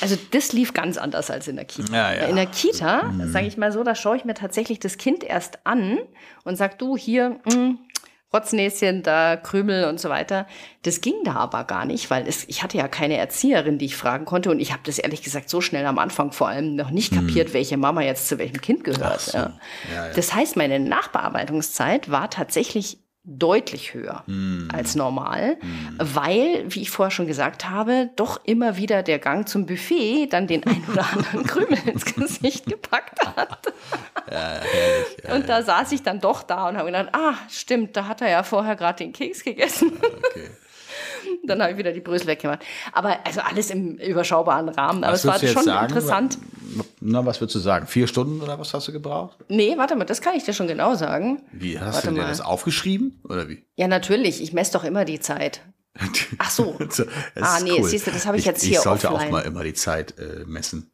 also 0.00 0.16
das 0.32 0.52
lief 0.52 0.74
ganz 0.74 0.98
anders 0.98 1.30
als 1.30 1.48
in 1.48 1.56
der 1.56 1.64
Kita. 1.64 1.92
Ja, 1.92 2.12
ja. 2.12 2.26
In 2.26 2.36
der 2.36 2.46
Kita, 2.46 3.12
sage 3.26 3.46
ich 3.46 3.56
mal 3.56 3.72
so, 3.72 3.82
da 3.82 3.94
schaue 3.94 4.16
ich 4.16 4.24
mir 4.24 4.34
tatsächlich 4.34 4.78
das 4.78 4.98
Kind 4.98 5.24
erst 5.24 5.66
an 5.66 5.98
und 6.44 6.56
sag 6.56 6.78
du 6.78 6.96
hier, 6.96 7.40
mh, 7.46 7.76
Rotznäschen, 8.32 9.02
da 9.02 9.36
Krümel 9.36 9.86
und 9.86 9.98
so 9.98 10.10
weiter. 10.10 10.46
Das 10.82 11.00
ging 11.00 11.14
da 11.24 11.34
aber 11.36 11.64
gar 11.64 11.86
nicht, 11.86 12.10
weil 12.10 12.28
es, 12.28 12.44
ich 12.46 12.62
hatte 12.62 12.76
ja 12.76 12.86
keine 12.86 13.16
Erzieherin, 13.16 13.78
die 13.78 13.86
ich 13.86 13.96
fragen 13.96 14.26
konnte. 14.26 14.50
Und 14.50 14.60
ich 14.60 14.72
habe 14.72 14.82
das 14.84 14.98
ehrlich 14.98 15.22
gesagt 15.22 15.48
so 15.48 15.62
schnell 15.62 15.86
am 15.86 15.98
Anfang 15.98 16.32
vor 16.32 16.48
allem 16.48 16.76
noch 16.76 16.90
nicht 16.90 17.14
kapiert, 17.14 17.54
welche 17.54 17.78
Mama 17.78 18.02
jetzt 18.02 18.28
zu 18.28 18.36
welchem 18.36 18.60
Kind 18.60 18.84
gehört. 18.84 19.20
so. 19.22 19.38
Ja, 19.38 19.58
ja. 19.94 20.08
Das 20.14 20.34
heißt, 20.34 20.56
meine 20.56 20.78
Nachbearbeitungszeit 20.78 22.10
war 22.10 22.28
tatsächlich 22.28 22.98
deutlich 23.28 23.92
höher 23.92 24.24
als 24.72 24.94
normal, 24.94 25.58
weil, 25.98 26.64
wie 26.68 26.82
ich 26.82 26.90
vorher 26.90 27.10
schon 27.10 27.26
gesagt 27.26 27.68
habe, 27.68 28.10
doch 28.16 28.40
immer 28.44 28.76
wieder 28.76 29.02
der 29.02 29.18
Gang 29.18 29.46
zum 29.48 29.66
Buffet 29.66 30.28
dann 30.30 30.46
den 30.46 30.64
ein 30.64 30.82
oder 30.90 31.06
anderen 31.12 31.42
Krümel 31.46 31.78
ins 31.86 32.04
Gesicht 32.06 32.66
gepackt 32.66 33.24
hat. 33.36 33.72
und 35.32 35.48
da 35.48 35.62
saß 35.62 35.92
ich 35.92 36.02
dann 36.02 36.20
doch 36.20 36.42
da 36.42 36.68
und 36.68 36.76
habe 36.76 36.86
gedacht, 36.86 37.08
ah, 37.12 37.34
stimmt, 37.48 37.96
da 37.96 38.06
hat 38.06 38.20
er 38.20 38.30
ja 38.30 38.42
vorher 38.42 38.76
gerade 38.76 38.98
den 38.98 39.12
Keks 39.12 39.44
gegessen. 39.44 39.92
Okay. 39.96 40.50
dann 41.46 41.60
habe 41.62 41.72
ich 41.72 41.78
wieder 41.78 41.92
die 41.92 42.00
Brösel 42.00 42.26
weggemacht. 42.26 42.60
Aber 42.92 43.18
also 43.24 43.40
alles 43.40 43.70
im 43.70 43.96
überschaubaren 43.96 44.68
Rahmen. 44.68 45.04
Aber 45.04 45.12
Was 45.14 45.24
es 45.24 45.26
war 45.26 45.38
schon 45.38 45.64
sagen? 45.64 45.86
interessant. 45.88 46.38
Na, 47.00 47.24
was 47.24 47.40
würdest 47.40 47.54
du 47.56 47.60
sagen? 47.60 47.86
Vier 47.86 48.06
Stunden 48.06 48.40
oder 48.42 48.58
was 48.58 48.74
hast 48.74 48.88
du 48.88 48.92
gebraucht? 48.92 49.38
Nee, 49.48 49.74
warte 49.76 49.96
mal, 49.96 50.04
das 50.04 50.20
kann 50.20 50.34
ich 50.34 50.44
dir 50.44 50.52
schon 50.52 50.66
genau 50.68 50.94
sagen. 50.94 51.42
Wie, 51.52 51.78
hast 51.78 51.94
Warte 51.96 52.08
du 52.08 52.14
dir 52.14 52.22
mal. 52.22 52.28
das 52.28 52.40
aufgeschrieben? 52.40 53.20
Oder 53.28 53.48
wie? 53.48 53.64
Ja, 53.76 53.88
natürlich. 53.88 54.42
Ich 54.42 54.52
messe 54.52 54.72
doch 54.72 54.84
immer 54.84 55.04
die 55.04 55.20
Zeit. 55.20 55.62
Ach 56.38 56.50
so. 56.50 56.76
Ah, 57.40 57.58
nee, 57.62 57.82
siehst 57.82 58.06
du, 58.06 58.10
das 58.10 58.26
habe 58.26 58.36
ich 58.36 58.44
jetzt 58.44 58.62
hier 58.62 58.72
Ich 58.78 58.80
sollte 58.80 59.10
offline. 59.10 59.28
auch 59.28 59.32
mal 59.32 59.40
immer 59.40 59.64
die 59.64 59.74
Zeit 59.74 60.14
äh, 60.18 60.44
messen. 60.46 60.90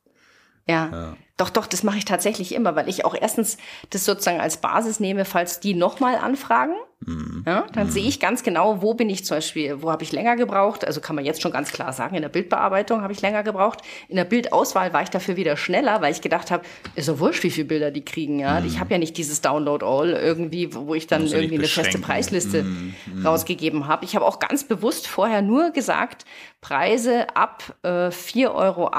Ja. 0.66 1.16
Doch, 1.36 1.50
doch, 1.50 1.66
das 1.66 1.82
mache 1.82 1.98
ich 1.98 2.04
tatsächlich 2.06 2.54
immer, 2.54 2.74
weil 2.76 2.88
ich 2.88 3.04
auch 3.04 3.14
erstens 3.20 3.58
das 3.90 4.04
sozusagen 4.04 4.40
als 4.40 4.58
Basis 4.58 5.00
nehme, 5.00 5.24
falls 5.24 5.60
die 5.60 5.74
nochmal 5.74 6.16
anfragen. 6.16 6.74
Mhm. 7.06 7.44
Ja, 7.46 7.66
dann 7.72 7.90
sehe 7.90 8.06
ich 8.06 8.20
ganz 8.20 8.42
genau, 8.42 8.80
wo 8.80 8.94
bin 8.94 9.10
ich 9.10 9.24
zum 9.24 9.36
Beispiel, 9.36 9.82
wo 9.82 9.90
habe 9.90 10.02
ich 10.02 10.12
länger 10.12 10.36
gebraucht. 10.36 10.86
Also 10.86 11.00
kann 11.00 11.16
man 11.16 11.24
jetzt 11.24 11.42
schon 11.42 11.52
ganz 11.52 11.72
klar 11.72 11.92
sagen, 11.92 12.14
in 12.14 12.22
der 12.22 12.28
Bildbearbeitung 12.28 13.02
habe 13.02 13.12
ich 13.12 13.20
länger 13.20 13.42
gebraucht. 13.42 13.80
In 14.08 14.16
der 14.16 14.24
Bildauswahl 14.24 14.92
war 14.92 15.02
ich 15.02 15.10
dafür 15.10 15.36
wieder 15.36 15.56
schneller, 15.56 16.00
weil 16.00 16.12
ich 16.12 16.20
gedacht 16.20 16.50
habe, 16.50 16.64
ist 16.94 17.08
ja 17.08 17.18
wurscht, 17.18 17.42
wie 17.42 17.50
viele 17.50 17.66
Bilder 17.66 17.90
die 17.90 18.04
kriegen. 18.04 18.38
Ja, 18.38 18.62
ich 18.64 18.78
habe 18.80 18.92
ja 18.92 18.98
nicht 18.98 19.16
dieses 19.16 19.40
Download 19.40 19.84
All 19.84 20.10
irgendwie, 20.10 20.74
wo 20.74 20.94
ich 20.94 21.06
dann 21.06 21.24
Mhm. 21.24 21.32
Irgendwie 21.32 21.58
eine 21.58 21.68
feste. 21.68 21.98
Preisliste 21.98 22.64
Mhm, 22.64 22.94
rausgegeben 23.24 23.86
habe. 23.86 24.04
Ich 24.04 24.14
habe 24.14 24.24
auch 24.24 24.38
ganz 24.38 24.64
bewusst 24.64 25.06
vorher 25.06 25.42
nur 25.42 25.70
gesagt, 25.70 26.24
Preise 26.60 27.34
ab 27.36 27.76
äh, 27.82 28.08
4,80 28.08 28.54
Euro 28.54 28.90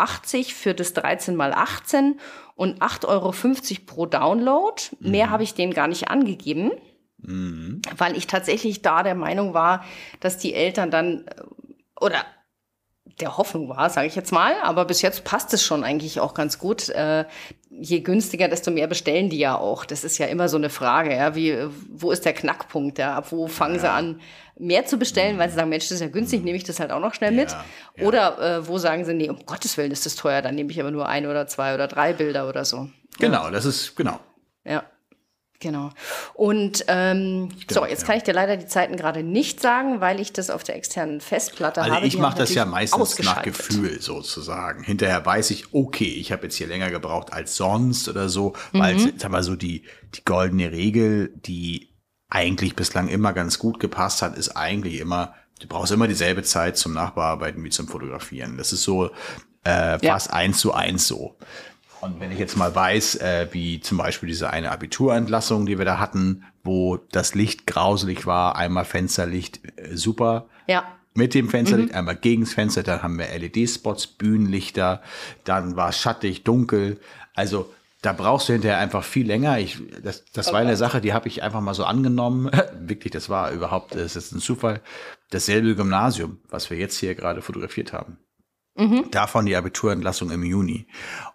für 0.50 0.74
das 0.74 0.94
13 0.94 1.36
mal 1.36 1.54
18 1.54 2.20
und 2.56 2.82
8,50 2.82 3.08
Euro 3.08 3.34
pro 3.86 4.06
Download. 4.06 4.82
Mhm. 5.00 5.12
Mehr 5.12 5.30
habe 5.30 5.44
ich 5.44 5.54
denen 5.54 5.74
gar 5.74 5.88
nicht 5.88 6.10
angegeben, 6.10 6.72
weil 7.98 8.18
ich 8.18 8.28
tatsächlich 8.28 8.82
da 8.82 9.04
der 9.04 9.16
Meinung 9.16 9.54
war, 9.54 9.84
dass 10.20 10.38
die 10.38 10.54
Eltern 10.54 10.92
dann 10.92 11.26
äh, 11.28 11.42
oder 12.00 12.26
der 13.22 13.38
Hoffnung 13.38 13.70
war, 13.70 13.90
sage 13.90 14.08
ich 14.08 14.16
jetzt 14.16 14.34
mal, 14.34 14.54
aber 14.62 14.84
bis 14.84 15.02
jetzt 15.02 15.24
passt 15.24 15.54
es 15.54 15.64
schon 15.64 15.84
eigentlich 15.84 16.20
auch 16.20 16.34
ganz 16.34 16.60
gut. 16.60 16.90
Äh, 16.90 17.26
je 17.70 18.02
günstiger, 18.02 18.48
desto 18.48 18.72
mehr 18.72 18.88
bestellen 18.88 19.30
die 19.30 19.38
ja 19.38 19.58
auch. 19.58 19.86
Das 19.86 20.04
ist 20.04 20.18
ja 20.18 20.26
immer 20.26 20.50
so 20.50 20.58
eine 20.58 20.70
Frage, 20.70 21.16
ja, 21.16 21.34
wie 21.36 21.58
wo 21.90 22.12
ist 22.12 22.26
der 22.26 22.34
Knackpunkt, 22.34 23.00
ja, 23.00 23.16
ab 23.16 23.32
wo 23.32 23.48
fangen 23.48 23.80
sie 23.80 23.90
an 23.90 24.20
mehr 24.58 24.86
zu 24.86 24.98
bestellen, 24.98 25.38
weil 25.38 25.50
sie 25.50 25.56
sagen, 25.56 25.70
Mensch, 25.70 25.86
das 25.86 25.96
ist 25.96 26.02
ja 26.02 26.08
günstig, 26.08 26.44
nehme 26.44 26.58
ich 26.58 26.64
das 26.64 26.80
halt 26.80 26.92
auch 26.92 27.00
noch 27.00 27.14
schnell 27.14 27.32
mit. 27.32 27.52
Ja, 27.52 27.66
ja. 27.98 28.06
Oder 28.06 28.40
äh, 28.40 28.68
wo 28.68 28.78
sagen 28.78 29.06
sie, 29.06 29.14
nee, 29.14 29.30
um 29.30 29.46
Gottes 29.46 29.78
Willen 29.78 29.92
ist 29.92 30.06
das 30.06 30.16
teuer, 30.16 30.42
dann 30.42 30.56
nehme 30.56 30.72
ich 30.72 30.80
aber 30.80 30.92
nur 30.92 31.08
ein 31.08 31.26
oder 31.26 31.48
zwei 31.48 31.74
oder 31.74 31.88
drei 31.88 32.14
Bilder 32.14 32.48
oder 32.48 32.66
so. 32.66 32.90
Genau, 33.20 33.50
das 33.50 33.66
ist, 33.66 33.96
genau. 33.96 34.20
Ja, 34.66 34.84
genau. 35.60 35.92
Und 36.34 36.86
ähm, 36.88 37.50
so, 37.70 37.86
jetzt 37.86 38.02
ja. 38.02 38.08
kann 38.08 38.18
ich 38.18 38.24
dir 38.24 38.34
leider 38.34 38.58
die 38.58 38.68
Zeiten 38.68 38.96
gerade 38.98 39.24
nicht 39.24 39.62
sagen, 39.62 40.02
weil 40.02 40.20
ich 40.20 40.34
das 40.34 40.50
auf 40.50 40.64
der 40.64 40.76
externen 40.76 41.22
Festplatte 41.22 41.82
Also 41.82 41.96
habe. 41.96 42.06
ich 42.08 42.18
mache 42.18 42.38
das 42.38 42.54
ja 42.54 42.66
meistens 42.66 43.20
nach. 43.20 43.42
Gefühl 43.44 44.02
sozusagen. 44.02 44.84
Hinterher 44.84 45.26
weiß 45.26 45.52
ich, 45.52 45.74
okay, 45.74 46.06
ich 46.20 46.32
habe 46.32 46.44
jetzt 46.44 46.56
hier 46.56 46.68
länger 46.68 46.92
gebraucht 46.92 47.34
als 47.34 47.56
sonst 47.56 48.08
oder 48.10 48.30
so, 48.30 48.54
Mhm. 48.72 48.80
weil 48.80 49.14
sag 49.18 49.32
mal 49.32 49.44
so 49.44 49.56
die 49.56 49.84
die 50.16 50.24
goldene 50.26 50.72
Regel, 50.72 51.34
die 51.36 51.90
eigentlich 52.30 52.76
bislang 52.76 53.08
immer 53.08 53.34
ganz 53.34 53.60
gut 53.60 53.80
gepasst 53.80 54.22
hat, 54.22 54.38
ist 54.38 54.50
eigentlich 54.56 55.00
immer, 55.00 55.34
du 55.62 55.68
brauchst 55.68 55.92
immer 55.92 56.08
dieselbe 56.08 56.44
Zeit 56.44 56.78
zum 56.78 56.94
Nachbearbeiten 56.94 57.64
wie 57.64 57.70
zum 57.70 57.88
Fotografieren. 57.88 58.58
Das 58.58 58.74
ist 58.74 58.84
so 58.84 59.10
äh, 59.66 59.98
Ja. 60.02 60.14
fast 60.14 60.32
eins 60.32 60.60
zu 60.60 60.74
eins 60.74 61.08
so. 61.08 61.38
Und 62.06 62.20
wenn 62.20 62.32
ich 62.32 62.38
jetzt 62.38 62.56
mal 62.56 62.74
weiß, 62.76 63.16
äh, 63.16 63.48
wie 63.52 63.80
zum 63.80 63.98
Beispiel 63.98 64.28
diese 64.28 64.52
eine 64.52 64.72
Abiturentlassung, 64.72 65.66
die 65.66 65.80
wir 65.80 65.86
da 65.86 65.98
hatten, 66.00 66.44
wo 66.64 66.98
das 66.98 67.34
Licht 67.34 67.66
grauselig 67.66 68.28
war, 68.28 68.56
einmal 68.56 68.86
Fensterlicht 68.86 69.60
äh, 69.78 69.96
super, 69.98 70.46
Ja. 70.68 70.84
mit 71.16 71.34
dem 71.34 71.50
Fensterlicht, 71.50 71.96
einmal 71.96 72.16
gegen 72.16 72.44
das 72.44 72.54
Fenster, 72.54 72.84
dann 72.84 73.02
haben 73.02 73.18
wir 73.18 73.28
LED-Spots, 73.28 74.06
Bühnenlichter, 74.08 75.02
dann 75.46 75.76
war 75.76 75.90
es 75.90 76.00
schattig, 76.00 76.44
dunkel. 76.44 77.00
Also 77.34 77.74
da 78.04 78.14
brauchst 78.14 78.50
du 78.50 78.54
hinterher 78.54 78.78
einfach 78.78 79.04
viel 79.04 79.26
länger. 79.26 79.58
Ich, 79.58 79.80
das, 80.04 80.26
das 80.32 80.54
war 80.54 80.60
eine 80.60 80.78
Sache, 80.78 81.02
die 81.02 81.12
habe 81.14 81.28
ich 81.28 81.42
einfach 81.42 81.62
mal 81.62 81.74
so 81.74 81.86
angenommen. 81.86 82.52
Wirklich, 82.80 83.14
das 83.14 83.30
war 83.30 83.50
überhaupt, 83.52 83.96
das 83.96 84.16
ist 84.16 84.32
ein 84.32 84.42
Zufall. 84.42 84.82
Dasselbe 85.32 85.74
Gymnasium, 85.76 86.38
was 86.50 86.70
wir 86.70 86.78
jetzt 86.78 87.00
hier 87.00 87.16
gerade 87.16 87.42
fotografiert 87.42 87.94
haben. 87.94 88.18
Davon 89.12 89.46
die 89.46 89.56
Abiturentlassung 89.56 90.32
im 90.32 90.44
Juni. 90.44 90.88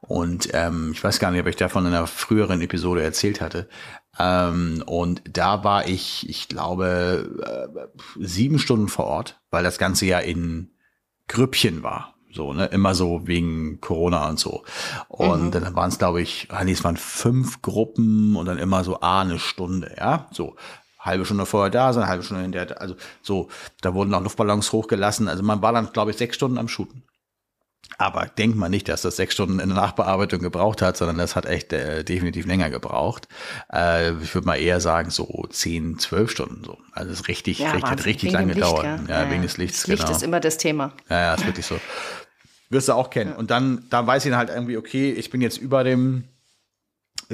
Und 0.03 0.51
ähm, 0.53 0.91
ich 0.93 1.03
weiß 1.03 1.19
gar 1.19 1.31
nicht, 1.31 1.41
ob 1.41 1.47
ich 1.47 1.57
davon 1.57 1.87
in 1.87 1.95
einer 1.95 2.07
früheren 2.07 2.61
Episode 2.61 3.03
erzählt 3.03 3.41
hatte. 3.41 3.69
Ähm, 4.19 4.83
und 4.87 5.23
da 5.25 5.65
war 5.65 5.89
ich, 5.89 6.29
ich 6.29 6.49
glaube, 6.49 7.31
äh, 7.43 8.01
sieben 8.19 8.59
Stunden 8.59 8.89
vor 8.89 9.07
Ort, 9.07 9.41
weil 9.51 9.65
das 9.65 9.79
Ganze 9.79 10.05
ja 10.05 10.19
in 10.19 10.71
Grüppchen 11.29 11.83
war. 11.83 12.15
So, 12.33 12.53
ne, 12.53 12.67
immer 12.67 12.95
so 12.95 13.27
wegen 13.27 13.81
Corona 13.81 14.29
und 14.29 14.39
so. 14.39 14.63
Und 15.09 15.53
dann 15.53 15.75
waren 15.75 15.89
es, 15.89 15.99
glaube 15.99 16.21
ich, 16.21 16.47
ah, 16.51 16.63
nee, 16.63 16.73
es 16.73 16.85
waren 16.85 16.97
fünf 16.97 17.61
Gruppen 17.61 18.37
und 18.37 18.47
dann 18.47 18.59
immer 18.59 18.85
so 18.85 19.01
ah, 19.01 19.23
eine 19.23 19.39
Stunde, 19.41 19.97
ja. 19.99 20.29
So, 20.31 20.55
halbe 21.01 21.25
Stunde 21.25 21.47
vorher 21.47 21.71
da 21.71 21.93
sein, 21.93 22.07
halbe 22.07 22.23
Stunde 22.23 22.43
hinterher, 22.43 22.81
also 22.81 22.95
so, 23.23 23.49
da 23.81 23.95
wurden 23.95 24.15
auch 24.15 24.23
Luftballons 24.23 24.71
hochgelassen. 24.71 25.27
Also 25.27 25.43
man 25.43 25.63
war 25.63 25.73
dann, 25.73 25.93
glaube 25.93 26.13
ich, 26.13 26.19
sechs 26.19 26.37
Stunden 26.37 26.59
am 26.59 26.69
Shooten. 26.69 27.03
Aber 27.99 28.27
denkt 28.27 28.57
man 28.57 28.71
nicht, 28.71 28.89
dass 28.89 29.03
das 29.03 29.17
sechs 29.17 29.35
Stunden 29.35 29.59
in 29.59 29.69
der 29.69 29.77
Nachbearbeitung 29.77 30.41
gebraucht 30.41 30.81
hat, 30.81 30.97
sondern 30.97 31.19
das 31.19 31.37
hat 31.37 31.45
echt 31.45 31.73
äh, 31.73 32.03
definitiv 32.03 32.47
länger 32.47 32.71
gebraucht. 32.71 33.29
Äh, 33.73 34.13
ich 34.23 34.35
würde 34.35 34.47
mal 34.47 34.57
eher 34.57 34.81
sagen, 34.81 35.11
so 35.11 35.47
zehn, 35.51 35.99
zwölf 35.99 36.31
Stunden 36.31 36.65
so. 36.65 36.79
Also 36.93 37.13
es 37.13 37.21
ist 37.21 37.29
richtig, 37.29 37.59
Ja, 37.59 37.73
richtig, 37.73 37.91
hat 37.91 38.05
richtig 38.07 38.33
lange 38.33 38.55
gedauert. 38.55 38.85
gell? 38.85 39.01
Ja, 39.09 39.31
wegen 39.31 39.43
des 39.43 39.59
Lichts, 39.59 39.81
Das 39.83 39.89
Licht 39.89 40.03
genau. 40.05 40.17
ist 40.17 40.23
immer 40.23 40.41
das 40.41 40.57
Thema. 40.57 40.93
Ja, 41.11 41.21
ja, 41.21 41.35
ist 41.35 41.45
wirklich 41.45 41.67
so. 41.67 41.79
Wirst 42.71 42.89
du 42.89 42.93
auch 42.95 43.11
kennen. 43.11 43.33
Und 43.35 43.51
dann, 43.51 43.85
dann 43.91 44.07
weiß 44.07 44.25
ich 44.25 44.33
halt 44.33 44.49
irgendwie, 44.49 44.77
okay, 44.79 45.13
ich 45.13 45.29
bin 45.29 45.41
jetzt 45.43 45.59
über 45.59 45.85
dem 45.85 46.25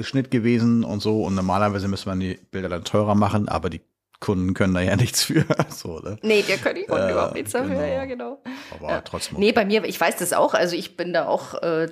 Schnitt 0.01 0.31
gewesen 0.31 0.83
und 0.83 1.01
so. 1.01 1.23
Und 1.23 1.35
normalerweise 1.35 1.87
müsste 1.87 2.09
man 2.09 2.19
die 2.19 2.39
Bilder 2.51 2.69
dann 2.69 2.83
teurer 2.83 3.15
machen, 3.15 3.47
aber 3.47 3.69
die 3.69 3.81
Kunden 4.19 4.53
können 4.53 4.73
da 4.73 4.81
ja 4.81 4.95
nichts 4.97 5.23
für. 5.23 5.45
so, 5.69 5.99
ne? 5.99 6.17
Nee, 6.23 6.41
der 6.47 6.57
könnte 6.57 6.81
ich 6.81 6.87
Ja, 6.87 7.09
überhaupt 7.11 7.35
nichts 7.35 7.51
dafür, 7.51 7.75
genau. 7.75 7.85
ja, 7.85 8.05
genau. 8.05 8.41
Aber 8.79 9.03
trotzdem. 9.03 9.37
Nee, 9.39 9.51
bei 9.51 9.63
mir, 9.65 9.83
ich 9.85 9.99
weiß 9.99 10.15
das 10.17 10.33
auch. 10.33 10.53
Also 10.53 10.75
ich 10.75 10.97
bin 10.97 11.13
da 11.13 11.27
auch, 11.27 11.53
äh, 11.61 11.87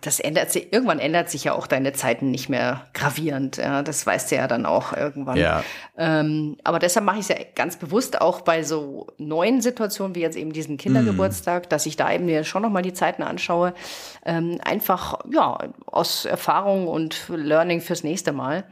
das 0.00 0.20
ändert 0.20 0.50
sich, 0.50 0.72
irgendwann 0.72 0.98
ändert 0.98 1.28
sich 1.28 1.44
ja 1.44 1.52
auch 1.52 1.66
deine 1.66 1.92
Zeiten 1.92 2.30
nicht 2.30 2.48
mehr 2.48 2.86
gravierend. 2.94 3.58
Ja, 3.58 3.82
das 3.82 4.06
weißt 4.06 4.30
du 4.30 4.36
ja 4.36 4.48
dann 4.48 4.64
auch 4.64 4.92
irgendwann. 4.96 5.36
Ja. 5.36 5.62
Ähm, 5.98 6.56
aber 6.64 6.78
deshalb 6.78 7.04
mache 7.04 7.16
ich 7.16 7.22
es 7.22 7.28
ja 7.28 7.36
ganz 7.54 7.76
bewusst 7.76 8.20
auch 8.20 8.40
bei 8.40 8.62
so 8.62 9.08
neuen 9.18 9.60
Situationen 9.60 10.14
wie 10.14 10.20
jetzt 10.20 10.36
eben 10.36 10.52
diesen 10.52 10.76
Kindergeburtstag, 10.78 11.68
dass 11.68 11.84
ich 11.86 11.96
da 11.96 12.10
eben 12.12 12.24
mir 12.26 12.44
schon 12.44 12.62
nochmal 12.62 12.82
die 12.82 12.92
Zeiten 12.94 13.22
anschaue. 13.22 13.74
Ähm, 14.24 14.58
einfach, 14.64 15.18
ja, 15.30 15.58
aus 15.86 16.24
Erfahrung 16.24 16.86
und 16.88 17.28
Learning 17.28 17.80
fürs 17.80 18.04
nächste 18.04 18.32
Mal. 18.32 18.64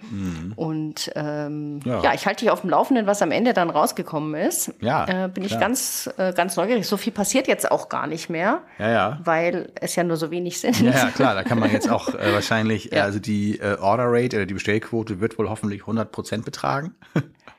Und 0.56 1.11
ähm, 1.14 1.80
Ja. 1.85 2.02
ja. 2.02 2.14
ich 2.14 2.26
halte 2.26 2.44
dich 2.44 2.50
auf 2.50 2.61
dem 2.62 2.70
Laufenden, 2.87 3.07
was 3.07 3.20
am 3.22 3.33
Ende 3.33 3.53
dann 3.53 3.70
rausgekommen 3.70 4.35
ist. 4.40 4.72
Ja, 4.81 5.25
Äh, 5.25 5.29
bin 5.29 5.42
ich 5.44 5.51
klar. 5.51 5.61
ganz, 5.61 6.09
äh, 6.18 6.33
ganz 6.33 6.57
neugierig. 6.57 6.87
So 6.87 6.96
viel 6.96 7.12
passiert 7.12 7.49
jetzt 7.49 7.68
auch 7.70 7.88
gar 7.88 8.07
nicht 8.07 8.31
mehr, 8.31 8.61
Ja, 8.79 8.90
ja. 8.90 9.20
weil 9.25 9.70
es 9.81 9.96
ja 9.96 10.05
nur 10.05 10.16
so 10.16 10.31
wenig 10.31 10.61
sind. 10.61 10.81
Ja, 10.81 10.92
ja, 10.92 11.11
klar, 11.11 11.35
da 11.35 11.42
kann 11.42 11.59
man 11.59 11.70
jetzt 11.72 11.90
auch 11.90 12.14
äh, 12.14 12.33
wahrscheinlich, 12.33 12.92
äh, 12.92 12.96
Ja. 12.99 13.03
also 13.05 13.18
die 13.18 13.59
äh, 13.59 13.77
Order 13.81 14.05
Rate 14.07 14.37
oder 14.37 14.46
die 14.46 14.55
Bestellquote 14.55 15.20
wird 15.20 15.38
wohl 15.38 15.49
hoffentlich 15.49 15.83
100% 15.83 16.44
betragen. 16.44 16.94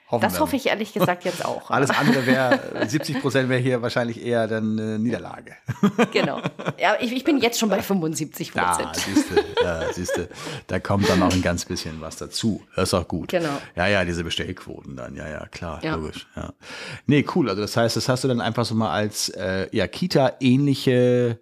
Hoffen 0.09 0.21
Das 0.21 0.39
hoffe 0.39 0.55
ich 0.55 0.67
ehrlich 0.67 0.93
gesagt 0.93 1.25
jetzt 1.25 1.43
auch. 1.43 1.69
Alles 1.69 1.89
andere 1.89 2.25
wäre, 2.25 2.87
70 2.87 3.19
Prozent 3.21 3.49
wäre 3.49 3.59
hier 3.59 3.81
wahrscheinlich 3.81 4.23
eher 4.23 4.47
dann 4.47 4.77
äh, 4.77 4.97
Niederlage. 4.97 5.53
Genau. 6.13 6.39
Ja, 6.79 6.95
ich, 6.99 7.11
ich 7.11 7.23
bin 7.23 7.39
jetzt 7.39 7.59
schon 7.59 7.69
bei 7.69 7.81
75 7.81 8.53
Ja, 8.55 8.71
Prozent. 8.75 8.95
siehste, 8.95 9.45
ja, 9.61 9.93
siehste, 9.93 10.29
da 10.67 10.79
kommt 10.79 11.09
dann 11.09 11.21
auch 11.21 11.33
ein 11.33 11.41
ganz 11.41 11.65
bisschen 11.65 11.99
was 12.01 12.15
dazu. 12.15 12.63
Das 12.75 12.89
ist 12.89 12.93
auch 12.93 13.07
gut. 13.07 13.29
Genau. 13.29 13.49
Ja, 13.75 13.87
ja, 13.87 14.05
diese 14.05 14.23
Bestellquoten 14.23 14.95
dann, 14.95 15.15
ja, 15.15 15.27
ja, 15.27 15.45
klar, 15.47 15.83
Ja. 15.83 15.95
logisch. 15.95 16.27
Ja. 16.35 16.53
Nee, 17.05 17.25
cool. 17.35 17.49
Also 17.49 17.61
das 17.61 17.75
heißt, 17.75 17.97
das 17.97 18.07
hast 18.07 18.23
du 18.23 18.27
dann 18.29 18.39
einfach 18.41 18.65
so 18.65 18.75
mal 18.75 18.91
als 18.91 19.29
äh, 19.29 19.67
ja, 19.75 19.87
Kita-ähnliche 19.87 21.39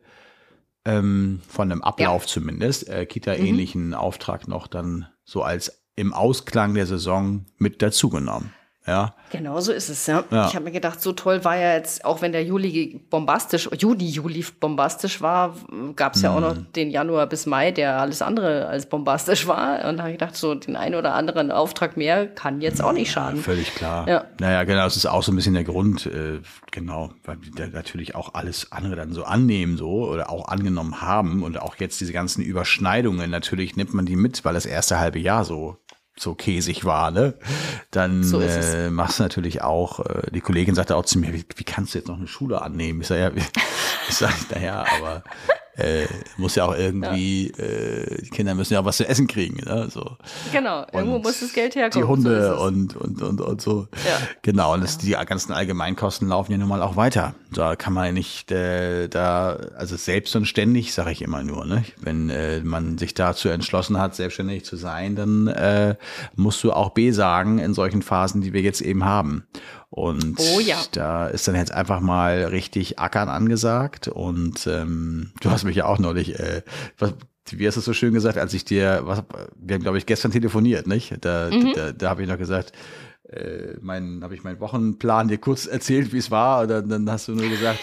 ähm, 0.86 1.42
von 1.48 1.72
einem 1.72 1.82
Ablauf 1.82 2.26
zumindest, 2.28 2.90
äh, 2.90 3.06
Kita-ähnlichen 3.06 3.94
Auftrag 3.94 4.48
noch 4.48 4.68
dann 4.68 5.08
so 5.24 5.44
als 5.44 5.84
im 5.96 6.14
Ausklang 6.14 6.74
der 6.74 6.86
Saison 6.86 7.46
mit 7.58 7.82
dazugenommen. 7.82 8.54
Ja. 8.88 9.16
Genau 9.32 9.60
so 9.62 9.72
ist 9.72 9.90
es, 9.90 10.06
ja. 10.06 10.24
Ja. 10.30 10.48
Ich 10.48 10.54
habe 10.54 10.66
mir 10.66 10.72
gedacht, 10.72 11.02
so 11.02 11.12
toll 11.12 11.44
war 11.44 11.58
ja 11.58 11.74
jetzt, 11.74 12.06
auch 12.06 12.22
wenn 12.22 12.32
der 12.32 12.44
Juli 12.44 13.02
bombastisch, 13.10 13.68
Juni, 13.80 14.06
Juli 14.06 14.46
bombastisch 14.60 15.22
war, 15.24 15.56
gab 15.96 16.14
es 16.14 16.22
ja 16.22 16.30
auch 16.30 16.36
Mhm. 16.36 16.42
noch 16.42 16.56
den 16.76 16.92
Januar 16.92 17.26
bis 17.26 17.48
Mai, 17.48 17.72
der 17.72 18.00
alles 18.00 18.22
andere 18.22 18.68
als 18.68 18.86
bombastisch 18.88 19.48
war. 19.48 19.90
Und 19.90 19.98
da 19.98 20.04
habe 20.04 20.12
ich 20.12 20.20
gedacht, 20.20 20.36
so 20.36 20.54
den 20.54 20.76
einen 20.76 20.94
oder 20.94 21.16
anderen 21.16 21.50
Auftrag 21.50 21.98
mehr 21.98 22.28
kann 22.28 22.62
jetzt 22.62 22.80
auch 22.84 22.92
nicht 22.92 23.12
schaden. 23.12 23.42
Völlig 23.42 23.74
klar. 23.74 24.08
Ja. 24.08 24.26
Naja, 24.40 24.64
genau, 24.66 24.84
das 24.84 24.98
ist 24.98 25.08
auch 25.08 25.24
so 25.24 25.32
ein 25.32 25.36
bisschen 25.36 25.56
der 25.56 25.64
Grund, 25.64 26.06
äh, 26.06 26.42
genau, 26.70 27.10
weil 27.24 27.38
die 27.38 27.50
da 27.50 27.66
natürlich 27.66 28.14
auch 28.14 28.36
alles 28.36 28.72
andere 28.72 28.96
dann 28.96 29.14
so 29.14 29.24
annehmen 29.24 29.78
so 29.78 30.08
oder 30.08 30.30
auch 30.30 30.48
angenommen 30.48 31.02
haben 31.02 31.42
und 31.42 31.60
auch 31.60 31.78
jetzt 31.78 32.00
diese 32.02 32.14
ganzen 32.14 32.44
Überschneidungen, 32.44 33.32
natürlich 33.32 33.76
nimmt 33.78 33.96
man 33.96 34.06
die 34.06 34.16
mit, 34.16 34.46
weil 34.46 34.54
das 34.54 34.68
erste 34.68 35.00
halbe 35.00 35.18
Jahr 35.18 35.44
so 35.44 35.78
so 36.18 36.34
käsig 36.34 36.86
war, 36.86 37.12
ne? 37.12 37.34
Dann 37.92 38.24
So 38.24 38.40
äh, 38.40 38.90
machst 38.90 39.20
du 39.20 39.24
natürlich 39.24 39.62
auch, 39.62 40.00
äh, 40.00 40.32
die 40.32 40.42
Kollegin 40.42 40.76
sagte 40.76 40.96
auch 40.96 41.06
zu 41.06 41.20
mir, 41.20 41.34
wie, 41.34 41.46
wie 41.56 41.64
kannst 41.64 41.94
du 41.94 41.98
jetzt 41.98 42.08
noch 42.08 42.18
eine 42.18 42.28
Schule 42.28 42.62
annehmen? 42.62 43.02
Ich 43.02 43.08
sage, 43.08 43.22
ja, 43.22 43.32
ich 44.10 44.16
sag, 44.16 44.34
naja, 44.52 44.86
aber 44.98 45.24
äh, 45.78 46.06
muss 46.38 46.56
ja 46.56 46.66
auch 46.66 46.76
irgendwie, 46.76 47.48
äh, 47.52 48.22
die 48.24 48.30
Kinder 48.30 48.56
müssen 48.56 48.74
ja 48.74 48.80
auch 48.80 48.86
was 48.86 48.98
zu 48.98 49.08
essen 49.08 49.28
kriegen, 49.28 49.58
ne? 49.66 49.90
So. 49.92 50.18
Genau, 50.52 50.86
irgendwo 50.94 51.18
Und 51.18 51.24
muss 51.24 51.42
das 51.42 51.54
Geld 51.54 51.76
herkommen. 51.76 51.92
Die 51.92 52.02
so 52.02 52.08
Hunde 52.08 52.38
es. 52.38 52.60
und, 52.60 52.96
und, 52.96 53.22
und, 53.22 53.42
und 53.42 53.62
so. 53.62 53.88
Ja. 53.92 54.18
Genau, 54.42 54.74
und 54.74 54.84
das, 54.84 54.98
die 54.98 55.12
ganzen 55.12 55.52
Allgemeinkosten 55.52 56.30
laufen 56.30 56.52
ja 56.52 56.58
nun 56.58 56.70
mal 56.70 56.82
auch 56.82 56.96
weiter. 56.96 57.36
Da 57.52 57.76
kann 57.76 57.94
man 57.94 58.14
nicht, 58.14 58.52
äh, 58.52 59.10
da, 59.10 59.58
also 59.78 59.98
selbst 59.98 60.36
und 60.36 60.46
ständig, 60.46 60.94
sage 60.94 61.12
ich 61.12 61.22
immer 61.22 61.44
nur, 61.44 61.66
ne? 61.66 61.84
Wenn 61.98 62.30
äh, 62.30 62.62
man 62.62 62.98
sich 62.98 63.14
dazu 63.14 63.50
entschlossen 63.50 64.00
hat, 64.00 64.16
selbstständig 64.16 64.64
zu 64.64 64.78
sein, 64.78 65.16
dann 65.16 65.48
äh, 65.48 65.96
musst 66.36 66.64
du 66.64 66.72
auch 66.72 66.92
B 66.92 67.12
sagen 67.12 67.60
in 67.60 67.74
solchen 67.74 68.02
Phasen, 68.02 68.42
die 68.42 68.54
wir 68.54 68.62
jetzt 68.62 68.82
eben 68.82 69.04
haben. 69.04 69.46
Und 69.96 70.38
Oh 70.40 70.60
ja. 70.60 70.78
da 70.92 71.28
ist 71.28 71.48
dann 71.48 71.56
jetzt 71.56 71.72
einfach 71.72 72.02
mal 72.02 72.44
richtig 72.44 73.00
Ackern 73.00 73.30
angesagt. 73.30 74.10
Und 74.10 74.68
ähm, 74.68 75.32
du 75.40 75.50
hast 75.50 75.64
mich 75.64 75.78
ja 75.78 75.86
auch 75.86 76.00
neulich, 76.00 76.38
äh, 76.38 76.64
was, 76.98 77.14
wie 77.52 77.66
hast 77.66 77.76
du 77.76 77.80
es 77.80 77.86
so 77.86 77.94
schön 77.94 78.14
gesagt, 78.14 78.38
als 78.38 78.54
ich 78.54 78.66
dir, 78.66 79.04
was, 79.06 79.24
wir 79.56 79.76
haben, 79.76 79.84
glaube 79.84 79.98
ich, 79.98 80.06
gestern 80.06 80.32
telefoniert, 80.32 80.86
nicht? 80.86 81.14
Da, 81.22 81.50
Mhm. 81.50 81.72
da, 81.74 81.94
da 81.94 82.10
habe 82.10 82.24
ich 82.24 82.28
noch 82.28 82.38
gesagt, 82.38 82.74
äh, 83.30 83.76
mein, 83.80 84.20
habe 84.22 84.36
ich 84.36 84.44
meinen 84.44 84.60
Wochenplan 84.60 85.30
dir 85.30 85.38
kurz 85.38 85.66
erzählt, 85.66 86.12
wie 86.12 86.18
es 86.18 86.30
war, 86.30 86.64
und 86.64 86.68
dann, 86.68 86.90
dann 86.90 87.10
hast 87.10 87.30
du 87.30 87.32
nur 87.34 87.50
gesagt, 87.50 87.80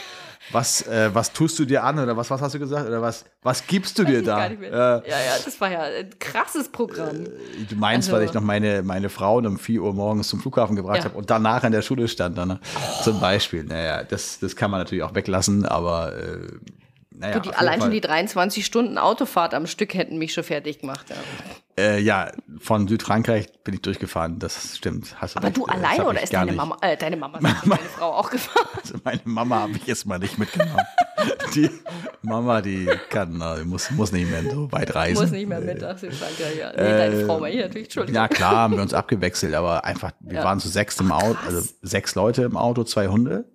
was, 0.51 0.83
äh, 0.89 1.11
was 1.15 1.33
tust 1.33 1.59
du 1.59 1.65
dir 1.65 1.85
an 1.85 1.99
oder 1.99 2.17
was, 2.17 2.31
was 2.31 2.41
hast 2.43 2.55
du 2.55 2.59
gesagt 2.59 2.87
oder 2.89 3.01
was, 3.01 3.25
was 3.43 3.67
gibst 3.67 3.99
du 3.99 4.03
Weiß 4.03 4.11
dir 4.11 4.23
da? 4.23 4.37
gar 4.39 4.49
nicht 4.49 4.61
mehr. 4.61 4.71
Äh, 4.73 5.11
ja, 5.11 5.17
ja, 5.19 5.33
das 5.45 5.61
war 5.61 5.71
ja 5.71 5.81
ein 5.83 6.11
krasses 6.19 6.69
Programm. 6.69 7.25
Du 7.69 7.77
meinst, 7.77 8.09
Also- 8.09 8.19
weil 8.19 8.27
ich 8.27 8.35
noch 8.35 8.43
meine, 8.43 8.83
meine 8.83 9.09
Frau 9.09 9.39
um 9.39 9.59
4 9.59 9.83
Uhr 9.83 9.95
morgens 9.95 10.29
zum 10.29 10.41
Flughafen 10.41 10.75
gebracht 10.77 10.99
Ja. 10.99 11.05
habe 11.05 11.17
und 11.17 11.31
danach 11.31 11.63
in 11.65 11.73
der 11.73 11.83
Schule 11.83 12.09
stand. 12.09 12.37
Dann, 12.39 12.49
ne? 12.49 12.61
Zum 13.03 13.21
Beispiel. 13.21 13.65
Naja, 13.65 14.03
das, 14.05 14.39
das 14.41 14.57
kann 14.57 14.71
man 14.71 14.81
natürlich 14.81 15.05
auch 15.05 15.15
weglassen, 15.15 15.65
aber 15.65 16.17
äh, 16.17 16.39
naja. 17.19 17.39
Du, 17.39 17.51
die, 17.51 17.55
allein 17.55 17.81
schon 17.81 17.91
die 17.91 18.01
23 18.01 18.65
Stunden 18.65 18.99
Autofahrt 18.99 19.55
am 19.55 19.67
Stück 19.67 19.95
hätten 19.95 20.19
mich 20.19 20.33
schon 20.33 20.45
fertig 20.45 20.81
gemacht. 20.81 21.07
Ja. 21.11 21.17
Äh, 21.83 22.01
ja, 22.01 22.31
von 22.59 22.87
Südfrankreich 22.87 23.47
bin 23.65 23.75
ich 23.75 23.81
durchgefahren, 23.81 24.39
das 24.39 24.77
stimmt. 24.77 25.17
Hast 25.21 25.37
Aber 25.39 25.47
recht. 25.47 25.57
du 25.57 25.65
alleine 25.65 26.05
oder 26.07 26.23
ist 26.23 26.33
deine. 26.35 26.53
Mama, 26.53 26.77
äh, 26.83 26.97
deine 26.99 27.17
Mama, 27.17 27.39
meine 27.41 27.83
Frau 27.97 28.13
auch 28.13 28.29
gefahren? 28.31 28.69
Also 28.79 28.97
meine 29.05 29.21
Mama 29.25 29.61
habe 29.61 29.73
ich 29.73 29.87
jetzt 29.87 30.05
mal 30.05 30.19
nicht 30.19 30.39
mitgenommen. 30.39 30.77
die 31.55 31.71
Mama, 32.21 32.61
die 32.61 32.91
kann, 33.09 33.41
äh, 33.41 33.65
muss, 33.65 33.91
muss 33.93 34.13
nicht 34.13 34.31
mehr 34.31 34.43
so 34.51 34.71
weit 34.71 34.95
reisen. 34.95 35.23
Muss 35.23 35.31
nicht 35.31 35.49
mehr 35.49 35.61
mit, 35.61 35.83
ach, 35.83 35.97
Südfrankreich, 35.97 36.59
ja. 36.59 36.71
Nee, 36.73 36.77
deine 36.77 37.25
Frau 37.27 37.41
war 37.41 37.49
hier 37.49 37.63
natürlich, 37.63 37.87
Entschuldigung. 37.87 38.17
Ja, 38.21 38.29
klar, 38.29 38.57
haben 38.57 38.75
wir 38.77 38.83
uns 38.83 38.93
abgewechselt, 38.93 39.55
aber 39.55 39.85
einfach, 39.85 40.13
wir 40.21 40.39
Ja. 40.39 40.45
waren 40.45 40.61
zu 40.61 40.69
sechs 40.69 41.01
im 41.01 41.11
Auto, 41.11 41.39
also 41.47 41.67
sechs 41.81 42.15
Leute 42.15 42.43
im 42.43 42.57
Auto, 42.57 42.85
zwei 42.85 43.09
Hunde. 43.09 43.47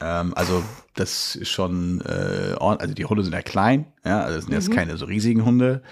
Ähm, 0.00 0.32
also 0.34 0.62
das 0.94 1.36
ist 1.36 1.50
schon, 1.50 2.00
äh, 2.02 2.54
also 2.58 2.94
die 2.94 3.04
Hunde 3.04 3.22
sind 3.24 3.32
ja 3.32 3.42
klein, 3.42 3.86
ja, 4.04 4.20
also 4.22 4.36
das 4.36 4.44
sind 4.44 4.52
Mhm. 4.52 4.56
jetzt 4.56 4.70
keine 4.70 4.96
so 4.96 5.06
riesigen 5.06 5.44
Hunde, 5.44 5.82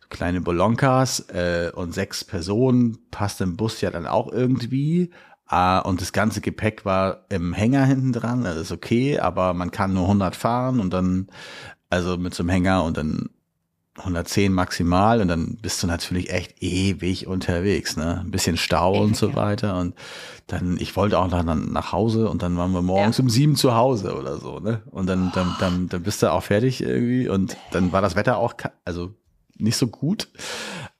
so 0.00 0.08
kleine 0.08 0.40
Bolonkas 0.40 1.20
äh, 1.30 1.70
und 1.74 1.94
sechs 1.94 2.24
Personen 2.24 2.98
passt 3.10 3.40
im 3.40 3.56
Bus 3.56 3.80
ja 3.80 3.90
dann 3.90 4.06
auch 4.06 4.30
irgendwie. 4.32 5.10
Äh, 5.50 5.80
und 5.80 6.00
das 6.00 6.12
ganze 6.12 6.40
Gepäck 6.40 6.84
war 6.84 7.24
im 7.30 7.52
Hänger 7.54 7.84
hinten 7.84 8.12
dran, 8.12 8.44
das 8.44 8.56
ist 8.56 8.72
okay, 8.72 9.18
aber 9.18 9.54
man 9.54 9.70
kann 9.70 9.92
nur 9.94 10.04
100 10.04 10.36
fahren 10.36 10.80
und 10.80 10.92
dann, 10.92 11.28
also 11.90 12.16
mit 12.18 12.34
so 12.34 12.42
einem 12.42 12.50
Hänger 12.50 12.84
und 12.84 12.96
dann 12.96 13.30
110 13.98 14.52
maximal 14.52 15.20
und 15.20 15.28
dann 15.28 15.56
bist 15.62 15.82
du 15.82 15.86
natürlich 15.86 16.30
echt 16.30 16.60
ewig 16.62 17.26
unterwegs, 17.28 17.96
ne? 17.96 18.20
Ein 18.24 18.30
bisschen 18.32 18.56
Stau 18.56 18.94
und 19.00 19.10
Ewig, 19.10 19.16
so 19.16 19.28
ja. 19.28 19.36
weiter 19.36 19.78
und 19.78 19.94
dann, 20.48 20.76
ich 20.80 20.96
wollte 20.96 21.18
auch 21.18 21.28
dann 21.28 21.72
nach 21.72 21.92
Hause 21.92 22.28
und 22.28 22.42
dann 22.42 22.56
waren 22.56 22.72
wir 22.72 22.82
morgens 22.82 23.18
Ja. 23.18 23.22
um 23.22 23.30
sieben 23.30 23.54
zu 23.56 23.74
Hause 23.76 24.16
oder 24.18 24.38
so, 24.38 24.58
ne? 24.58 24.82
Und 24.90 25.06
dann, 25.06 25.30
dann, 25.32 25.54
dann, 25.60 25.88
dann 25.88 26.02
bist 26.02 26.22
du 26.22 26.32
auch 26.32 26.42
fertig 26.42 26.82
irgendwie 26.82 27.28
und 27.28 27.56
dann 27.70 27.92
war 27.92 28.02
das 28.02 28.16
Wetter 28.16 28.36
auch, 28.38 28.54
also 28.84 29.14
nicht 29.56 29.76
so 29.76 29.86
gut. 29.86 30.28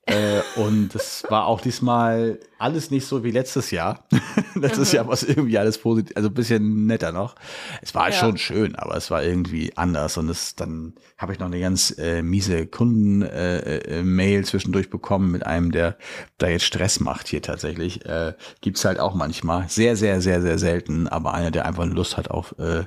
Äh, 0.06 0.40
und 0.56 0.94
es 0.94 1.24
war 1.30 1.46
auch 1.46 1.60
diesmal 1.60 2.38
alles 2.58 2.90
nicht 2.90 3.06
so 3.06 3.24
wie 3.24 3.30
letztes 3.30 3.70
Jahr. 3.70 4.04
letztes 4.54 4.92
Jahr 4.92 5.06
war 5.06 5.14
es 5.14 5.22
irgendwie 5.22 5.58
alles 5.58 5.78
positiv, 5.78 6.16
also 6.16 6.28
ein 6.28 6.34
bisschen 6.34 6.86
netter 6.86 7.12
noch. 7.12 7.34
Es 7.82 7.94
war 7.94 8.08
Ja. 8.10 8.12
schon 8.14 8.36
schön, 8.38 8.74
aber 8.76 8.96
es 8.96 9.10
war 9.10 9.22
irgendwie 9.22 9.76
anders. 9.76 10.16
Und 10.18 10.28
es, 10.28 10.56
dann 10.56 10.94
habe 11.18 11.32
ich 11.32 11.38
noch 11.38 11.46
eine 11.46 11.60
ganz 11.60 11.96
äh, 11.98 12.22
miese 12.22 12.66
Kunden-Mail 12.66 13.30
äh, 13.32 14.40
äh, 14.40 14.42
zwischendurch 14.42 14.90
bekommen 14.90 15.30
mit 15.30 15.46
einem, 15.46 15.72
der 15.72 15.96
da 16.38 16.48
jetzt 16.48 16.64
Stress 16.64 17.00
macht 17.00 17.28
hier 17.28 17.42
tatsächlich. 17.42 18.04
Äh, 18.06 18.34
gibt's 18.60 18.84
halt 18.84 19.00
auch 19.00 19.14
manchmal. 19.14 19.68
Sehr, 19.68 19.96
sehr, 19.96 20.20
sehr, 20.20 20.42
sehr 20.42 20.58
selten. 20.58 21.08
Aber 21.08 21.34
einer, 21.34 21.50
der 21.50 21.66
einfach 21.66 21.86
Lust 21.86 22.16
hat 22.16 22.30
auf, 22.30 22.54
äh, 22.58 22.84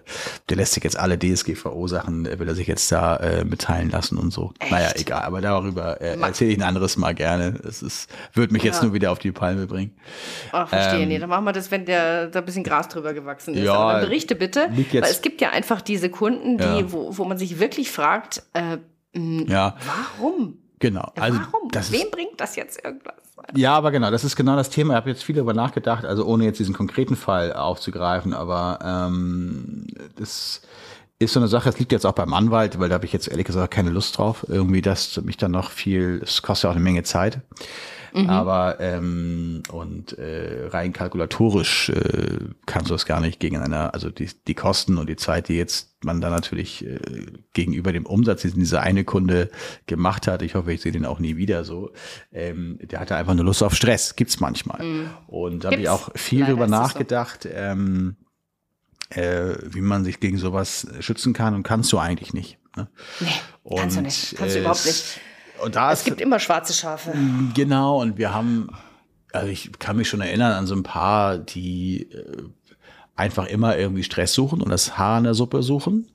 der 0.49 0.58
lässt 0.58 0.73
sich 0.73 0.84
jetzt 0.84 0.97
alle 0.97 1.17
DSGVO-Sachen, 1.17 2.25
will 2.39 2.47
er 2.47 2.56
sich 2.56 2.67
jetzt 2.67 2.91
da 2.91 3.17
äh, 3.17 3.43
mitteilen 3.43 3.89
lassen 3.89 4.17
und 4.17 4.32
so. 4.32 4.53
Echt? 4.60 4.71
Naja, 4.71 4.91
egal. 4.95 5.23
Aber 5.23 5.41
darüber 5.41 5.99
äh, 6.01 6.19
erzähle 6.19 6.51
ich 6.51 6.58
ein 6.58 6.63
anderes 6.63 6.97
Mal 6.97 7.07
gerne. 7.13 7.60
Es 7.67 7.82
ist, 7.82 8.10
wird 8.34 8.52
mich 8.52 8.63
jetzt 8.63 8.78
Ja. 8.78 8.86
nur 8.86 8.93
wieder 8.93 9.12
auf 9.12 9.20
die 9.20 9.32
Palme 9.32 9.67
bringen. 9.67 9.96
Ach, 10.52 10.67
verstehe. 10.67 11.02
Ähm, 11.04 11.10
nee, 11.10 11.20
dann 11.20 11.30
machen 11.30 11.46
wir 11.46 11.54
das, 11.54 11.72
wenn 11.72 11.86
der 11.86 12.28
da 12.28 12.39
ein 12.39 12.46
bisschen 12.46 12.63
Gras 12.63 12.88
drüber 12.88 13.13
gewachsen 13.13 13.54
ist. 13.56 13.63
Ja, 13.63 13.74
Aber 13.76 14.00
berichte 14.02 14.36
bitte. 14.36 14.70
jetzt- 14.76 14.93
weil 14.93 15.12
es 15.12 15.22
gibt 15.22 15.41
ja 15.41 15.50
einfach 15.52 15.82
diese 15.82 16.10
Kunden, 16.10 16.58
die, 16.58 16.63
Ja. 16.63 16.91
wo, 16.91 17.17
wo 17.17 17.26
man 17.26 17.38
sich 17.38 17.60
wirklich 17.60 17.91
fragt, 17.91 18.43
äh, 18.54 18.78
Ja, 19.15 19.76
warum? 20.20 20.58
genau. 20.80 21.12
Also 21.20 21.39
warum? 21.52 21.70
das 21.72 21.89
ist, 21.89 21.93
Wem 21.93 22.12
bringt 22.12 22.39
das 22.39 22.56
jetzt 22.56 22.84
irgendwas? 22.84 23.15
Ja, 23.56 23.76
aber 23.76 23.91
genau, 23.91 24.10
das 24.12 24.24
ist 24.24 24.36
genau 24.36 24.56
das 24.56 24.70
Thema. 24.70 24.93
Ich 24.93 24.98
habe 24.98 25.10
jetzt 25.12 25.24
viel 25.24 25.36
darüber 25.36 25.54
nachgedacht, 25.54 26.06
also 26.06 26.26
ohne 26.26 26.43
jetzt 26.46 26.60
diesen 26.60 26.74
konkreten 26.74 27.15
Fall 27.15 27.54
aufzugreifen, 27.54 28.34
aber 28.34 28.80
ähm, 28.84 29.88
das 30.17 30.62
ist 31.19 31.34
so 31.34 31.39
eine 31.39 31.47
Sache, 31.47 31.69
es 31.69 31.80
liegt 31.80 31.91
jetzt 31.91 32.06
auch 32.06 32.13
beim 32.13 32.34
Anwalt, 32.34 32.80
weil 32.80 32.89
da 32.89 32.95
habe 32.95 33.06
ich 33.06 33.13
jetzt 33.13 33.27
ehrlich 33.27 33.45
gesagt 33.45 33.73
keine 33.73 33.89
Lust 33.89 34.17
drauf. 34.17 34.45
Irgendwie, 34.47 34.82
dass 34.82 35.19
mich 35.21 35.38
dann 35.38 35.51
noch 35.51 35.71
viel, 35.71 36.21
es 36.23 36.41
kostet 36.41 36.65
ja 36.65 36.69
auch 36.69 36.75
eine 36.75 36.84
Menge 36.84 37.03
Zeit. 37.03 37.41
Aber 38.25 38.80
ähm, 38.80 39.62
und 39.71 40.17
äh, 40.17 40.67
rein 40.69 40.93
kalkulatorisch 40.93 41.89
äh, 41.89 42.39
kannst 42.65 42.89
du 42.89 42.95
das 42.95 43.06
gar 43.06 43.19
nicht 43.19 43.39
gegen 43.39 43.58
einer, 43.58 43.93
also 43.93 44.10
die, 44.10 44.30
die 44.47 44.56
Kosten 44.56 44.97
und 44.97 45.08
die 45.08 45.17
Zeit, 45.17 45.49
die 45.49 45.56
jetzt 45.56 45.93
man 46.03 46.21
da 46.21 46.30
natürlich 46.30 46.86
äh, 46.86 46.99
gegenüber 47.53 47.91
dem 47.91 48.06
Umsatz, 48.06 48.41
den 48.41 48.56
dieser 48.56 48.82
eine 48.82 49.03
Kunde 49.03 49.49
gemacht 49.86 50.27
hat, 50.27 50.41
ich 50.41 50.56
hoffe, 50.56 50.73
ich 50.73 50.82
sehe 50.82 50.91
den 50.91 51.06
auch 51.06 51.19
nie 51.19 51.38
wieder 51.38 51.63
so, 51.63 51.91
ähm, 52.32 52.80
der 52.82 52.99
hatte 52.99 53.15
einfach 53.15 53.34
nur 53.34 53.45
Lust 53.45 53.62
auf 53.62 53.75
Stress, 53.75 54.15
gibt's 54.15 54.39
manchmal. 54.39 54.82
Und 55.27 55.63
da 55.63 55.71
habe 55.71 55.82
ich 55.82 55.89
auch 55.89 56.10
viel 56.15 56.41
Leider 56.41 56.53
drüber 56.53 56.65
es 56.65 56.71
so. 56.71 56.77
nachgedacht, 56.77 57.47
ähm, 57.51 58.15
äh, 59.10 59.56
wie 59.63 59.82
man 59.82 60.04
sich 60.04 60.20
gegen 60.20 60.38
sowas 60.38 60.88
schützen 61.00 61.34
kann 61.34 61.54
und 61.56 61.63
kannst 61.63 61.91
du 61.91 62.00
eigentlich 62.00 62.34
nicht. 62.34 62.58
Ne? 62.76 62.88
Nee, 63.20 63.28
kannst 63.78 63.98
du 63.98 64.02
nicht. 64.02 64.36
Kannst 64.36 64.56
du 64.56 64.60
überhaupt 64.60 64.86
nicht. 64.86 65.20
Und 65.63 65.76
da 65.76 65.91
Es 65.91 66.00
ist 66.00 66.06
gibt 66.06 66.22
immer 66.22 66.39
schwarze 66.39 66.74
Schafe. 66.74 67.13
Genau, 67.56 68.02
und 68.02 68.17
wir 68.17 68.34
haben, 68.34 68.70
also 69.34 69.48
ich 69.48 69.72
kann 69.80 69.98
mich 69.98 70.08
schon 70.08 70.22
erinnern 70.22 70.52
an 70.54 70.67
so 70.67 70.76
ein 70.76 70.84
paar, 70.84 71.38
die 71.38 72.12
äh, 72.12 72.43
einfach 73.15 73.48
immer 73.48 73.78
irgendwie 73.78 74.04
Stress 74.04 74.34
suchen 74.34 74.62
und 74.62 74.70
das 74.70 74.98
Haar 74.98 75.17
in 75.17 75.24
der 75.24 75.34
Suppe 75.34 75.63
suchen. 75.63 76.12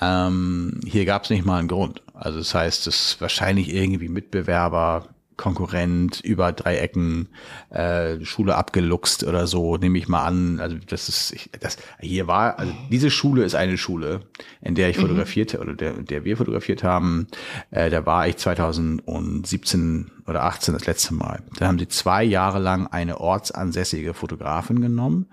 Ähm, 0.00 0.80
hier 0.86 1.04
gab 1.06 1.24
es 1.24 1.30
nicht 1.30 1.46
mal 1.46 1.58
einen 1.58 1.68
Grund. 1.68 2.02
Also 2.12 2.38
das 2.38 2.54
heißt, 2.54 2.86
es 2.86 3.12
ist 3.12 3.20
wahrscheinlich 3.20 3.72
irgendwie 3.72 4.08
Mitbewerber, 4.08 5.08
Konkurrent 5.36 6.20
über 6.20 6.52
drei 6.52 6.76
Ecken, 6.76 7.28
äh, 7.70 8.24
Schule 8.24 8.54
abgeluchst 8.54 9.24
oder 9.24 9.46
so, 9.46 9.76
nehme 9.76 9.98
ich 9.98 10.08
mal 10.08 10.24
an. 10.24 10.60
Also 10.60 10.76
das 10.86 11.08
ist, 11.08 11.32
ich, 11.32 11.50
das 11.58 11.76
hier 11.98 12.26
war, 12.26 12.58
also 12.58 12.72
diese 12.90 13.10
Schule 13.10 13.44
ist 13.44 13.54
eine 13.54 13.76
Schule, 13.76 14.20
in 14.60 14.74
der 14.74 14.90
ich 14.90 14.96
fotografiert 14.96 15.54
oder 15.56 15.74
der, 15.74 15.94
der 15.94 16.24
wir 16.24 16.36
fotografiert 16.36 16.84
haben. 16.84 17.26
Äh, 17.70 17.90
da 17.90 18.06
war 18.06 18.28
ich 18.28 18.36
2017 18.36 20.10
oder 20.26 20.44
18 20.44 20.74
das 20.74 20.86
letzte 20.86 21.14
Mal. 21.14 21.42
Da 21.58 21.66
haben 21.66 21.78
sie 21.78 21.88
zwei 21.88 22.22
Jahre 22.22 22.58
lang 22.58 22.86
eine 22.86 23.20
ortsansässige 23.20 24.14
Fotografin 24.14 24.80
genommen 24.80 25.26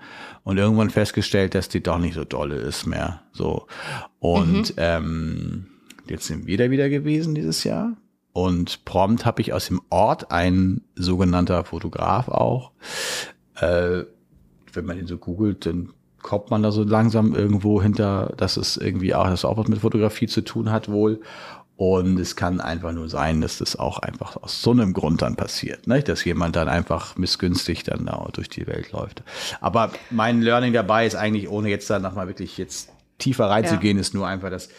und 0.43 0.58
irgendwann 0.58 0.89
festgestellt, 0.89 1.56
dass 1.56 1.70
die 1.70 1.82
doch 1.82 1.99
nicht 1.99 2.16
so 2.16 2.26
dolle 2.26 2.56
ist 2.56 2.88
mehr. 2.88 3.22
So 3.34 3.68
und 4.20 4.74
ähm, 4.78 5.68
jetzt 6.08 6.26
sind 6.26 6.47
wir 6.47 6.58
da 6.58 6.72
wieder 6.72 6.89
gewesen 6.89 7.36
dieses 7.36 7.64
Jahr. 7.64 7.95
Und 8.34 8.86
prompt 8.86 9.25
habe 9.25 9.41
ich 9.41 9.53
aus 9.53 9.67
dem 9.67 9.82
Ort 9.89 10.32
ein 10.32 10.82
sogenannter 10.95 11.65
Fotograf 11.65 12.29
auch, 12.29 12.71
äh, 13.55 14.03
wenn 14.73 14.86
man 14.86 14.97
ihn 14.97 15.07
so 15.07 15.17
googelt, 15.17 15.65
dann 15.65 15.89
kommt 16.21 16.49
man 16.49 16.63
da 16.63 16.71
so 16.71 16.84
langsam 16.84 17.36
irgendwo 17.36 17.82
hinter, 17.82 18.34
dass 18.38 18.57
es 18.57 18.77
irgendwie 18.77 19.13
auch, 19.15 19.25
dass 19.25 19.43
auch 19.43 19.57
was 19.57 19.67
mit 19.67 19.79
Fotografie 19.79 20.27
zu 20.27 20.41
tun 20.41 20.71
hat 20.71 20.89
wohl. 20.89 21.19
Und 21.75 22.19
es 22.19 22.36
kann 22.36 22.61
einfach 22.61 22.91
nur 22.91 23.09
sein, 23.09 23.41
dass 23.41 23.57
das 23.57 23.75
auch 23.75 23.97
einfach 23.97 24.38
aus 24.38 24.61
so 24.61 24.69
einem 24.69 24.93
Grund 24.93 25.23
dann 25.23 25.36
passiert, 25.36 25.88
ne? 25.88 26.03
dass 26.03 26.23
jemand 26.23 26.55
dann 26.55 26.69
einfach 26.69 27.17
missgünstig 27.17 27.84
dann 27.84 28.05
da 28.05 28.27
durch 28.34 28.49
die 28.49 28.67
Welt 28.67 28.91
läuft. 28.91 29.23
Aber 29.61 29.91
mein 30.11 30.43
Learning 30.43 30.73
dabei 30.73 31.07
ist 31.07 31.15
eigentlich, 31.15 31.49
ohne 31.49 31.69
jetzt 31.69 31.89
da 31.89 31.97
nochmal 31.97 32.27
wirklich 32.27 32.55
jetzt 32.59 32.91
tiefer 33.22 33.49
reinzugehen, 33.49 33.97
ja. 33.97 34.01
ist 34.01 34.13
nur 34.13 34.28
einfach, 34.28 34.49
dass 34.49 34.69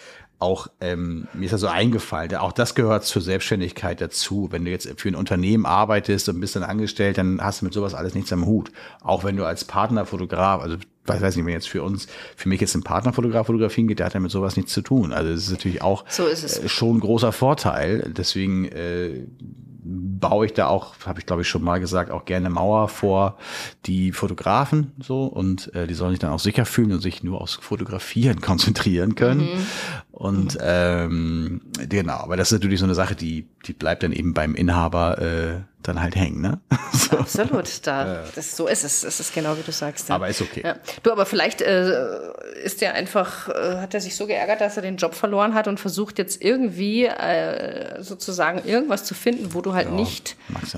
auch, 0.42 0.66
ähm, 0.80 1.28
mir 1.34 1.44
ist 1.44 1.52
das 1.52 1.60
so 1.60 1.68
eingefallen, 1.68 2.34
auch 2.34 2.52
das 2.52 2.74
gehört 2.74 3.04
zur 3.04 3.22
Selbstständigkeit 3.22 4.00
dazu. 4.00 4.48
Wenn 4.50 4.64
du 4.64 4.72
jetzt 4.72 4.88
für 5.00 5.08
ein 5.08 5.14
Unternehmen 5.14 5.64
arbeitest 5.64 6.28
und 6.28 6.40
bist 6.40 6.56
dann 6.56 6.64
angestellt, 6.64 7.16
dann 7.16 7.40
hast 7.40 7.60
du 7.60 7.66
mit 7.66 7.74
sowas 7.74 7.94
alles 7.94 8.14
nichts 8.14 8.32
am 8.32 8.44
Hut. 8.44 8.72
Auch 9.02 9.22
wenn 9.22 9.36
du 9.36 9.46
als 9.46 9.64
Partnerfotograf, 9.64 10.60
also 10.60 10.76
weiß, 11.06 11.22
weiß 11.22 11.36
nicht, 11.36 11.46
wenn 11.46 11.52
jetzt 11.52 11.68
für 11.68 11.84
uns, 11.84 12.08
für 12.36 12.48
mich 12.48 12.60
jetzt 12.60 12.74
ein 12.74 12.82
Partnerfotograf 12.82 13.46
fotografieren 13.46 13.86
geht, 13.86 14.00
der 14.00 14.06
hat 14.06 14.14
ja 14.14 14.20
mit 14.20 14.32
sowas 14.32 14.56
nichts 14.56 14.72
zu 14.72 14.82
tun. 14.82 15.12
Also 15.12 15.30
es 15.30 15.44
ist 15.44 15.50
natürlich 15.52 15.80
auch 15.80 16.04
so 16.08 16.26
ist 16.26 16.42
es. 16.42 16.58
Äh, 16.58 16.68
schon 16.68 16.96
ein 16.96 17.00
großer 17.00 17.30
Vorteil. 17.30 18.12
Deswegen 18.16 18.64
äh, 18.66 19.24
baue 19.84 20.46
ich 20.46 20.52
da 20.52 20.68
auch, 20.68 20.94
habe 21.06 21.20
ich 21.20 21.26
glaube 21.26 21.42
ich 21.42 21.48
schon 21.48 21.62
mal 21.62 21.80
gesagt, 21.80 22.10
auch 22.10 22.24
gerne 22.24 22.50
Mauer 22.50 22.88
vor 22.88 23.36
die 23.86 24.12
Fotografen 24.12 24.92
so 25.00 25.24
und 25.24 25.74
äh, 25.74 25.86
die 25.86 25.94
sollen 25.94 26.12
sich 26.12 26.20
dann 26.20 26.32
auch 26.32 26.38
sicher 26.38 26.64
fühlen 26.64 26.92
und 26.92 27.00
sich 27.00 27.22
nur 27.22 27.40
aufs 27.40 27.54
Fotografieren 27.54 28.40
konzentrieren 28.40 29.14
können. 29.14 29.40
Mhm. 29.40 29.66
Und 30.12 30.58
ähm, 30.60 31.62
genau, 31.88 32.18
aber 32.18 32.36
das 32.36 32.52
ist 32.52 32.60
natürlich 32.60 32.78
so 32.78 32.86
eine 32.86 32.94
Sache, 32.94 33.16
die, 33.16 33.48
die 33.66 33.72
bleibt 33.72 34.02
dann 34.02 34.12
eben 34.12 34.34
beim 34.34 34.54
Inhaber 34.54 35.18
äh, 35.18 35.60
dann 35.82 36.00
halt 36.00 36.16
hängen, 36.16 36.40
ne? 36.40 36.60
So. 36.92 37.18
Absolut, 37.18 37.86
da, 37.86 38.24
das, 38.34 38.56
so 38.56 38.66
ist 38.68 38.84
es, 38.84 39.02
es 39.02 39.18
ist 39.18 39.34
genau 39.34 39.56
wie 39.56 39.62
du 39.62 39.72
sagst. 39.72 40.08
Ja. 40.08 40.14
Aber 40.14 40.28
ist 40.28 40.42
okay. 40.42 40.62
Ja. 40.64 40.76
Du, 41.02 41.10
aber 41.10 41.26
vielleicht 41.26 41.62
äh, 41.62 41.90
ist 42.62 42.80
der 42.80 42.94
einfach, 42.94 43.48
äh, 43.48 43.78
hat 43.78 43.94
er 43.94 44.00
sich 44.00 44.14
so 44.14 44.26
geärgert, 44.26 44.60
dass 44.60 44.76
er 44.76 44.82
den 44.82 44.96
Job 44.96 45.14
verloren 45.14 45.54
hat 45.54 45.68
und 45.68 45.80
versucht 45.80 46.18
jetzt 46.18 46.42
irgendwie 46.42 47.06
äh, 47.06 48.02
sozusagen 48.02 48.62
irgendwas 48.66 49.04
zu 49.04 49.14
finden, 49.14 49.54
wo 49.54 49.62
du 49.62 49.72
halt 49.72 49.88
ja, 49.88 49.94
nicht 49.94 50.36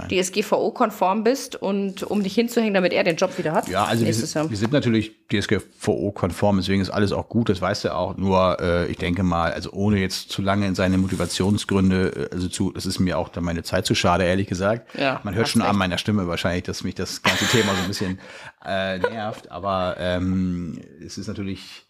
DSGVO-konform 0.09 1.25
bist 1.25 1.57
und 1.57 2.05
um 2.05 2.23
dich 2.23 2.35
hinzuhängen, 2.35 2.75
damit 2.75 2.93
er 2.93 3.05
den 3.05 3.17
Job 3.17 3.37
wieder 3.39 3.53
hat. 3.53 3.69
Ja, 3.69 3.85
also 3.85 4.07
wir 4.07 4.15
sind, 4.15 4.51
wir 4.51 4.57
sind, 4.57 4.73
natürlich 4.73 5.13
DSGVO-konform, 5.33 6.59
deswegen 6.59 6.81
ist 6.81 6.91
alles 6.91 7.13
auch 7.13 7.29
gut, 7.29 7.49
das 7.49 7.61
weißt 7.61 7.85
du 7.85 7.95
auch. 7.95 8.17
Nur 8.17 8.59
äh, 8.61 8.87
ich 8.87 8.99
denke 8.99 9.23
mal, 9.23 9.53
also 9.53 9.73
ohne 9.73 9.99
jetzt 9.99 10.31
zu 10.31 10.43
lange 10.43 10.67
in 10.67 10.75
seine 10.75 10.99
Motivationsgründe, 10.99 12.29
äh, 12.31 12.35
also 12.35 12.49
zu, 12.49 12.71
das 12.73 12.87
ist 12.87 12.99
mir 12.99 13.19
auch 13.19 13.29
dann 13.29 13.45
meine 13.45 13.63
Zeit 13.63 13.87
zu 13.87 13.95
schade, 13.95 14.25
ehrlich 14.25 14.47
gesagt. 14.47 14.94
Ja, 14.97 15.21
Man 15.25 15.35
hört 15.35 15.49
schon 15.49 15.63
recht. 15.63 15.71
an 15.71 15.77
meiner 15.77 15.99
Stimme 15.99 16.27
wahrscheinlich, 16.29 16.65
dass 16.65 16.85
mich 16.85 16.95
das 16.95 17.23
ganze 17.23 17.47
Thema 17.47 17.75
so 17.75 17.83
ein 17.83 17.89
bisschen 17.89 18.19
äh, 18.65 18.99
nervt. 18.99 19.51
Aber 19.51 19.97
ähm, 19.99 20.81
es 21.05 21.19
ist 21.19 21.27
natürlich, 21.29 21.87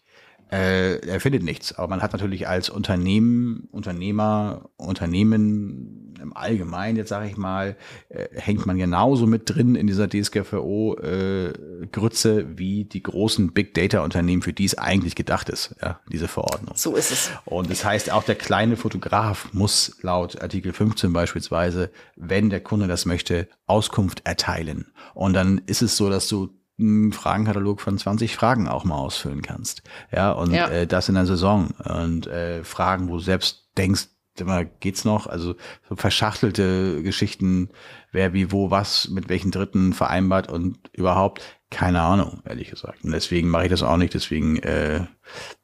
äh, 0.51 0.97
er 1.05 1.19
findet 1.19 1.43
nichts. 1.43 1.73
Aber 1.73 1.87
man 1.87 2.01
hat 2.01 2.13
natürlich 2.13 2.47
als 2.47 2.69
Unternehmen, 2.69 3.67
Unternehmer, 3.71 4.69
Unternehmen 4.77 6.05
im 6.21 6.35
Allgemeinen, 6.35 6.97
jetzt 6.97 7.09
sage 7.09 7.29
ich 7.29 7.37
mal, 7.37 7.77
äh, 8.09 8.25
hängt 8.33 8.65
man 8.65 8.77
genauso 8.77 9.27
mit 9.27 9.49
drin 9.49 9.75
in 9.75 9.85
dieser 9.87 10.09
DSGVO-Grütze 10.09 12.39
äh, 12.39 12.45
wie 12.57 12.83
die 12.85 13.03
großen 13.03 13.53
Big 13.53 13.73
Data-Unternehmen, 13.73 14.41
für 14.41 14.53
die 14.53 14.63
es 14.65 14.77
eigentlich 14.77 15.15
gedacht 15.15 15.49
ist, 15.49 15.75
ja, 15.81 15.99
diese 16.11 16.27
Verordnung. 16.27 16.75
So 16.75 16.95
ist 16.95 17.11
es. 17.11 17.31
Und 17.45 17.69
das 17.69 17.85
heißt, 17.85 18.11
auch 18.11 18.23
der 18.23 18.35
kleine 18.35 18.77
Fotograf 18.77 19.49
muss 19.53 19.97
laut 20.01 20.41
Artikel 20.41 20.73
15 20.73 21.13
beispielsweise, 21.13 21.91
wenn 22.15 22.49
der 22.49 22.61
Kunde 22.61 22.87
das 22.87 23.05
möchte, 23.05 23.47
Auskunft 23.67 24.21
erteilen. 24.25 24.87
Und 25.13 25.33
dann 25.33 25.61
ist 25.65 25.81
es 25.81 25.97
so, 25.97 26.09
dass 26.09 26.27
du 26.27 26.49
Fragenkatalog 26.77 27.79
von 27.79 27.97
20 27.97 28.35
Fragen 28.35 28.67
auch 28.67 28.83
mal 28.83 28.95
ausfüllen 28.95 29.41
kannst. 29.41 29.81
Ja, 30.11 30.31
und 30.31 30.51
ja. 30.51 30.67
Äh, 30.67 30.87
das 30.87 31.07
in 31.07 31.15
der 31.15 31.25
Saison. 31.25 31.71
Und 31.83 32.27
äh, 32.27 32.63
Fragen, 32.63 33.07
wo 33.07 33.13
du 33.13 33.19
selbst 33.19 33.69
denkst, 33.77 34.07
immer 34.37 34.65
geht's 34.65 35.05
noch? 35.05 35.27
Also 35.27 35.55
so 35.87 35.95
verschachtelte 35.95 37.01
Geschichten, 37.01 37.69
wer 38.11 38.33
wie 38.33 38.51
wo 38.51 38.71
was 38.71 39.07
mit 39.09 39.29
welchen 39.29 39.51
Dritten 39.51 39.93
vereinbart 39.93 40.51
und 40.51 40.77
überhaupt 40.91 41.41
keine 41.69 42.01
Ahnung, 42.01 42.41
ehrlich 42.45 42.69
gesagt. 42.69 43.03
Und 43.03 43.11
deswegen 43.11 43.49
mache 43.49 43.65
ich 43.65 43.69
das 43.69 43.83
auch 43.83 43.97
nicht. 43.97 44.13
Deswegen 44.13 44.57
äh, 44.59 45.05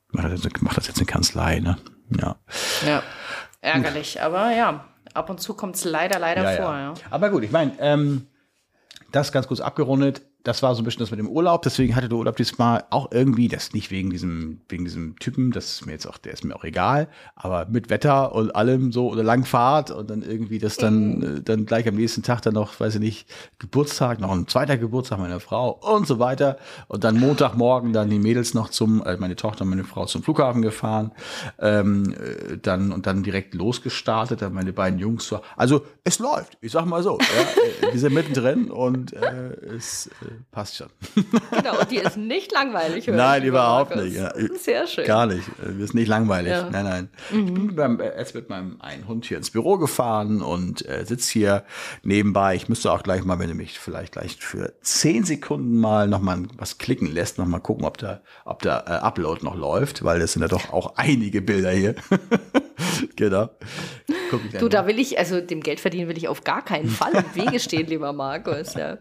mache 0.09 0.29
das, 0.29 0.47
mach 0.61 0.73
das 0.73 0.87
jetzt 0.87 0.97
eine 0.97 1.05
Kanzlei. 1.05 1.59
Ne? 1.59 1.77
Ja. 2.09 2.37
Ja, 2.85 3.03
ärgerlich. 3.61 4.21
Aber 4.21 4.51
ja, 4.51 4.85
ab 5.13 5.29
und 5.29 5.41
zu 5.41 5.53
kommt's 5.53 5.83
leider, 5.83 6.19
leider 6.19 6.53
ja, 6.53 6.61
vor. 6.61 6.73
Ja. 6.73 6.93
ja. 6.93 6.93
Aber 7.09 7.29
gut, 7.29 7.43
ich 7.43 7.51
meine, 7.51 7.73
ähm, 7.79 8.27
das 9.11 9.31
ganz 9.31 9.47
kurz 9.47 9.59
abgerundet 9.59 10.21
das 10.43 10.63
war 10.63 10.73
so 10.73 10.81
ein 10.81 10.85
bisschen 10.85 11.01
das 11.01 11.11
mit 11.11 11.19
dem 11.19 11.27
Urlaub, 11.27 11.61
deswegen 11.61 11.95
hatte 11.95 12.09
der 12.09 12.17
Urlaub 12.17 12.35
diesmal 12.35 12.83
auch 12.89 13.11
irgendwie, 13.11 13.47
das 13.47 13.73
nicht 13.73 13.91
wegen 13.91 14.09
diesem, 14.09 14.61
wegen 14.69 14.85
diesem 14.85 15.17
Typen, 15.19 15.51
das 15.51 15.73
ist 15.73 15.85
mir 15.85 15.91
jetzt 15.91 16.07
auch, 16.07 16.17
der 16.17 16.33
ist 16.33 16.43
mir 16.43 16.55
auch 16.55 16.63
egal, 16.63 17.07
aber 17.35 17.67
mit 17.67 17.89
Wetter 17.89 18.33
und 18.33 18.55
allem 18.55 18.91
so 18.91 19.09
oder 19.09 19.23
Langfahrt 19.23 19.91
und 19.91 20.09
dann 20.09 20.23
irgendwie 20.23 20.59
das 20.59 20.77
dann, 20.77 21.17
mhm. 21.17 21.23
Äh, 21.23 21.41
dann 21.41 21.65
gleich 21.65 21.87
am 21.87 21.95
nächsten 21.95 22.23
Tag 22.23 22.41
dann 22.41 22.55
noch, 22.55 22.79
weiß 22.79 22.95
ich 22.95 23.01
nicht, 23.01 23.29
Geburtstag, 23.59 24.19
noch 24.19 24.31
ein 24.31 24.47
zweiter 24.47 24.77
Geburtstag 24.77 25.19
meiner 25.19 25.39
Frau 25.39 25.71
und 25.71 26.07
so 26.07 26.17
weiter 26.19 26.57
und 26.87 27.03
dann 27.03 27.19
Montagmorgen 27.19 27.93
dann 27.93 28.09
die 28.09 28.19
Mädels 28.19 28.53
noch 28.53 28.69
zum, 28.69 29.03
äh, 29.03 29.17
meine 29.17 29.35
Tochter 29.35 29.63
und 29.63 29.69
meine 29.69 29.83
Frau 29.83 30.05
zum 30.05 30.23
Flughafen 30.23 30.61
gefahren, 30.61 31.11
ähm, 31.59 32.13
äh, 32.13 32.57
dann 32.57 32.91
und 32.91 33.05
dann 33.05 33.21
direkt 33.23 33.53
losgestartet, 33.53 34.41
dann 34.41 34.53
meine 34.53 34.73
beiden 34.73 34.97
Jungs, 34.97 35.33
also 35.55 35.85
es 36.03 36.19
läuft, 36.19 36.57
ich 36.61 36.71
sag 36.71 36.85
mal 36.85 37.03
so, 37.03 37.19
ja, 37.19 37.91
wir 37.91 37.99
sind 37.99 38.13
mittendrin 38.13 38.71
und 38.71 39.13
äh, 39.13 39.51
es 39.75 40.09
passt 40.51 40.77
schon. 40.77 40.87
Genau, 41.51 41.79
und 41.79 41.91
die 41.91 41.97
ist 41.97 42.17
nicht 42.17 42.51
langweilig. 42.51 43.07
Nein, 43.07 43.43
überhaupt 43.43 43.95
Markus. 43.95 44.11
nicht. 44.11 44.17
Ja. 44.17 44.33
Sehr 44.57 44.87
schön. 44.87 45.05
Gar 45.05 45.27
nicht. 45.27 45.43
Die 45.63 45.81
ist 45.81 45.93
nicht 45.93 46.07
langweilig. 46.07 46.51
Ja. 46.51 46.69
Nein, 46.69 46.85
nein. 46.85 47.09
Mhm. 47.31 47.47
Ich 47.47 47.53
bin 47.53 47.75
beim, 47.75 47.99
jetzt 47.99 48.35
mit 48.35 48.49
meinem 48.49 48.81
einen 48.81 49.07
Hund 49.07 49.25
hier 49.25 49.37
ins 49.37 49.51
Büro 49.51 49.77
gefahren 49.77 50.41
und 50.41 50.87
äh, 50.87 51.05
sitze 51.05 51.31
hier 51.31 51.63
nebenbei. 52.03 52.55
Ich 52.55 52.69
müsste 52.69 52.91
auch 52.91 53.03
gleich 53.03 53.23
mal, 53.23 53.39
wenn 53.39 53.49
du 53.49 53.55
mich 53.55 53.79
vielleicht 53.79 54.13
gleich 54.13 54.37
für 54.37 54.73
zehn 54.81 55.23
Sekunden 55.23 55.79
mal 55.79 56.07
noch 56.07 56.21
mal 56.21 56.43
was 56.57 56.77
klicken 56.77 57.07
lässt, 57.07 57.37
noch 57.37 57.45
mal 57.45 57.59
gucken, 57.59 57.85
ob 57.85 57.97
der, 57.97 58.21
ob 58.45 58.61
der 58.61 58.85
äh, 58.87 58.91
Upload 58.91 59.43
noch 59.43 59.55
läuft, 59.55 60.03
weil 60.03 60.19
das 60.19 60.33
sind 60.33 60.41
ja 60.41 60.47
doch 60.47 60.71
auch 60.71 60.95
einige 60.95 61.41
Bilder 61.41 61.71
hier. 61.71 61.95
genau. 63.15 63.49
du, 64.59 64.69
da 64.69 64.87
will 64.87 64.99
ich, 64.99 65.17
also 65.17 65.41
dem 65.41 65.61
Geld 65.61 65.79
verdienen 65.79 66.07
will 66.07 66.17
ich 66.17 66.27
auf 66.27 66.43
gar 66.43 66.63
keinen 66.63 66.89
Fall 66.89 67.13
im 67.13 67.35
Wege 67.35 67.59
stehen, 67.59 67.87
lieber 67.87 68.13
Markus. 68.13 68.73
Ja, 68.73 68.97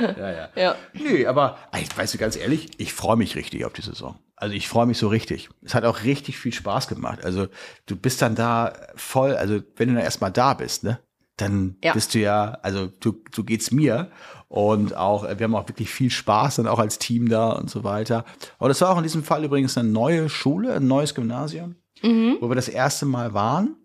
ja. 0.00 0.30
ja. 0.30 0.48
ja. 0.56 0.76
Nö, 0.94 1.26
aber 1.26 1.58
weißt 1.96 2.14
du 2.14 2.18
ganz 2.18 2.36
ehrlich, 2.36 2.70
ich 2.78 2.92
freue 2.92 3.16
mich 3.16 3.36
richtig 3.36 3.64
auf 3.64 3.72
die 3.72 3.82
Saison. 3.82 4.18
Also 4.36 4.54
ich 4.54 4.68
freue 4.68 4.86
mich 4.86 4.98
so 4.98 5.06
richtig. 5.06 5.50
Es 5.62 5.74
hat 5.74 5.84
auch 5.84 6.02
richtig 6.02 6.36
viel 6.36 6.52
Spaß 6.52 6.88
gemacht. 6.88 7.24
Also 7.24 7.46
du 7.86 7.94
bist 7.94 8.22
dann 8.22 8.34
da 8.34 8.72
voll, 8.96 9.36
also 9.36 9.60
wenn 9.76 9.88
du 9.88 9.94
dann 9.94 10.02
erstmal 10.02 10.32
da 10.32 10.54
bist, 10.54 10.82
ne? 10.82 10.98
Dann 11.36 11.76
ja. 11.82 11.92
bist 11.92 12.14
du 12.14 12.18
ja, 12.18 12.58
also 12.62 12.88
du, 13.00 13.22
so 13.34 13.44
geht's 13.44 13.70
mir. 13.70 14.10
Und 14.48 14.94
auch, 14.94 15.22
wir 15.22 15.44
haben 15.44 15.54
auch 15.54 15.68
wirklich 15.68 15.90
viel 15.90 16.10
Spaß 16.10 16.56
dann 16.56 16.66
auch 16.66 16.78
als 16.78 16.98
Team 16.98 17.28
da 17.28 17.52
und 17.52 17.70
so 17.70 17.84
weiter. 17.84 18.24
Und 18.58 18.68
das 18.68 18.80
war 18.80 18.90
auch 18.90 18.98
in 18.98 19.02
diesem 19.02 19.24
Fall 19.24 19.44
übrigens 19.44 19.78
eine 19.78 19.88
neue 19.88 20.28
Schule, 20.28 20.74
ein 20.74 20.86
neues 20.86 21.14
Gymnasium, 21.14 21.76
mhm. 22.02 22.38
wo 22.40 22.48
wir 22.48 22.54
das 22.54 22.68
erste 22.68 23.06
Mal 23.06 23.34
waren. 23.34 23.76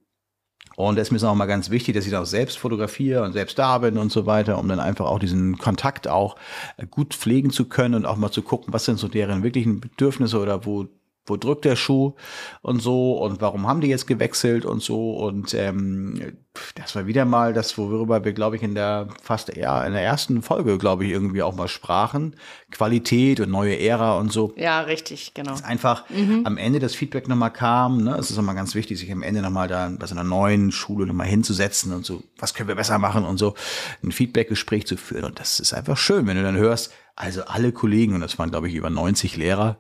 Und 0.76 0.96
da 0.96 1.02
ist 1.02 1.12
mir 1.12 1.20
auch 1.28 1.34
mal 1.34 1.48
ganz 1.48 1.72
wichtig, 1.72 1.96
dass 1.96 2.06
ich 2.06 2.12
da 2.12 2.22
auch 2.22 2.26
selbst 2.26 2.60
fotografiere 2.60 3.24
und 3.24 3.34
selbst 3.34 3.58
da 3.58 3.80
bin 3.80 3.98
und 3.98 4.12
so 4.12 4.28
weiter, 4.28 4.60
um 4.60 4.68
dann 4.68 4.80
einfach 4.80 5.06
auch 5.06 5.18
diesen 5.18 5.58
Kontakt 5.58 6.08
auch 6.08 6.36
äh, 6.78 6.86
gut 6.86 7.16
pflegen 7.16 7.50
zu 7.50 7.68
können 7.68 7.96
und 7.96 8.06
auch 8.06 8.16
mal 8.16 8.30
zu 8.30 8.44
gucken, 8.44 8.74
was 8.74 8.86
sind 8.86 9.00
so 9.00 9.08
deren 9.08 9.42
wirklichen 9.42 9.80
Bedürfnisse 9.80 10.40
oder 10.40 10.66
wo 10.68 10.88
wo 11.28 11.38
drückt 11.38 11.66
der 11.66 11.76
Schuh 11.76 12.16
und 12.62 12.82
so 12.82 13.18
und 13.18 13.42
warum 13.42 13.68
haben 13.68 13.82
die 13.82 13.88
jetzt 13.88 14.08
gewechselt 14.08 14.66
und 14.66 14.82
so 14.82 15.12
und 15.18 15.54
ähm, 15.54 16.38
das 16.76 16.96
war 16.96 17.08
wieder 17.08 17.26
mal 17.26 17.54
das, 17.54 17.78
worüber 17.78 18.24
wir, 18.24 18.34
glaube 18.34 18.56
ich, 18.56 18.64
in 18.64 18.76
der 18.76 19.08
fast 19.22 19.56
eher 19.56 19.86
in 19.86 19.94
der 19.94 20.02
ersten 20.02 20.42
Folge, 20.42 20.78
glaube 20.78 21.06
ich, 21.06 21.12
irgendwie 21.12 21.44
auch 21.44 21.56
mal 21.56 21.68
sprachen. 21.68 22.36
Qualität 22.72 23.40
und 23.40 23.50
neue 23.50 23.80
Ära 23.80 24.18
und 24.18 24.32
so. 24.32 24.54
Ja, 24.56 24.82
richtig, 24.82 25.34
genau. 25.34 25.52
Dass 25.52 25.64
einfach 25.64 26.10
mhm. 26.10 26.42
am 26.46 26.58
Ende 26.58 26.80
das 26.80 26.96
Feedback 26.96 27.28
nochmal 27.28 27.54
kam. 27.54 28.04
Ne? 28.04 28.16
Es 28.18 28.30
ist 28.30 28.38
nochmal 28.38 28.56
ganz 28.56 28.76
wichtig, 28.76 29.00
sich 29.00 29.12
am 29.12 29.24
Ende 29.24 29.42
nochmal 29.42 29.68
da 29.68 29.92
bei 29.98 30.06
so 30.06 30.16
einer 30.16 30.24
neuen 30.24 30.72
Schule 30.72 31.06
nochmal 31.06 31.28
hinzusetzen 31.28 31.94
und 31.94 32.06
so, 32.06 32.24
was 32.38 32.54
können 32.54 32.68
wir 32.68 32.76
besser 32.76 32.98
machen 33.00 33.26
und 33.26 33.38
so 33.38 33.56
ein 34.04 34.12
Feedbackgespräch 34.12 34.86
zu 34.88 34.98
führen. 34.98 35.26
Und 35.26 35.40
das 35.40 35.60
ist 35.60 35.74
einfach 35.74 35.98
schön, 35.98 36.28
wenn 36.28 36.38
du 36.38 36.44
dann 36.44 36.58
hörst, 36.58 36.94
also 37.16 37.46
alle 37.46 37.72
Kollegen, 37.72 38.14
und 38.14 38.22
das 38.22 38.38
waren, 38.38 38.52
glaube 38.52 38.68
ich, 38.68 38.76
über 38.76 38.92
90 38.92 39.38
Lehrer, 39.38 39.80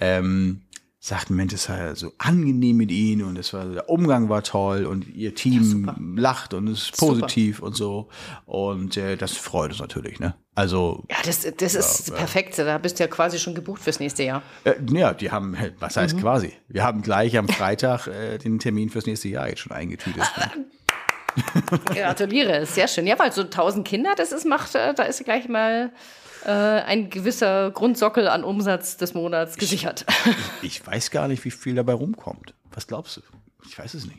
ähm, 0.00 0.62
sagten, 1.08 1.34
Mensch, 1.34 1.54
es 1.54 1.68
war 1.68 1.96
so 1.96 2.12
angenehm 2.18 2.76
mit 2.76 2.90
ihnen 2.90 3.24
und 3.24 3.38
es 3.38 3.52
war, 3.52 3.64
der 3.64 3.88
Umgang 3.88 4.28
war 4.28 4.42
toll 4.42 4.86
und 4.86 5.08
ihr 5.08 5.34
Team 5.34 5.86
ja, 5.86 5.96
lacht 6.20 6.54
und 6.54 6.68
ist 6.68 6.96
positiv 6.96 7.56
super. 7.56 7.66
und 7.66 7.76
so. 7.76 8.08
Und 8.46 8.96
äh, 8.96 9.16
das 9.16 9.32
freut 9.32 9.70
uns 9.70 9.80
natürlich, 9.80 10.20
ne? 10.20 10.34
Also. 10.54 11.04
Ja, 11.10 11.16
das, 11.24 11.46
das 11.56 11.72
ja, 11.74 11.80
ist 11.80 12.14
perfekt. 12.14 12.58
Da 12.58 12.78
bist 12.78 12.98
du 12.98 13.04
ja 13.04 13.08
quasi 13.08 13.38
schon 13.38 13.54
gebucht 13.54 13.82
fürs 13.82 14.00
nächste 14.00 14.24
Jahr. 14.24 14.42
Äh, 14.64 14.74
ja, 14.92 15.14
die 15.14 15.30
haben, 15.30 15.56
was 15.78 15.96
heißt 15.96 16.16
mhm. 16.16 16.20
quasi? 16.20 16.52
Wir 16.68 16.84
haben 16.84 17.02
gleich 17.02 17.36
am 17.38 17.48
Freitag 17.48 18.06
äh, 18.06 18.38
den 18.38 18.58
Termin 18.58 18.90
fürs 18.90 19.06
nächste 19.06 19.28
Jahr 19.28 19.48
jetzt 19.48 19.60
schon 19.60 19.72
eingetütet. 19.72 20.22
Ne? 20.36 20.66
Gratuliere, 21.84 22.66
sehr 22.66 22.88
schön. 22.88 23.06
Ja, 23.06 23.18
weil 23.18 23.32
so 23.32 23.42
1000 23.42 23.86
Kinder, 23.86 24.14
das 24.16 24.32
ist, 24.32 24.44
macht, 24.44 24.74
äh, 24.74 24.94
da 24.94 25.04
ist 25.04 25.24
gleich 25.24 25.48
mal 25.48 25.92
äh, 26.48 26.82
ein 26.82 27.10
gewisser 27.10 27.70
Grundsockel 27.70 28.26
an 28.28 28.42
Umsatz 28.44 28.96
des 28.96 29.14
Monats 29.14 29.56
gesichert. 29.58 30.06
Ich 30.62 30.84
weiß 30.86 31.10
gar 31.10 31.28
nicht, 31.28 31.44
wie 31.44 31.50
viel 31.50 31.74
dabei 31.74 31.92
rumkommt. 31.92 32.54
Was 32.72 32.86
glaubst 32.86 33.18
du? 33.18 33.20
Ich 33.68 33.78
weiß 33.78 33.94
es 33.94 34.06
nicht. 34.06 34.18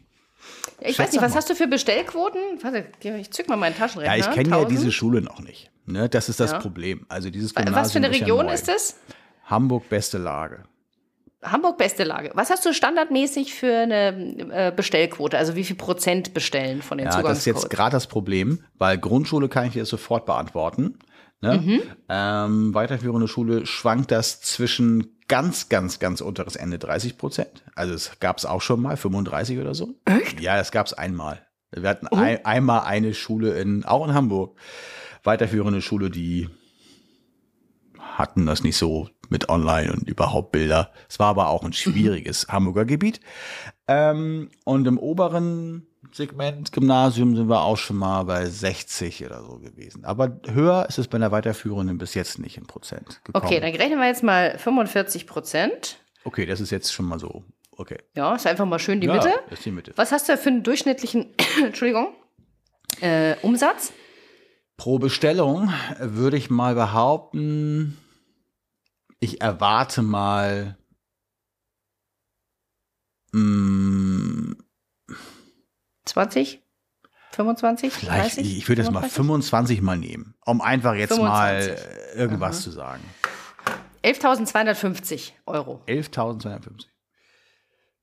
Ich 0.81 0.95
Schätz 0.95 0.99
weiß 0.99 1.11
nicht, 1.13 1.21
was 1.21 1.31
mal. 1.31 1.37
hast 1.37 1.49
du 1.49 1.55
für 1.55 1.67
Bestellquoten? 1.67 2.39
Warte, 2.61 2.85
ich 3.01 3.31
zück 3.31 3.49
mal 3.49 3.55
meinen 3.57 3.75
Taschenrechner. 3.75 4.15
Ja, 4.15 4.19
ich 4.19 4.29
kenne 4.33 4.49
ja 4.49 4.55
1000? 4.57 4.71
diese 4.71 4.91
Schule 4.91 5.21
noch 5.21 5.39
nicht. 5.39 5.69
Ne? 5.85 6.07
Das 6.07 6.29
ist 6.29 6.39
das 6.39 6.51
Ja. 6.51 6.59
Problem. 6.59 7.05
Also 7.09 7.29
dieses 7.29 7.53
Gymnasium 7.53 7.81
Was 7.83 7.91
für 7.91 7.97
eine 7.97 8.07
ist 8.09 8.13
ja 8.15 8.19
Region 8.25 8.47
ist 8.49 8.69
es? 8.69 8.95
Hamburg 9.45 9.89
beste 9.89 10.17
Lage. 10.19 10.63
Hamburg 11.41 11.77
beste 11.77 12.03
Lage. 12.03 12.31
Was 12.35 12.49
hast 12.49 12.65
du 12.65 12.73
standardmäßig 12.73 13.53
für 13.55 13.73
eine 13.73 14.37
äh, 14.51 14.71
Bestellquote? 14.75 15.37
Also 15.37 15.55
wie 15.55 15.63
viel 15.63 15.77
Prozent 15.77 16.33
bestellen 16.33 16.81
von 16.81 16.97
den 16.97 17.07
Ja, 17.07 17.21
das 17.21 17.39
ist 17.39 17.45
jetzt 17.45 17.55
Zugangscodes? 17.61 17.69
gerade 17.77 17.91
das 17.93 18.07
Problem, 18.07 18.63
weil 18.77 18.97
Grundschule 18.97 19.47
kann 19.49 19.65
ich 19.67 19.73
dir 19.73 19.85
sofort 19.85 20.25
beantworten. 20.25 20.99
Ne? 21.41 21.57
Mhm. 21.57 21.81
Ähm, 22.09 22.73
weiterführende 22.73 23.27
Schule 23.27 23.65
schwankt 23.65 24.11
das 24.11 24.41
zwischen 24.41 25.17
ganz, 25.27 25.69
ganz, 25.69 25.99
ganz 25.99 26.21
unteres 26.21 26.55
Ende 26.55 26.79
30 26.79 27.17
Prozent. 27.17 27.63
Also 27.75 27.93
es 27.93 28.19
gab 28.19 28.37
es 28.37 28.45
auch 28.45 28.61
schon 28.61 28.81
mal, 28.81 28.97
35 28.97 29.59
oder 29.59 29.73
so. 29.73 29.95
Echt? 30.05 30.41
Ja, 30.41 30.57
das 30.57 30.71
gab 30.71 30.87
es 30.87 30.93
einmal. 30.93 31.45
Wir 31.71 31.87
hatten 31.87 32.07
Oh. 32.11 32.15
ein, 32.17 32.43
einmal 32.45 32.81
eine 32.81 33.13
Schule 33.13 33.57
in, 33.59 33.85
auch 33.85 34.05
in 34.07 34.13
Hamburg, 34.13 34.57
weiterführende 35.23 35.81
Schule, 35.81 36.09
die 36.09 36.49
hatten 37.99 38.45
das 38.45 38.63
nicht 38.63 38.75
so 38.75 39.09
mit 39.29 39.47
online 39.49 39.93
und 39.93 40.09
überhaupt 40.09 40.51
Bilder. 40.51 40.91
Es 41.07 41.19
war 41.19 41.27
aber 41.27 41.49
auch 41.49 41.63
ein 41.63 41.73
schwieriges 41.73 42.47
Hamburger 42.49 42.85
Gebiet. 42.85 43.21
Ähm, 43.87 44.49
und 44.65 44.87
im 44.87 44.97
oberen 44.97 45.85
Segment 46.11 46.71
Gymnasium 46.71 47.35
sind 47.35 47.49
wir 47.49 47.61
auch 47.61 47.77
schon 47.77 47.97
mal 47.97 48.23
bei 48.23 48.45
60 48.45 49.25
oder 49.25 49.43
so 49.43 49.59
gewesen. 49.59 50.05
Aber 50.05 50.39
höher 50.47 50.85
ist 50.89 50.97
es 50.97 51.07
bei 51.07 51.17
der 51.17 51.31
weiterführenden 51.31 51.97
bis 51.97 52.13
jetzt 52.13 52.39
nicht 52.39 52.57
in 52.57 52.65
Prozent 52.65 53.21
gekommen. 53.23 53.45
Okay, 53.45 53.59
dann 53.59 53.73
rechnen 53.73 53.99
wir 53.99 54.07
jetzt 54.07 54.23
mal 54.23 54.57
45 54.57 55.27
Prozent. 55.27 55.97
okay, 56.23 56.45
das 56.45 56.59
ist 56.59 56.71
jetzt 56.71 56.91
schon 56.93 57.05
mal 57.05 57.19
so. 57.19 57.43
Okay. 57.71 57.97
Ja, 58.13 58.35
ist 58.35 58.45
einfach 58.45 58.65
mal 58.65 58.79
schön 58.79 58.99
die 58.99 59.07
ja, 59.07 59.13
Mitte. 59.13 59.31
Ist 59.49 59.65
die 59.65 59.71
Mitte. 59.71 59.93
Was 59.95 60.11
hast 60.11 60.27
du 60.27 60.37
für 60.37 60.49
einen 60.49 60.63
durchschnittlichen, 60.63 61.33
Entschuldigung, 61.63 62.09
äh, 62.99 63.35
Umsatz? 63.41 63.93
Pro 64.75 64.99
Bestellung 64.99 65.71
würde 65.99 66.37
ich 66.37 66.49
mal 66.49 66.75
behaupten, 66.75 67.97
ich 69.19 69.41
erwarte 69.41 70.01
mal 70.01 70.77
mh, 73.31 73.39
20? 76.09 76.61
25? 77.31 77.93
vielleicht, 77.93 78.37
30? 78.37 78.57
ich, 78.57 78.67
würde 78.67 78.81
das 78.83 78.91
mal 78.91 79.07
25 79.07 79.81
mal 79.81 79.97
nehmen, 79.97 80.33
um 80.45 80.61
einfach 80.61 80.95
jetzt 80.95 81.13
25. 81.13 81.71
mal 81.77 82.17
irgendwas 82.17 82.61
zu 82.61 82.71
sagen. 82.71 83.03
11.250 84.03 85.31
Euro. 85.45 85.81
11.250. 85.87 86.85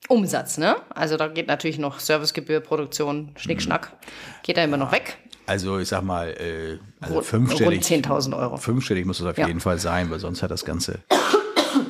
Umsatz, 0.09 0.59
ne? 0.59 0.77
Also 0.91 1.17
da 1.17 1.27
geht 1.29 1.49
natürlich 1.49 1.79
noch 1.79 1.99
Servicegebühr, 1.99 2.61
Produktion, 2.61 3.33
Schnickschnack. 3.37 3.93
Geht 4.45 4.57
da 4.57 4.63
immer 4.65 4.77
noch 4.77 4.93
weg. 4.93 5.19
Also 5.47 5.79
ich 5.79 5.89
sag 5.89 6.03
mal, 6.03 6.29
äh, 6.31 6.79
also 7.01 7.15
Rund- 7.17 7.27
fünfstellig. 7.27 7.91
rund 7.91 8.07
10.000 8.07 8.37
Euro. 8.37 8.57
Fünfstellig 8.57 9.05
muss 9.07 9.21
es 9.21 9.27
auf 9.27 9.39
Ja. 9.39 9.47
jeden 9.49 9.61
Fall 9.61 9.79
sein, 9.79 10.11
weil 10.11 10.19
sonst 10.21 10.43
hat 10.43 10.51
das 10.51 10.65
Ganze 10.65 11.01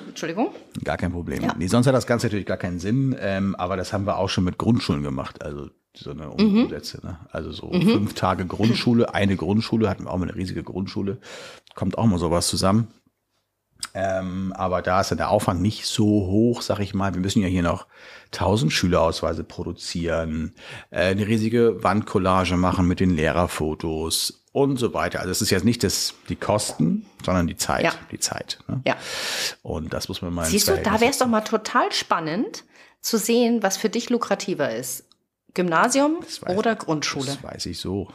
Entschuldigung. 0.08 0.54
gar 0.84 0.96
kein 0.96 1.12
Problem. 1.12 1.42
Ja. 1.42 1.54
Nee, 1.58 1.66
sonst 1.66 1.86
hat 1.86 1.94
das 1.94 2.06
Ganze 2.06 2.26
natürlich 2.26 2.46
gar 2.46 2.56
keinen 2.56 2.78
Sinn, 2.78 3.14
ähm, 3.18 3.54
aber 3.56 3.76
das 3.76 3.92
haben 3.92 4.06
wir 4.06 4.16
auch 4.16 4.28
schon 4.28 4.44
mit 4.44 4.56
Grundschulen 4.56 5.02
gemacht, 5.02 5.42
also 5.42 5.68
so 5.98 6.10
eine 6.10 6.30
Umsätze. 6.30 7.00
Ne? 7.04 7.18
Also 7.30 7.52
so 7.52 7.70
fünf 7.70 8.14
Tage 8.14 8.46
Grundschule, 8.46 9.14
eine 9.14 9.36
Grundschule, 9.36 9.88
hatten 9.88 10.04
wir 10.04 10.12
auch 10.12 10.18
mal 10.18 10.28
eine 10.28 10.36
riesige 10.36 10.62
Grundschule, 10.62 11.18
kommt 11.74 11.98
auch 11.98 12.06
mal 12.06 12.18
sowas 12.18 12.48
zusammen. 12.48 12.88
Ähm, 13.94 14.52
aber 14.54 14.82
da 14.82 15.00
ist 15.00 15.10
dann 15.10 15.18
der 15.18 15.30
Aufwand 15.30 15.62
nicht 15.62 15.86
so 15.86 16.04
hoch, 16.04 16.60
sag 16.62 16.80
ich 16.80 16.92
mal. 16.92 17.14
Wir 17.14 17.20
müssen 17.20 17.40
ja 17.40 17.48
hier 17.48 17.62
noch 17.62 17.86
1000 18.26 18.72
Schülerausweise 18.72 19.44
produzieren, 19.44 20.54
äh, 20.90 21.06
eine 21.06 21.26
riesige 21.26 21.82
Wandcollage 21.82 22.56
machen 22.56 22.86
mit 22.86 23.00
den 23.00 23.10
Lehrerfotos 23.10 24.44
und 24.52 24.78
so 24.78 24.92
weiter. 24.92 25.20
Also 25.20 25.30
es 25.30 25.42
ist 25.42 25.50
jetzt 25.50 25.64
nicht 25.64 25.82
das, 25.82 26.14
die 26.28 26.36
Kosten, 26.36 27.06
sondern 27.24 27.46
die 27.46 27.56
Zeit. 27.56 27.84
Ja. 27.84 27.92
Die 28.10 28.18
Zeit. 28.18 28.58
Ne? 28.68 28.80
Ja. 28.86 28.96
Und 29.62 29.92
das 29.92 30.08
muss 30.08 30.20
man 30.22 30.32
mal 30.32 30.44
Siehst 30.44 30.68
du, 30.68 30.76
da 30.76 31.00
wäre 31.00 31.10
es 31.10 31.18
doch 31.18 31.26
mal 31.26 31.42
total 31.42 31.92
spannend 31.92 32.64
zu 33.00 33.18
sehen, 33.18 33.62
was 33.62 33.76
für 33.76 33.88
dich 33.88 34.10
lukrativer 34.10 34.74
ist. 34.74 35.05
Gymnasium 35.56 36.18
weiß 36.20 36.56
oder 36.56 36.72
ich. 36.74 36.78
Grundschule? 36.78 37.26
Das 37.26 37.42
weiß 37.42 37.66
ich 37.66 37.80
so. 37.80 38.08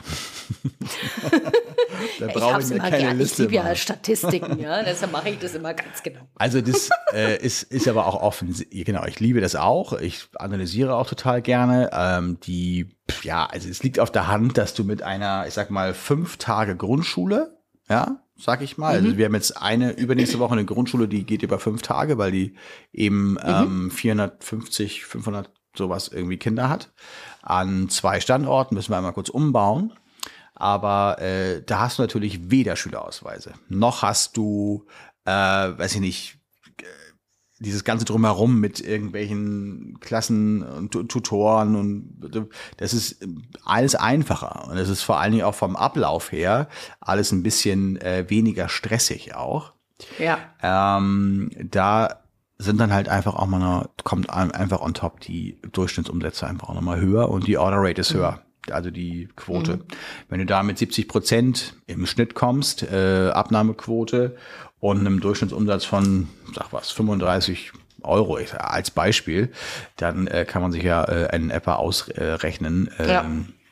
da 2.19 2.27
ich 2.27 2.33
brauche 2.33 2.61
ich 2.61 2.67
mir 2.67 2.75
immer 2.75 2.83
keine 2.83 2.97
gern. 2.97 3.11
Ich 3.13 3.17
Liste 3.17 3.41
liebe 3.41 3.55
ja. 3.55 3.75
Statistiken, 3.75 4.59
ja. 4.59 4.83
Deshalb 4.85 5.11
mache 5.11 5.29
ich 5.29 5.39
das 5.39 5.55
immer 5.55 5.73
ganz 5.73 6.03
genau. 6.03 6.21
Also 6.35 6.61
das 6.61 6.91
äh, 7.13 7.43
ist, 7.43 7.63
ist 7.63 7.87
aber 7.87 8.05
auch 8.05 8.21
offen. 8.21 8.55
Genau, 8.69 9.05
ich 9.05 9.19
liebe 9.19 9.41
das 9.41 9.55
auch. 9.55 9.93
Ich 9.93 10.27
analysiere 10.35 10.95
auch 10.95 11.07
total 11.07 11.41
gerne. 11.41 11.89
Ähm, 11.91 12.39
die, 12.41 12.95
ja, 13.23 13.47
also 13.47 13.67
es 13.67 13.81
liegt 13.81 13.99
auf 13.99 14.11
der 14.11 14.27
Hand, 14.27 14.59
dass 14.59 14.75
du 14.75 14.83
mit 14.83 15.01
einer, 15.01 15.47
ich 15.47 15.55
sag 15.55 15.71
mal, 15.71 15.95
fünf 15.95 16.37
Tage 16.37 16.75
Grundschule, 16.75 17.57
ja, 17.89 18.21
sag 18.37 18.61
ich 18.61 18.77
mal. 18.77 18.93
Also 18.93 19.17
wir 19.17 19.25
haben 19.25 19.33
jetzt 19.33 19.59
eine 19.59 19.93
übernächste 19.93 20.37
Woche 20.37 20.53
eine 20.53 20.65
Grundschule, 20.65 21.07
die 21.07 21.25
geht 21.25 21.41
über 21.41 21.57
fünf 21.57 21.81
Tage, 21.81 22.19
weil 22.19 22.31
die 22.31 22.53
eben 22.93 23.39
ähm, 23.43 23.89
450, 23.89 25.05
500 25.05 25.49
sowas 25.75 26.07
irgendwie 26.07 26.37
Kinder 26.37 26.69
hat. 26.69 26.91
An 27.41 27.89
zwei 27.89 28.19
Standorten 28.19 28.75
müssen 28.75 28.91
wir 28.91 28.97
einmal 28.97 29.13
kurz 29.13 29.29
umbauen. 29.29 29.93
Aber 30.53 31.19
äh, 31.19 31.63
da 31.65 31.79
hast 31.79 31.97
du 31.97 32.03
natürlich 32.03 32.51
weder 32.51 32.75
Schülerausweise, 32.75 33.53
noch 33.67 34.03
hast 34.03 34.37
du, 34.37 34.85
äh, 35.25 35.31
weiß 35.31 35.95
ich 35.95 36.01
nicht, 36.01 36.37
äh, 36.81 36.83
dieses 37.57 37.83
ganze 37.83 38.05
drumherum 38.05 38.59
mit 38.59 38.79
irgendwelchen 38.79 39.97
Klassen 39.99 40.61
und 40.61 40.91
Tu- 40.91 41.03
Tutoren 41.03 41.75
und 41.75 42.45
das 42.77 42.93
ist 42.93 43.25
alles 43.65 43.95
einfacher 43.95 44.67
und 44.69 44.77
es 44.77 44.89
ist 44.89 45.01
vor 45.01 45.19
allen 45.19 45.31
Dingen 45.31 45.45
auch 45.45 45.55
vom 45.55 45.75
Ablauf 45.75 46.31
her 46.31 46.67
alles 46.99 47.31
ein 47.31 47.41
bisschen 47.41 47.99
äh, 47.99 48.29
weniger 48.29 48.69
stressig 48.69 49.33
auch. 49.33 49.73
Ja. 50.19 50.37
Ähm, 50.61 51.49
da 51.57 52.20
sind 52.63 52.79
dann 52.79 52.93
halt 52.93 53.09
einfach 53.09 53.35
auch 53.35 53.47
mal 53.47 53.59
noch, 53.59 53.89
kommt 54.03 54.29
ein- 54.29 54.51
einfach 54.51 54.81
on 54.81 54.93
top 54.93 55.19
die 55.21 55.57
Durchschnittsumsätze 55.71 56.47
einfach 56.47 56.69
auch 56.69 56.73
nochmal 56.75 56.99
höher 57.01 57.29
und 57.29 57.47
die 57.47 57.57
Order 57.57 57.77
Rate 57.79 58.01
ist 58.01 58.13
höher. 58.13 58.41
Also 58.69 58.91
die 58.91 59.27
Quote. 59.35 59.79
Wenn 60.29 60.39
du 60.39 60.45
da 60.45 60.61
mit 60.61 60.77
70 60.77 61.07
Prozent 61.07 61.73
im 61.87 62.05
Schnitt 62.05 62.35
kommst, 62.35 62.83
äh, 62.83 63.29
Abnahmequote 63.33 64.35
und 64.79 64.99
einem 64.99 65.19
Durchschnittsumsatz 65.19 65.83
von, 65.85 66.27
sag 66.53 66.71
was, 66.71 66.91
35 66.91 67.71
Euro 68.03 68.37
als 68.57 68.91
Beispiel, 68.91 69.51
dann 69.97 70.27
äh, 70.27 70.45
kann 70.45 70.61
man 70.61 70.71
sich 70.71 70.83
ja 70.83 71.03
äh, 71.05 71.27
einen 71.27 71.49
Apper 71.49 71.79
ausrechnen, 71.79 72.89
ähm, 72.99 73.07
Ja. 73.09 73.25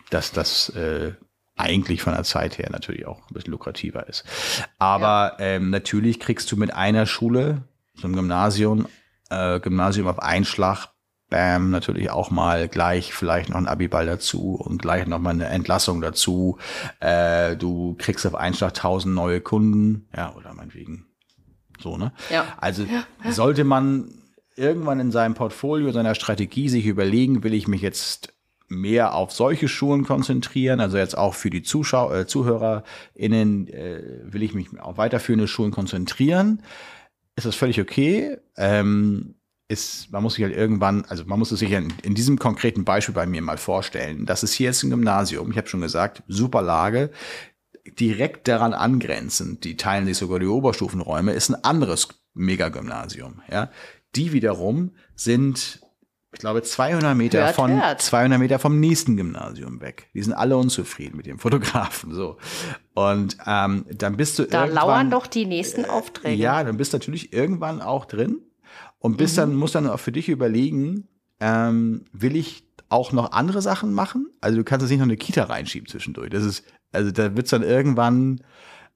dass 0.10 0.32
das 0.32 0.70
äh, 0.70 1.14
eigentlich 1.56 2.02
von 2.02 2.14
der 2.14 2.24
Zeit 2.24 2.58
her 2.58 2.70
natürlich 2.72 3.06
auch 3.06 3.20
ein 3.30 3.34
bisschen 3.34 3.52
lukrativer 3.52 4.08
ist. 4.08 4.24
Aber 4.80 5.34
ähm, 5.40 5.70
natürlich 5.70 6.20
kriegst 6.20 6.52
du 6.52 6.58
mit 6.58 6.74
einer 6.74 7.06
Schule, 7.06 7.64
so 8.00 8.08
einem 8.08 8.16
Gymnasium, 8.16 8.88
äh, 9.30 9.60
Gymnasium 9.60 10.08
auf 10.08 10.20
Einschlag, 10.20 10.90
bam, 11.30 11.70
natürlich 11.70 12.10
auch 12.10 12.32
mal 12.32 12.68
gleich 12.68 13.14
vielleicht 13.14 13.50
noch 13.50 13.58
ein 13.58 13.68
Abiball 13.68 14.06
dazu 14.06 14.56
und 14.56 14.82
gleich 14.82 15.06
noch 15.08 15.20
mal 15.20 15.32
eine 15.32 15.48
Entlassung 15.48 16.02
dazu. 16.02 16.58
Äh, 17.00 17.56
du 17.56 17.96
kriegst 17.98 18.26
auf 18.26 18.36
Einschlag 18.36 18.74
tausend 18.74 19.14
neue 19.14 19.42
Kunden, 19.42 20.08
ja, 20.16 20.34
oder 20.36 20.54
meinetwegen 20.54 21.06
so, 21.80 21.98
ne? 21.98 22.12
Ja. 22.30 22.46
Also 22.58 22.86
sollte 23.30 23.64
man 23.64 24.12
irgendwann 24.56 25.00
in 25.00 25.12
seinem 25.12 25.36
Portfolio, 25.36 25.92
seiner 25.92 26.16
Strategie 26.16 26.68
sich 26.68 26.86
überlegen, 26.86 27.44
will 27.44 27.54
ich 27.54 27.68
mich 27.68 27.82
jetzt 27.82 28.34
mehr 28.68 29.16
auf 29.16 29.32
solche 29.32 29.68
Schulen 29.68 30.06
konzentrieren, 30.06 30.80
also 30.80 30.98
jetzt 30.98 31.18
auch 31.18 31.34
für 31.34 31.50
die 31.50 31.64
Zuschauer, 31.64 32.16
äh, 32.16 32.28
ZuhörerInnen, 32.28 33.68
äh, 33.68 34.02
will 34.24 34.44
ich 34.44 34.54
mich 34.54 34.80
auf 34.80 34.98
weiterführende 34.98 35.48
Schulen 35.48 35.72
konzentrieren, 35.72 36.62
ist 37.40 37.46
das 37.46 37.56
völlig 37.56 37.82
okay. 37.82 38.38
Ähm, 38.58 39.36
ist, 39.70 40.12
man 40.12 40.24
muss 40.24 40.34
sich 40.34 40.44
halt 40.44 40.56
irgendwann, 40.56 41.06
also 41.06 41.24
man 41.26 41.38
muss 41.40 41.52
es 41.52 41.60
sich 41.60 41.72
in, 41.72 41.94
in 42.02 42.16
diesem 42.16 42.40
konkreten 42.40 42.86
Beispiel 42.86 43.14
bei 43.14 43.28
mir 43.28 43.42
mal 43.42 43.58
vorstellen. 43.58 44.26
Das 44.26 44.44
ist 44.44 44.54
hier 44.54 44.68
jetzt 44.68 44.84
ein 44.84 44.90
Gymnasium, 44.90 45.52
ich 45.52 45.58
habe 45.58 45.68
schon 45.68 45.82
gesagt, 45.82 46.24
super 46.28 46.62
Lage. 46.62 47.12
Direkt 48.00 48.48
daran 48.48 48.74
angrenzend, 48.74 49.64
die 49.64 49.78
teilen 49.78 50.06
sich 50.06 50.18
sogar 50.18 50.40
die 50.40 50.48
Oberstufenräume, 50.48 51.34
ist 51.34 51.50
ein 51.50 51.64
anderes 51.64 52.08
Megagymnasium. 52.34 53.42
Ja, 53.50 53.72
die 54.16 54.34
wiederum 54.34 54.96
sind, 55.16 55.82
ich 56.32 56.40
glaube, 56.40 56.62
200 56.62 57.16
Meter 57.18 57.40
Hört, 57.46 57.56
von 57.56 57.82
hört. 57.82 58.02
200 58.02 58.40
Meter 58.40 58.60
vom 58.60 58.80
nächsten 58.80 59.18
Gymnasium 59.18 59.82
weg. 59.82 60.10
Die 60.14 60.22
sind 60.22 60.34
alle 60.34 60.58
unzufrieden 60.58 61.18
mit 61.18 61.26
dem 61.26 61.40
Fotografen. 61.40 62.14
So 62.14 62.38
und 62.94 63.38
ähm, 63.46 63.86
dann 63.92 64.18
bist 64.18 64.38
du 64.40 64.44
Da 64.46 64.66
lauern 64.66 65.10
doch 65.10 65.28
die 65.28 65.46
nächsten 65.46 65.86
Aufträge. 65.86 66.42
ja, 66.42 66.64
dann 66.64 66.78
bist 66.78 66.94
du 66.94 66.98
natürlich 66.98 67.34
irgendwann 67.34 67.82
auch 67.82 68.06
drin 68.06 68.40
und 69.00 69.18
bist 69.18 69.36
Mhm. 69.38 69.42
dann, 69.42 69.56
musst 69.56 69.76
dann 69.76 69.88
auch 69.88 70.00
für 70.00 70.12
dich 70.12 70.30
überlegen, 70.30 71.08
ähm, 71.40 72.06
will 72.12 72.36
ich 72.36 72.68
auch 72.90 73.12
noch 73.12 73.32
andere 73.32 73.62
Sachen 73.62 73.94
machen? 73.94 74.28
Also 74.42 74.58
du 74.58 74.64
kannst 74.64 74.84
jetzt 74.84 74.90
nicht 74.92 75.00
noch 75.00 75.06
eine 75.06 75.16
Kita 75.18 75.44
reinschieben 75.44 75.88
zwischendurch. 75.88 76.30
Das 76.32 76.44
ist, 76.44 76.64
also 76.92 77.12
da 77.12 77.36
wird's 77.36 77.52
dann 77.52 77.64
irgendwann 77.64 78.42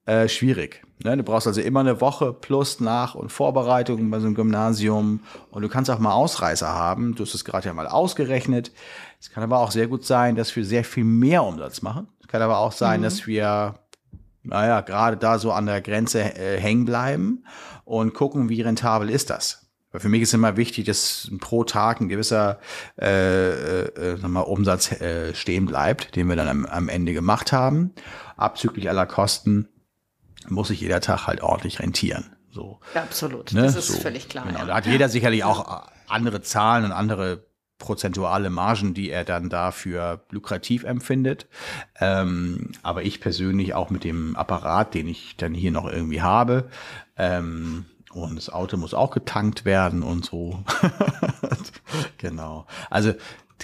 äh, 0.05 0.27
schwierig. 0.27 0.83
Ne? 1.03 1.17
Du 1.17 1.23
brauchst 1.23 1.47
also 1.47 1.61
immer 1.61 1.81
eine 1.81 2.01
Woche 2.01 2.33
plus 2.33 2.79
Nach- 2.79 3.15
und 3.15 3.31
Vorbereitung 3.31 4.09
bei 4.09 4.19
so 4.19 4.25
einem 4.25 4.35
Gymnasium. 4.35 5.21
Und 5.51 5.61
du 5.61 5.69
kannst 5.69 5.89
auch 5.89 5.99
mal 5.99 6.13
Ausreißer 6.13 6.67
haben. 6.67 7.15
Du 7.15 7.23
hast 7.23 7.33
es 7.33 7.45
gerade 7.45 7.67
ja 7.67 7.73
mal 7.73 7.87
ausgerechnet. 7.87 8.71
Es 9.19 9.29
kann 9.29 9.43
aber 9.43 9.59
auch 9.59 9.71
sehr 9.71 9.87
gut 9.87 10.05
sein, 10.05 10.35
dass 10.35 10.55
wir 10.55 10.65
sehr 10.65 10.83
viel 10.83 11.05
mehr 11.05 11.43
Umsatz 11.43 11.81
machen. 11.81 12.07
Es 12.21 12.27
kann 12.27 12.41
aber 12.41 12.57
auch 12.57 12.71
sein, 12.71 13.01
dass 13.01 13.27
wir, 13.27 13.75
naja, 14.43 14.81
gerade 14.81 15.17
da 15.17 15.39
so 15.39 15.51
an 15.51 15.65
der 15.65 15.81
Grenze 15.81 16.21
äh, 16.21 16.59
hängen 16.59 16.85
bleiben 16.85 17.45
und 17.85 18.13
gucken, 18.13 18.49
wie 18.49 18.61
rentabel 18.61 19.09
ist 19.09 19.29
das. 19.29 19.67
Weil 19.91 20.01
für 20.01 20.09
mich 20.09 20.23
ist 20.23 20.33
immer 20.33 20.57
wichtig, 20.57 20.85
dass 20.85 21.29
pro 21.39 21.63
Tag 21.63 22.01
ein 22.01 22.09
gewisser 22.09 22.59
äh, 22.99 23.83
äh, 23.83 24.17
sag 24.17 24.29
mal, 24.29 24.41
Umsatz 24.41 24.91
äh, 24.91 25.35
stehen 25.35 25.67
bleibt, 25.67 26.15
den 26.15 26.27
wir 26.27 26.35
dann 26.35 26.47
am, 26.47 26.65
am 26.65 26.89
Ende 26.89 27.13
gemacht 27.13 27.53
haben. 27.53 27.91
Abzüglich 28.35 28.89
aller 28.89 29.05
Kosten 29.05 29.69
muss 30.49 30.69
sich 30.69 30.81
jeder 30.81 31.01
Tag 31.01 31.27
halt 31.27 31.41
ordentlich 31.41 31.79
rentieren. 31.79 32.35
So. 32.51 32.79
Ja, 32.93 33.01
absolut. 33.01 33.51
Ne? 33.51 33.63
Das 33.63 33.75
ist 33.75 33.87
so. 33.87 33.99
völlig 33.99 34.29
klar. 34.29 34.45
Genau. 34.45 34.59
ja. 34.59 34.65
Da 34.65 34.75
hat 34.75 34.85
jeder 34.85 35.09
sicherlich 35.09 35.43
auch 35.43 35.87
andere 36.07 36.41
Zahlen 36.41 36.85
und 36.85 36.91
andere 36.91 37.45
prozentuale 37.79 38.49
Margen, 38.49 38.93
die 38.93 39.09
er 39.09 39.25
dann 39.25 39.49
dafür 39.49 40.23
lukrativ 40.29 40.83
empfindet. 40.83 41.47
Ähm, 41.99 42.71
aber 42.81 43.03
ich 43.03 43.19
persönlich 43.19 43.73
auch 43.73 43.89
mit 43.89 44.03
dem 44.03 44.35
Apparat, 44.35 44.93
den 44.93 45.07
ich 45.07 45.35
dann 45.35 45.53
hier 45.53 45.71
noch 45.71 45.85
irgendwie 45.85 46.21
habe, 46.21 46.69
ähm, 47.17 47.85
und 48.13 48.35
das 48.35 48.49
Auto 48.49 48.77
muss 48.77 48.93
auch 48.93 49.09
getankt 49.09 49.65
werden 49.65 50.03
und 50.03 50.25
so. 50.25 50.63
genau. 52.17 52.67
Also 52.89 53.13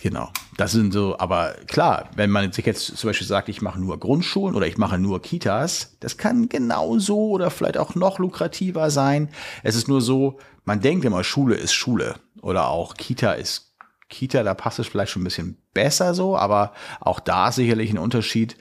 Genau, 0.01 0.29
das 0.55 0.71
sind 0.71 0.93
so, 0.93 1.17
aber 1.19 1.55
klar, 1.67 2.09
wenn 2.15 2.29
man 2.29 2.53
sich 2.53 2.65
jetzt 2.65 2.97
zum 2.97 3.09
Beispiel 3.09 3.27
sagt, 3.27 3.49
ich 3.49 3.61
mache 3.61 3.79
nur 3.79 3.99
Grundschulen 3.99 4.55
oder 4.55 4.65
ich 4.65 4.77
mache 4.77 4.97
nur 4.97 5.21
Kitas, 5.21 5.97
das 5.99 6.17
kann 6.17 6.47
genauso 6.47 7.29
oder 7.29 7.49
vielleicht 7.49 7.77
auch 7.77 7.95
noch 7.95 8.17
lukrativer 8.17 8.91
sein. 8.91 9.29
Es 9.61 9.75
ist 9.75 9.89
nur 9.89 10.01
so, 10.01 10.39
man 10.63 10.79
denkt 10.79 11.03
immer, 11.03 11.23
Schule 11.23 11.55
ist 11.55 11.73
Schule 11.73 12.15
oder 12.41 12.69
auch 12.69 12.93
Kita 12.93 13.33
ist 13.33 13.75
Kita, 14.07 14.43
da 14.43 14.53
passt 14.53 14.79
es 14.79 14.87
vielleicht 14.87 15.11
schon 15.11 15.21
ein 15.21 15.25
bisschen 15.25 15.57
besser 15.73 16.13
so, 16.13 16.37
aber 16.37 16.73
auch 17.01 17.19
da 17.19 17.49
ist 17.49 17.55
sicherlich 17.55 17.91
ein 17.91 17.97
Unterschied. 17.97 18.57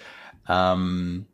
Ähm, 0.49 1.27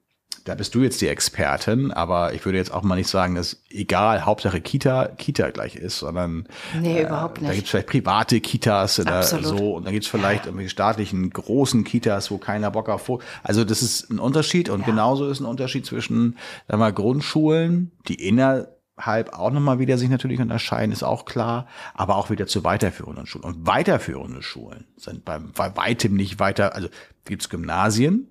da 0.45 0.55
bist 0.55 0.75
du 0.75 0.83
jetzt 0.83 1.01
die 1.01 1.09
Expertin, 1.09 1.91
aber 1.91 2.35
ich 2.35 2.45
würde 2.45 2.59
jetzt 2.59 2.73
auch 2.73 2.83
mal 2.83 2.97
nicht 2.97 3.09
sagen, 3.09 3.35
dass 3.35 3.63
egal, 3.71 4.27
Hauptsache 4.27 4.61
Kita, 4.61 5.07
Kita 5.17 5.51
gleich 5.51 5.75
ist, 5.77 5.99
sondern 5.99 6.47
Nee, 6.79 7.03
überhaupt 7.03 7.39
da 7.39 7.47
nicht. 7.47 7.55
gibt 7.55 7.65
es 7.65 7.71
vielleicht 7.71 7.89
private 7.89 8.41
Kitas 8.41 9.01
oder 9.01 9.17
Absolut. 9.17 9.47
so 9.47 9.75
und 9.75 9.85
dann 9.87 9.93
gibt 9.95 10.05
es 10.05 10.11
vielleicht 10.11 10.45
irgendwelche 10.45 10.71
staatlichen 10.71 11.31
großen 11.31 11.85
Kitas, 11.85 12.31
wo 12.31 12.39
keiner 12.39 12.71
Bock 12.71 12.89
auf 12.91 13.11
Also 13.43 13.65
das 13.65 13.83
ist 13.83 14.11
ein 14.11 14.19
Unterschied 14.19 14.69
und 14.69 14.85
genauso 14.85 15.29
ist 15.29 15.41
ein 15.41 15.47
Unterschied 15.47 15.87
zwischen 15.87 16.37
sagen 16.69 16.75
wir 16.75 16.77
mal, 16.79 16.93
Grundschulen, 16.93 17.91
die 18.09 18.15
innerhalb 18.27 19.33
auch 19.33 19.51
nochmal 19.51 19.79
wieder 19.79 19.97
sich 19.97 20.11
natürlich 20.11 20.41
unterscheiden, 20.41 20.93
ist 20.93 21.03
auch 21.03 21.25
klar, 21.25 21.67
aber 21.95 22.17
auch 22.17 22.29
wieder 22.29 22.47
zu 22.47 22.65
weiterführenden 22.65 23.27
Schulen. 23.27 23.45
Und 23.45 23.67
weiterführende 23.67 24.43
Schulen 24.43 24.85
sind 24.97 25.25
beim, 25.25 25.53
bei 25.53 25.75
weitem 25.77 26.15
nicht 26.15 26.39
weiter, 26.39 26.75
also 26.75 26.89
gibt's 27.25 27.49
Gymnasien, 27.49 28.29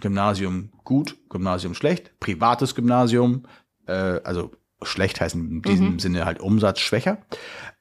Gymnasium 0.00 0.70
gut, 0.84 1.16
Gymnasium 1.30 1.74
schlecht, 1.74 2.18
privates 2.20 2.74
Gymnasium, 2.74 3.44
äh, 3.86 4.20
also 4.24 4.52
schlecht 4.82 5.22
heißt 5.22 5.34
in 5.34 5.62
diesem 5.62 5.98
Sinne 5.98 6.26
halt 6.26 6.38
umsatzschwächer. 6.38 7.16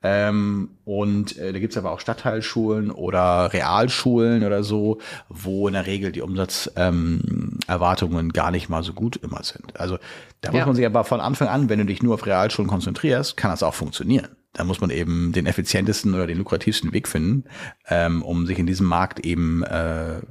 Ähm, 0.02 0.70
und 0.86 1.38
äh, 1.38 1.52
da 1.52 1.60
gibt's 1.60 1.76
aber 1.78 1.92
auch 1.92 2.00
Stadtteilschulen 2.00 2.90
oder 2.90 3.52
Realschulen 3.52 4.46
oder 4.46 4.64
so, 4.64 5.00
wo 5.28 5.68
in 5.68 5.74
der 5.74 5.88
Regel 5.88 6.14
die 6.14 6.22
Umsatzerwartungen 6.22 8.26
ähm, 8.28 8.34
gar 8.34 8.52
nicht 8.52 8.70
mal 8.70 8.84
so 8.84 8.94
gut 8.94 9.18
immer 9.18 9.44
sind. 9.44 9.78
Also 9.80 9.98
da 10.42 10.52
muss 10.52 10.60
Ja. 10.60 10.66
man 10.68 10.76
sich 10.76 10.86
aber 10.86 11.04
von 11.04 11.20
Anfang 11.20 11.48
an, 11.48 11.70
wenn 11.70 11.80
du 11.80 11.86
dich 11.86 12.04
nur 12.04 12.14
auf 12.14 12.26
Realschulen 12.26 12.70
konzentrierst, 12.70 13.36
kann 13.36 13.52
das 13.52 13.64
auch 13.64 13.74
funktionieren. 13.74 14.30
Da 14.54 14.64
muss 14.64 14.80
man 14.80 14.90
eben 14.90 15.34
den 15.34 15.48
effizientesten 15.48 16.14
oder 16.14 16.28
den 16.28 16.38
lukrativsten 16.38 16.94
Weg 16.94 17.10
finden, 17.10 17.44
ähm, 17.90 18.22
um 18.24 18.46
sich 18.46 18.58
in 18.58 18.68
diesem 18.68 18.88
Markt 18.88 19.20
eben 19.20 19.64
äh, 19.64 20.22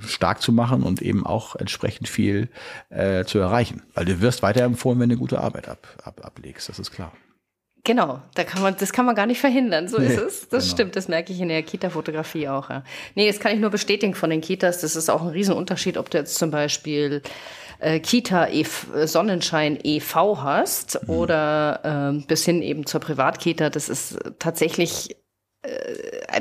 stark 0.00 0.42
zu 0.42 0.52
machen 0.52 0.82
und 0.82 1.02
eben 1.02 1.26
auch 1.26 1.56
entsprechend 1.56 2.08
viel 2.08 2.48
äh, 2.90 3.24
zu 3.24 3.38
erreichen. 3.38 3.82
Weil 3.94 4.04
du 4.04 4.20
wirst 4.20 4.42
weiterempfohlen, 4.42 5.00
wenn 5.00 5.08
du 5.08 5.16
gute 5.16 5.40
Arbeit 5.40 5.68
ab, 5.68 5.86
ab, 6.04 6.20
ablegst, 6.24 6.68
das 6.68 6.78
ist 6.78 6.90
klar. 6.92 7.12
Genau, 7.84 8.20
da 8.34 8.42
kann 8.42 8.62
man, 8.62 8.74
das 8.76 8.92
kann 8.92 9.06
man 9.06 9.14
gar 9.14 9.26
nicht 9.26 9.40
verhindern. 9.40 9.86
So 9.86 9.98
ist 9.98 10.16
Nee, 10.16 10.22
es. 10.24 10.48
Das 10.48 10.64
genau. 10.64 10.74
stimmt, 10.74 10.96
das 10.96 11.06
merke 11.06 11.32
ich 11.32 11.40
in 11.40 11.48
der 11.48 11.62
Kita-Fotografie 11.62 12.48
auch. 12.48 12.68
Ja. 12.68 12.82
Nee, 13.14 13.28
das 13.28 13.38
kann 13.38 13.54
ich 13.54 13.60
nur 13.60 13.70
bestätigen 13.70 14.14
von 14.14 14.28
den 14.30 14.40
Kitas. 14.40 14.80
Das 14.80 14.96
ist 14.96 15.08
auch 15.08 15.22
ein 15.22 15.28
Riesenunterschied, 15.28 15.96
ob 15.96 16.10
du 16.10 16.18
jetzt 16.18 16.34
zum 16.34 16.50
Beispiel 16.50 17.22
äh, 17.78 18.00
Kita 18.00 18.48
e 18.48 18.64
Sonnenschein 19.04 19.78
e.V. 19.84 20.42
hast 20.42 20.98
Mhm. 21.06 21.10
oder 21.14 21.80
ähm, 21.84 22.24
bis 22.26 22.44
hin 22.44 22.60
eben 22.60 22.86
zur 22.86 23.00
Privatkita. 23.00 23.70
Das 23.70 23.88
ist 23.88 24.18
tatsächlich, 24.40 25.10
äh, 25.12 25.14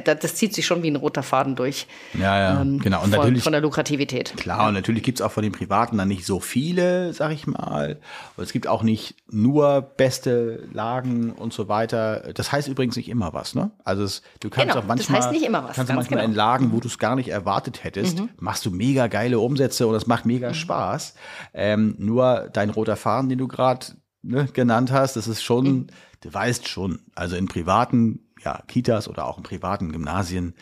das 0.04 0.20
das 0.20 0.36
zieht 0.36 0.54
sich 0.54 0.66
schon 0.66 0.84
wie 0.84 0.90
ein 0.90 0.96
roter 0.96 1.24
Faden 1.24 1.56
durch. 1.56 1.88
Ja, 2.14 2.40
ja, 2.40 2.62
ähm, 2.62 2.80
genau. 2.80 3.04
Und 3.04 3.10
von, 3.10 3.20
natürlich, 3.20 3.44
von 3.44 3.52
der 3.54 3.62
Lukrativität. 3.62 4.36
klar, 4.38 4.68
und 4.68 4.74
natürlich 4.74 5.04
gibt's 5.04 5.22
auch 5.22 5.32
von 5.32 5.44
den 5.44 5.52
Privaten 5.52 5.98
dann 5.98 6.08
nicht 6.08 6.26
so 6.26 6.40
viele, 6.40 7.14
sag 7.14 7.32
ich 7.32 7.48
mal. 7.48 8.00
Und 8.38 8.44
es 8.44 8.54
gibt 8.54 8.68
auch 8.68 8.84
nicht 8.84 9.16
nur 9.30 9.82
beste 9.82 10.68
Lagen 10.72 11.32
und 11.32 11.54
so 11.54 11.68
weiter. 11.68 12.34
Das 12.34 12.52
heißt 12.52 12.68
übrigens 12.68 12.96
nicht 12.96 13.10
immer 13.10 13.34
was, 13.34 13.56
ne? 13.56 13.72
Also 13.84 14.04
es, 14.04 14.22
du 14.40 14.50
kannst 14.50 14.74
Genau, 14.74 14.74
auch 14.76 14.88
das 14.88 14.88
manchmal, 14.88 15.22
heißt 15.22 15.32
nicht 15.32 15.46
immer 15.46 15.64
was, 15.64 15.76
kannst 15.76 15.94
manchmal 15.94 16.22
genau. 16.22 16.32
in 16.32 16.36
Lagen, 16.36 16.72
wo 16.72 16.80
du 16.80 16.88
es 16.88 16.98
gar 16.98 17.16
nicht 17.16 17.30
erwartet 17.30 17.84
hättest, 17.84 18.22
machst 18.40 18.66
du 18.66 18.72
mega 18.72 19.08
geile 19.08 19.40
Umsätze 19.40 19.88
und 19.88 19.94
das 19.94 20.08
macht 20.08 20.26
mega 20.26 20.54
Spaß. 20.54 21.16
Ähm, 21.54 21.96
nur 21.98 22.50
dein 22.54 22.70
roter 22.70 22.96
Faden, 22.96 23.30
den 23.30 23.38
du 23.38 23.48
gerade 23.48 23.88
ne, 24.22 24.48
genannt 24.52 24.92
hast, 24.92 25.16
das 25.16 25.28
ist 25.28 25.44
schon, 25.44 25.88
du 26.22 26.34
weißt 26.34 26.68
schon, 26.68 27.00
also 27.16 27.36
in 27.36 27.48
privaten 27.48 28.25
ja, 28.44 28.62
Kitas 28.68 29.08
oder 29.08 29.26
auch 29.26 29.38
in 29.38 29.44
privaten 29.44 29.92
Gymnasien, 29.92 30.56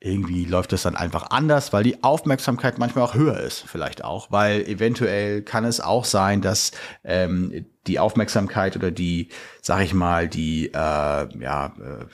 irgendwie 0.00 0.44
läuft 0.44 0.72
das 0.72 0.82
dann 0.82 0.94
einfach 0.94 1.30
anders, 1.30 1.72
weil 1.72 1.82
die 1.82 2.04
Aufmerksamkeit 2.04 2.78
manchmal 2.78 3.04
auch 3.04 3.14
höher 3.14 3.40
ist, 3.40 3.64
vielleicht 3.66 4.04
auch, 4.04 4.30
weil 4.30 4.62
eventuell 4.62 5.42
kann 5.42 5.64
es 5.64 5.80
auch 5.80 6.04
sein, 6.04 6.40
dass 6.40 6.70
ähm, 7.02 7.66
die 7.88 7.98
Aufmerksamkeit 7.98 8.76
oder 8.76 8.92
die, 8.92 9.28
sag 9.60 9.82
ich 9.82 9.94
mal, 9.94 10.28
die, 10.28 10.68
äh, 10.68 10.72
ja, 10.72 11.66
äh, 11.66 12.06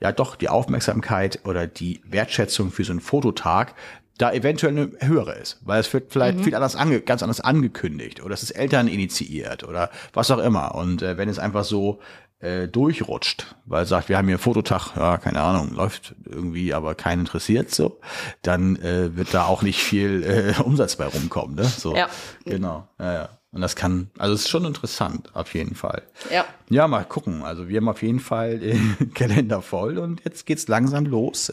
ja 0.00 0.12
doch, 0.12 0.36
die 0.36 0.48
Aufmerksamkeit 0.48 1.40
oder 1.44 1.66
die 1.66 2.00
Wertschätzung 2.04 2.70
für 2.70 2.84
so 2.84 2.92
einen 2.92 3.00
Fototag 3.00 3.74
da 4.18 4.32
eventuell 4.32 4.72
eine 4.72 4.92
höhere 5.00 5.34
ist, 5.34 5.58
weil 5.62 5.80
es 5.80 5.92
wird 5.92 6.10
vielleicht 6.10 6.40
viel 6.40 6.54
anders 6.54 6.74
ange 6.74 7.02
ganz 7.02 7.22
anders 7.22 7.40
angekündigt 7.42 8.22
oder 8.22 8.32
es 8.32 8.42
ist 8.42 8.52
Eltern 8.52 8.88
initiiert 8.88 9.62
oder 9.62 9.90
was 10.14 10.30
auch 10.30 10.38
immer. 10.38 10.74
Und 10.74 11.02
äh, 11.02 11.18
wenn 11.18 11.28
es 11.28 11.38
einfach 11.38 11.64
so 11.64 12.00
äh, 12.40 12.68
durchrutscht, 12.68 13.56
weil 13.64 13.84
es 13.84 13.88
sagt, 13.88 14.08
wir 14.08 14.18
haben 14.18 14.26
hier 14.26 14.36
einen 14.36 14.42
Fototag, 14.42 14.96
ja, 14.96 15.16
keine 15.18 15.40
Ahnung, 15.40 15.72
läuft 15.74 16.14
irgendwie, 16.24 16.74
aber 16.74 16.94
keinen 16.94 17.20
interessiert 17.20 17.74
so, 17.74 17.98
dann 18.42 18.76
äh, 18.76 19.16
wird 19.16 19.32
da 19.34 19.46
auch 19.46 19.62
nicht 19.62 19.82
viel 19.82 20.22
äh, 20.22 20.60
Umsatz 20.62 20.96
bei 20.96 21.06
rumkommen, 21.06 21.56
ne? 21.56 21.64
So, 21.64 21.94
Ja. 21.96 22.08
genau, 22.44 22.88
ja, 22.98 23.12
ja. 23.12 23.28
Und 23.52 23.62
das 23.62 23.74
kann, 23.74 24.10
also 24.18 24.34
es 24.34 24.40
ist 24.42 24.48
schon 24.50 24.66
interessant, 24.66 25.34
auf 25.34 25.54
jeden 25.54 25.74
Fall. 25.74 26.02
Ja. 26.30 26.44
Ja, 26.68 26.86
mal 26.88 27.04
gucken. 27.06 27.42
Also 27.42 27.68
wir 27.68 27.78
haben 27.78 27.88
auf 27.88 28.02
jeden 28.02 28.20
Fall 28.20 28.58
den 28.58 29.12
Kalender 29.14 29.62
voll 29.62 29.96
und 29.96 30.22
jetzt 30.26 30.44
geht's 30.44 30.68
langsam 30.68 31.06
los. 31.06 31.50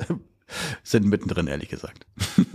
Sind 0.84 1.06
mittendrin, 1.06 1.48
ehrlich 1.48 1.70
gesagt. 1.70 2.06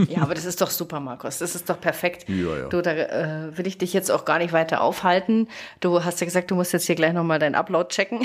Ja, 0.09 0.23
aber 0.23 0.35
das 0.35 0.45
ist 0.45 0.61
doch 0.61 0.71
super, 0.71 1.01
Markus. 1.01 1.39
Das 1.39 1.55
ist 1.55 1.69
doch 1.69 1.81
perfekt. 1.81 2.29
Ja, 2.29 2.57
ja. 2.59 2.69
Du, 2.69 2.81
da 2.83 2.93
äh, 2.93 3.57
will 3.57 3.67
ich 3.67 3.79
dich 3.79 3.93
jetzt 3.93 4.11
auch 4.11 4.25
gar 4.25 4.39
nicht 4.39 4.53
weiter 4.53 4.81
aufhalten. 4.83 5.49
Du 5.81 6.05
hast 6.05 6.21
ja 6.21 6.25
gesagt, 6.27 6.51
du 6.51 6.55
musst 6.55 6.73
jetzt 6.73 6.87
hier 6.87 6.95
gleich 6.95 7.13
nochmal 7.13 7.39
deinen 7.39 7.55
Upload 7.55 7.89
checken. 7.89 8.21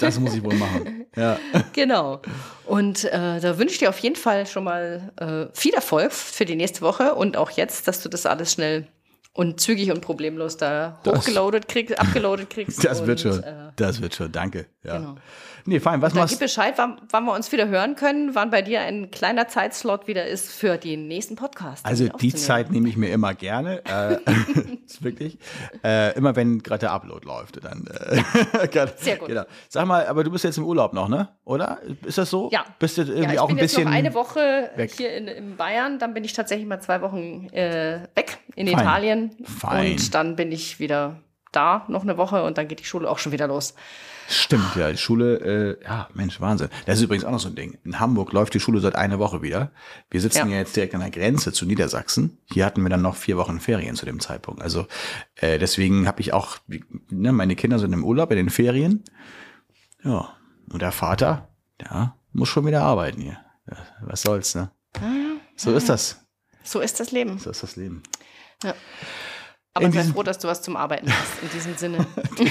Das 0.00 0.18
muss 0.18 0.34
ich 0.34 0.42
wohl 0.42 0.54
machen. 0.54 1.06
Ja. 1.16 1.38
genau. 1.72 2.20
Und 2.66 3.04
äh, 3.04 3.38
da 3.40 3.58
wünsche 3.58 3.74
ich 3.74 3.78
dir 3.78 3.90
auf 3.90 3.98
jeden 3.98 4.16
Fall 4.16 4.46
schon 4.46 4.64
mal 4.64 5.12
äh, 5.16 5.46
viel 5.56 5.74
Erfolg 5.74 6.12
für 6.12 6.44
die 6.44 6.56
nächste 6.56 6.80
Woche 6.80 7.14
und 7.14 7.36
auch 7.36 7.50
jetzt, 7.50 7.86
dass 7.88 8.02
du 8.02 8.08
das 8.08 8.26
alles 8.26 8.52
schnell 8.52 8.86
und 9.34 9.60
zügig 9.60 9.90
und 9.90 10.00
problemlos 10.00 10.56
da 10.56 10.98
Das- 11.04 11.18
hochgeloadet 11.20 11.68
kriegst, 11.68 11.98
abgeloadet 11.98 12.50
kriegst. 12.50 12.82
Das 12.84 13.06
wird 13.06 13.24
und, 13.24 13.34
schon. 13.34 13.42
Äh, 13.42 13.54
Das 13.76 14.00
wird 14.00 14.14
schon. 14.14 14.32
Danke. 14.32 14.66
Ja. 14.84 14.98
Genau. 14.98 15.16
Nee, 15.64 15.80
fein. 15.80 16.02
Was 16.02 16.12
dann 16.12 16.22
machst 16.22 16.34
gib 16.34 16.40
Bescheid, 16.40 16.74
wann, 16.76 17.00
wann 17.10 17.24
wir 17.24 17.32
uns 17.32 17.52
wieder 17.52 17.68
hören 17.68 17.94
können, 17.94 18.34
wann 18.34 18.50
bei 18.50 18.62
dir 18.62 18.80
ein 18.80 19.10
kleiner 19.10 19.48
Zeitslot 19.48 20.06
wieder 20.06 20.26
ist 20.26 20.50
für 20.50 20.76
den 20.76 21.08
nächsten 21.08 21.36
Podcast. 21.36 21.86
Also 21.86 22.08
die. 22.08 22.32
Zeit 22.32 22.70
nehme 22.70 22.88
ich 22.88 22.96
mir 22.96 23.12
immer 23.12 23.34
gerne. 23.34 23.82
Äh, 23.84 24.16
ist 24.86 25.02
wirklich. 25.02 25.38
Äh, 25.84 26.16
immer 26.16 26.34
wenn 26.34 26.62
gerade 26.62 26.80
der 26.80 26.92
Upload 26.92 27.26
läuft, 27.26 27.62
dann. 27.62 27.86
Äh, 27.86 28.68
gerne. 28.68 28.92
Sehr 28.96 29.16
gut. 29.16 29.28
Genau. 29.28 29.44
Sag 29.68 29.86
mal, 29.86 30.06
aber 30.06 30.24
du 30.24 30.30
bist 30.30 30.44
jetzt 30.44 30.58
im 30.58 30.64
Urlaub 30.64 30.92
noch, 30.92 31.08
ne? 31.08 31.28
Oder? 31.44 31.78
Ist 32.04 32.18
das 32.18 32.30
so? 32.30 32.48
Ja. 32.52 32.64
Bist 32.78 32.98
du 32.98 33.02
irgendwie 33.02 33.22
ja, 33.22 33.32
ich 33.32 33.38
auch 33.38 33.48
bin 33.48 33.58
ein 33.58 33.60
bisschen. 33.60 33.80
jetzt 33.80 33.88
noch 33.88 33.94
eine 33.96 34.14
Woche 34.14 34.70
weg. 34.76 34.92
hier 34.96 35.14
in, 35.14 35.28
in 35.28 35.56
Bayern, 35.56 35.98
dann 35.98 36.14
bin 36.14 36.24
ich 36.24 36.32
tatsächlich 36.32 36.66
mal 36.66 36.80
zwei 36.80 37.00
Wochen 37.02 37.48
äh, 37.52 38.00
weg 38.14 38.38
in 38.56 38.66
Fein. 38.66 38.78
Italien 38.78 39.30
Fein. 39.44 39.92
und 39.92 40.14
dann 40.14 40.36
bin 40.36 40.52
ich 40.52 40.80
wieder 40.80 41.16
da 41.52 41.84
noch 41.88 42.02
eine 42.02 42.16
Woche 42.16 42.42
und 42.44 42.58
dann 42.58 42.68
geht 42.68 42.80
die 42.80 42.84
Schule 42.84 43.08
auch 43.10 43.18
schon 43.18 43.32
wieder 43.32 43.46
los. 43.46 43.74
Stimmt, 44.28 44.76
ja, 44.76 44.90
die 44.90 44.96
Schule, 44.96 45.78
äh, 45.80 45.84
ja, 45.84 46.08
Mensch, 46.14 46.40
Wahnsinn. 46.40 46.68
Das 46.86 46.96
ist 46.98 47.04
übrigens 47.04 47.24
auch 47.24 47.32
noch 47.32 47.40
so 47.40 47.48
ein 47.48 47.54
Ding. 47.56 47.78
In 47.84 47.98
Hamburg 48.00 48.32
läuft 48.32 48.54
die 48.54 48.60
Schule 48.60 48.80
seit 48.80 48.94
einer 48.94 49.18
Woche 49.18 49.42
wieder. 49.42 49.72
Wir 50.10 50.20
sitzen 50.20 50.48
ja, 50.48 50.54
Ja. 50.54 50.58
jetzt 50.60 50.74
direkt 50.76 50.94
an 50.94 51.00
der 51.00 51.10
Grenze 51.10 51.52
zu 51.52 51.66
Niedersachsen. 51.66 52.38
Hier 52.46 52.64
hatten 52.64 52.82
wir 52.82 52.88
dann 52.88 53.02
noch 53.02 53.16
vier 53.16 53.36
Wochen 53.36 53.60
Ferien 53.60 53.96
zu 53.96 54.06
dem 54.06 54.20
Zeitpunkt. 54.20 54.62
Also 54.62 54.86
äh, 55.34 55.58
deswegen 55.58 56.06
habe 56.06 56.20
ich 56.20 56.32
auch, 56.32 56.56
ne, 57.10 57.32
meine 57.32 57.56
Kinder 57.56 57.78
sind 57.78 57.92
im 57.92 58.04
Urlaub, 58.04 58.30
in 58.30 58.36
den 58.38 58.50
Ferien. 58.50 59.04
Ja, 60.04 60.34
und 60.72 60.80
der 60.82 60.92
Vater, 60.92 61.48
der 61.80 62.14
muss 62.32 62.48
schon 62.48 62.64
wieder 62.64 62.82
arbeiten 62.82 63.20
hier. 63.20 63.38
Ja, 63.70 63.76
was 64.02 64.22
soll's, 64.22 64.54
ne? 64.54 64.70
So 65.56 65.74
ist 65.74 65.88
das. 65.88 66.24
So 66.62 66.80
ist 66.80 67.00
das 67.00 67.10
Leben. 67.10 67.38
So 67.38 67.50
ist 67.50 67.62
das 67.62 67.76
Leben. 67.76 68.02
Aber 69.74 69.86
In 69.86 69.92
sei 69.92 70.00
diesem- 70.00 70.14
froh, 70.14 70.22
dass 70.22 70.38
du 70.38 70.48
was 70.48 70.60
zum 70.62 70.76
Arbeiten 70.76 71.08
hast, 71.10 71.42
in 71.42 71.48
diesem 71.50 71.76
Sinne. 71.76 72.06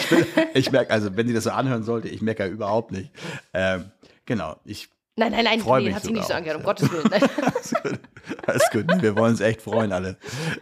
Ich 0.53 0.71
merke, 0.71 0.91
also 0.91 1.15
wenn 1.15 1.27
sie 1.27 1.33
das 1.33 1.43
so 1.45 1.51
anhören 1.51 1.83
sollte, 1.83 2.07
ich 2.09 2.21
merke 2.21 2.45
überhaupt 2.47 2.91
nicht. 2.91 3.11
Ähm, 3.53 3.91
genau, 4.25 4.57
ich 4.65 4.89
Nein, 5.17 5.33
nein, 5.33 5.43
nein, 5.43 5.59
Freu 5.59 5.79
nee, 5.79 5.87
mich 5.87 5.95
hat 5.95 6.03
sie 6.03 6.13
nicht 6.13 6.25
so 6.27 6.33
angehört, 6.33 6.57
um 6.57 6.63
auch, 6.63 6.67
Gottes 6.67 6.91
Willen. 6.91 7.07
Nein. 7.11 7.21
Alles 7.45 7.73
gut. 7.83 7.99
Alles 8.47 8.69
gut. 8.71 9.01
Wir 9.01 9.15
wollen 9.17 9.31
uns 9.31 9.41
echt 9.41 9.61
freuen, 9.61 9.91
alle. 9.91 10.17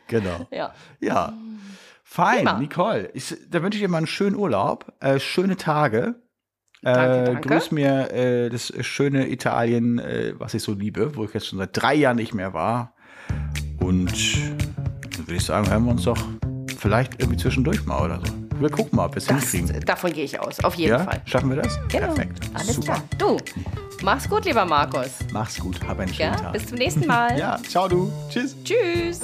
Genau. 0.08 0.48
ja. 0.52 0.74
Ja. 1.00 1.34
Fein, 2.04 2.38
Prima. 2.40 2.58
Nicole. 2.60 3.10
Ich, 3.14 3.36
da 3.50 3.62
wünsche 3.62 3.78
ich 3.78 3.84
dir 3.84 3.88
mal 3.88 4.00
einen 4.00 4.08
schönen 4.08 4.36
Urlaub, 4.36 4.92
äh, 5.00 5.20
schöne 5.20 5.56
Tage. 5.56 6.16
Danke, 6.82 7.22
äh, 7.22 7.26
danke. 7.26 7.48
Grüß 7.50 7.72
mir 7.72 8.12
äh, 8.12 8.50
das 8.50 8.74
schöne 8.82 9.30
Italien, 9.30 10.00
äh, 10.00 10.34
was 10.38 10.56
ich 10.56 10.64
so 10.64 10.74
liebe, 10.74 11.16
wo 11.16 11.26
ich 11.26 11.34
jetzt 11.34 11.48
schon 11.48 11.60
seit 11.60 11.70
drei 11.74 11.94
Jahren 11.94 12.16
nicht 12.18 12.34
mehr 12.34 12.54
war. 12.54 12.96
Und 13.80 14.12
dann 14.12 15.28
würde 15.28 15.36
ich 15.36 15.46
sagen, 15.46 15.70
hören 15.70 15.86
wir 15.86 15.92
uns 15.92 16.04
doch 16.04 16.18
vielleicht 16.80 17.20
irgendwie 17.20 17.38
zwischendurch 17.38 17.86
mal 17.86 18.04
oder 18.04 18.20
so. 18.26 18.34
Wir 18.60 18.70
gucken 18.70 18.96
mal, 18.98 19.06
ob 19.06 19.14
wir 19.16 19.18
es 19.18 19.28
hinkriegen. 19.28 19.86
davon 19.86 20.12
gehe 20.12 20.26
ich 20.26 20.38
aus, 20.40 20.60
auf 20.64 20.76
jeden 20.76 20.92
Ja, 20.92 21.00
Fall. 21.00 21.22
schaffen 21.26 21.50
wir 21.50 21.62
das? 21.62 21.80
Genau. 21.90 22.08
Perfekt. 22.08 22.40
Alles 22.54 22.76
Super. 22.76 22.86
klar. 22.94 23.04
Du, 23.18 23.38
mach's 24.04 24.28
gut, 24.30 24.44
lieber 24.46 24.66
Markus. 24.66 25.12
Mach's 25.32 25.58
gut. 25.60 25.80
Hab 25.88 26.00
einen 26.00 26.14
schönen 26.14 26.34
Ja, 26.34 26.40
Tag. 26.40 26.54
bis 26.54 26.68
zum 26.68 26.78
nächsten 26.78 27.06
Mal. 27.08 27.30
Ja, 27.40 27.58
ciao 27.70 27.88
du. 27.88 28.12
Tschüss. 28.30 28.56
Tschüss. 28.64 29.20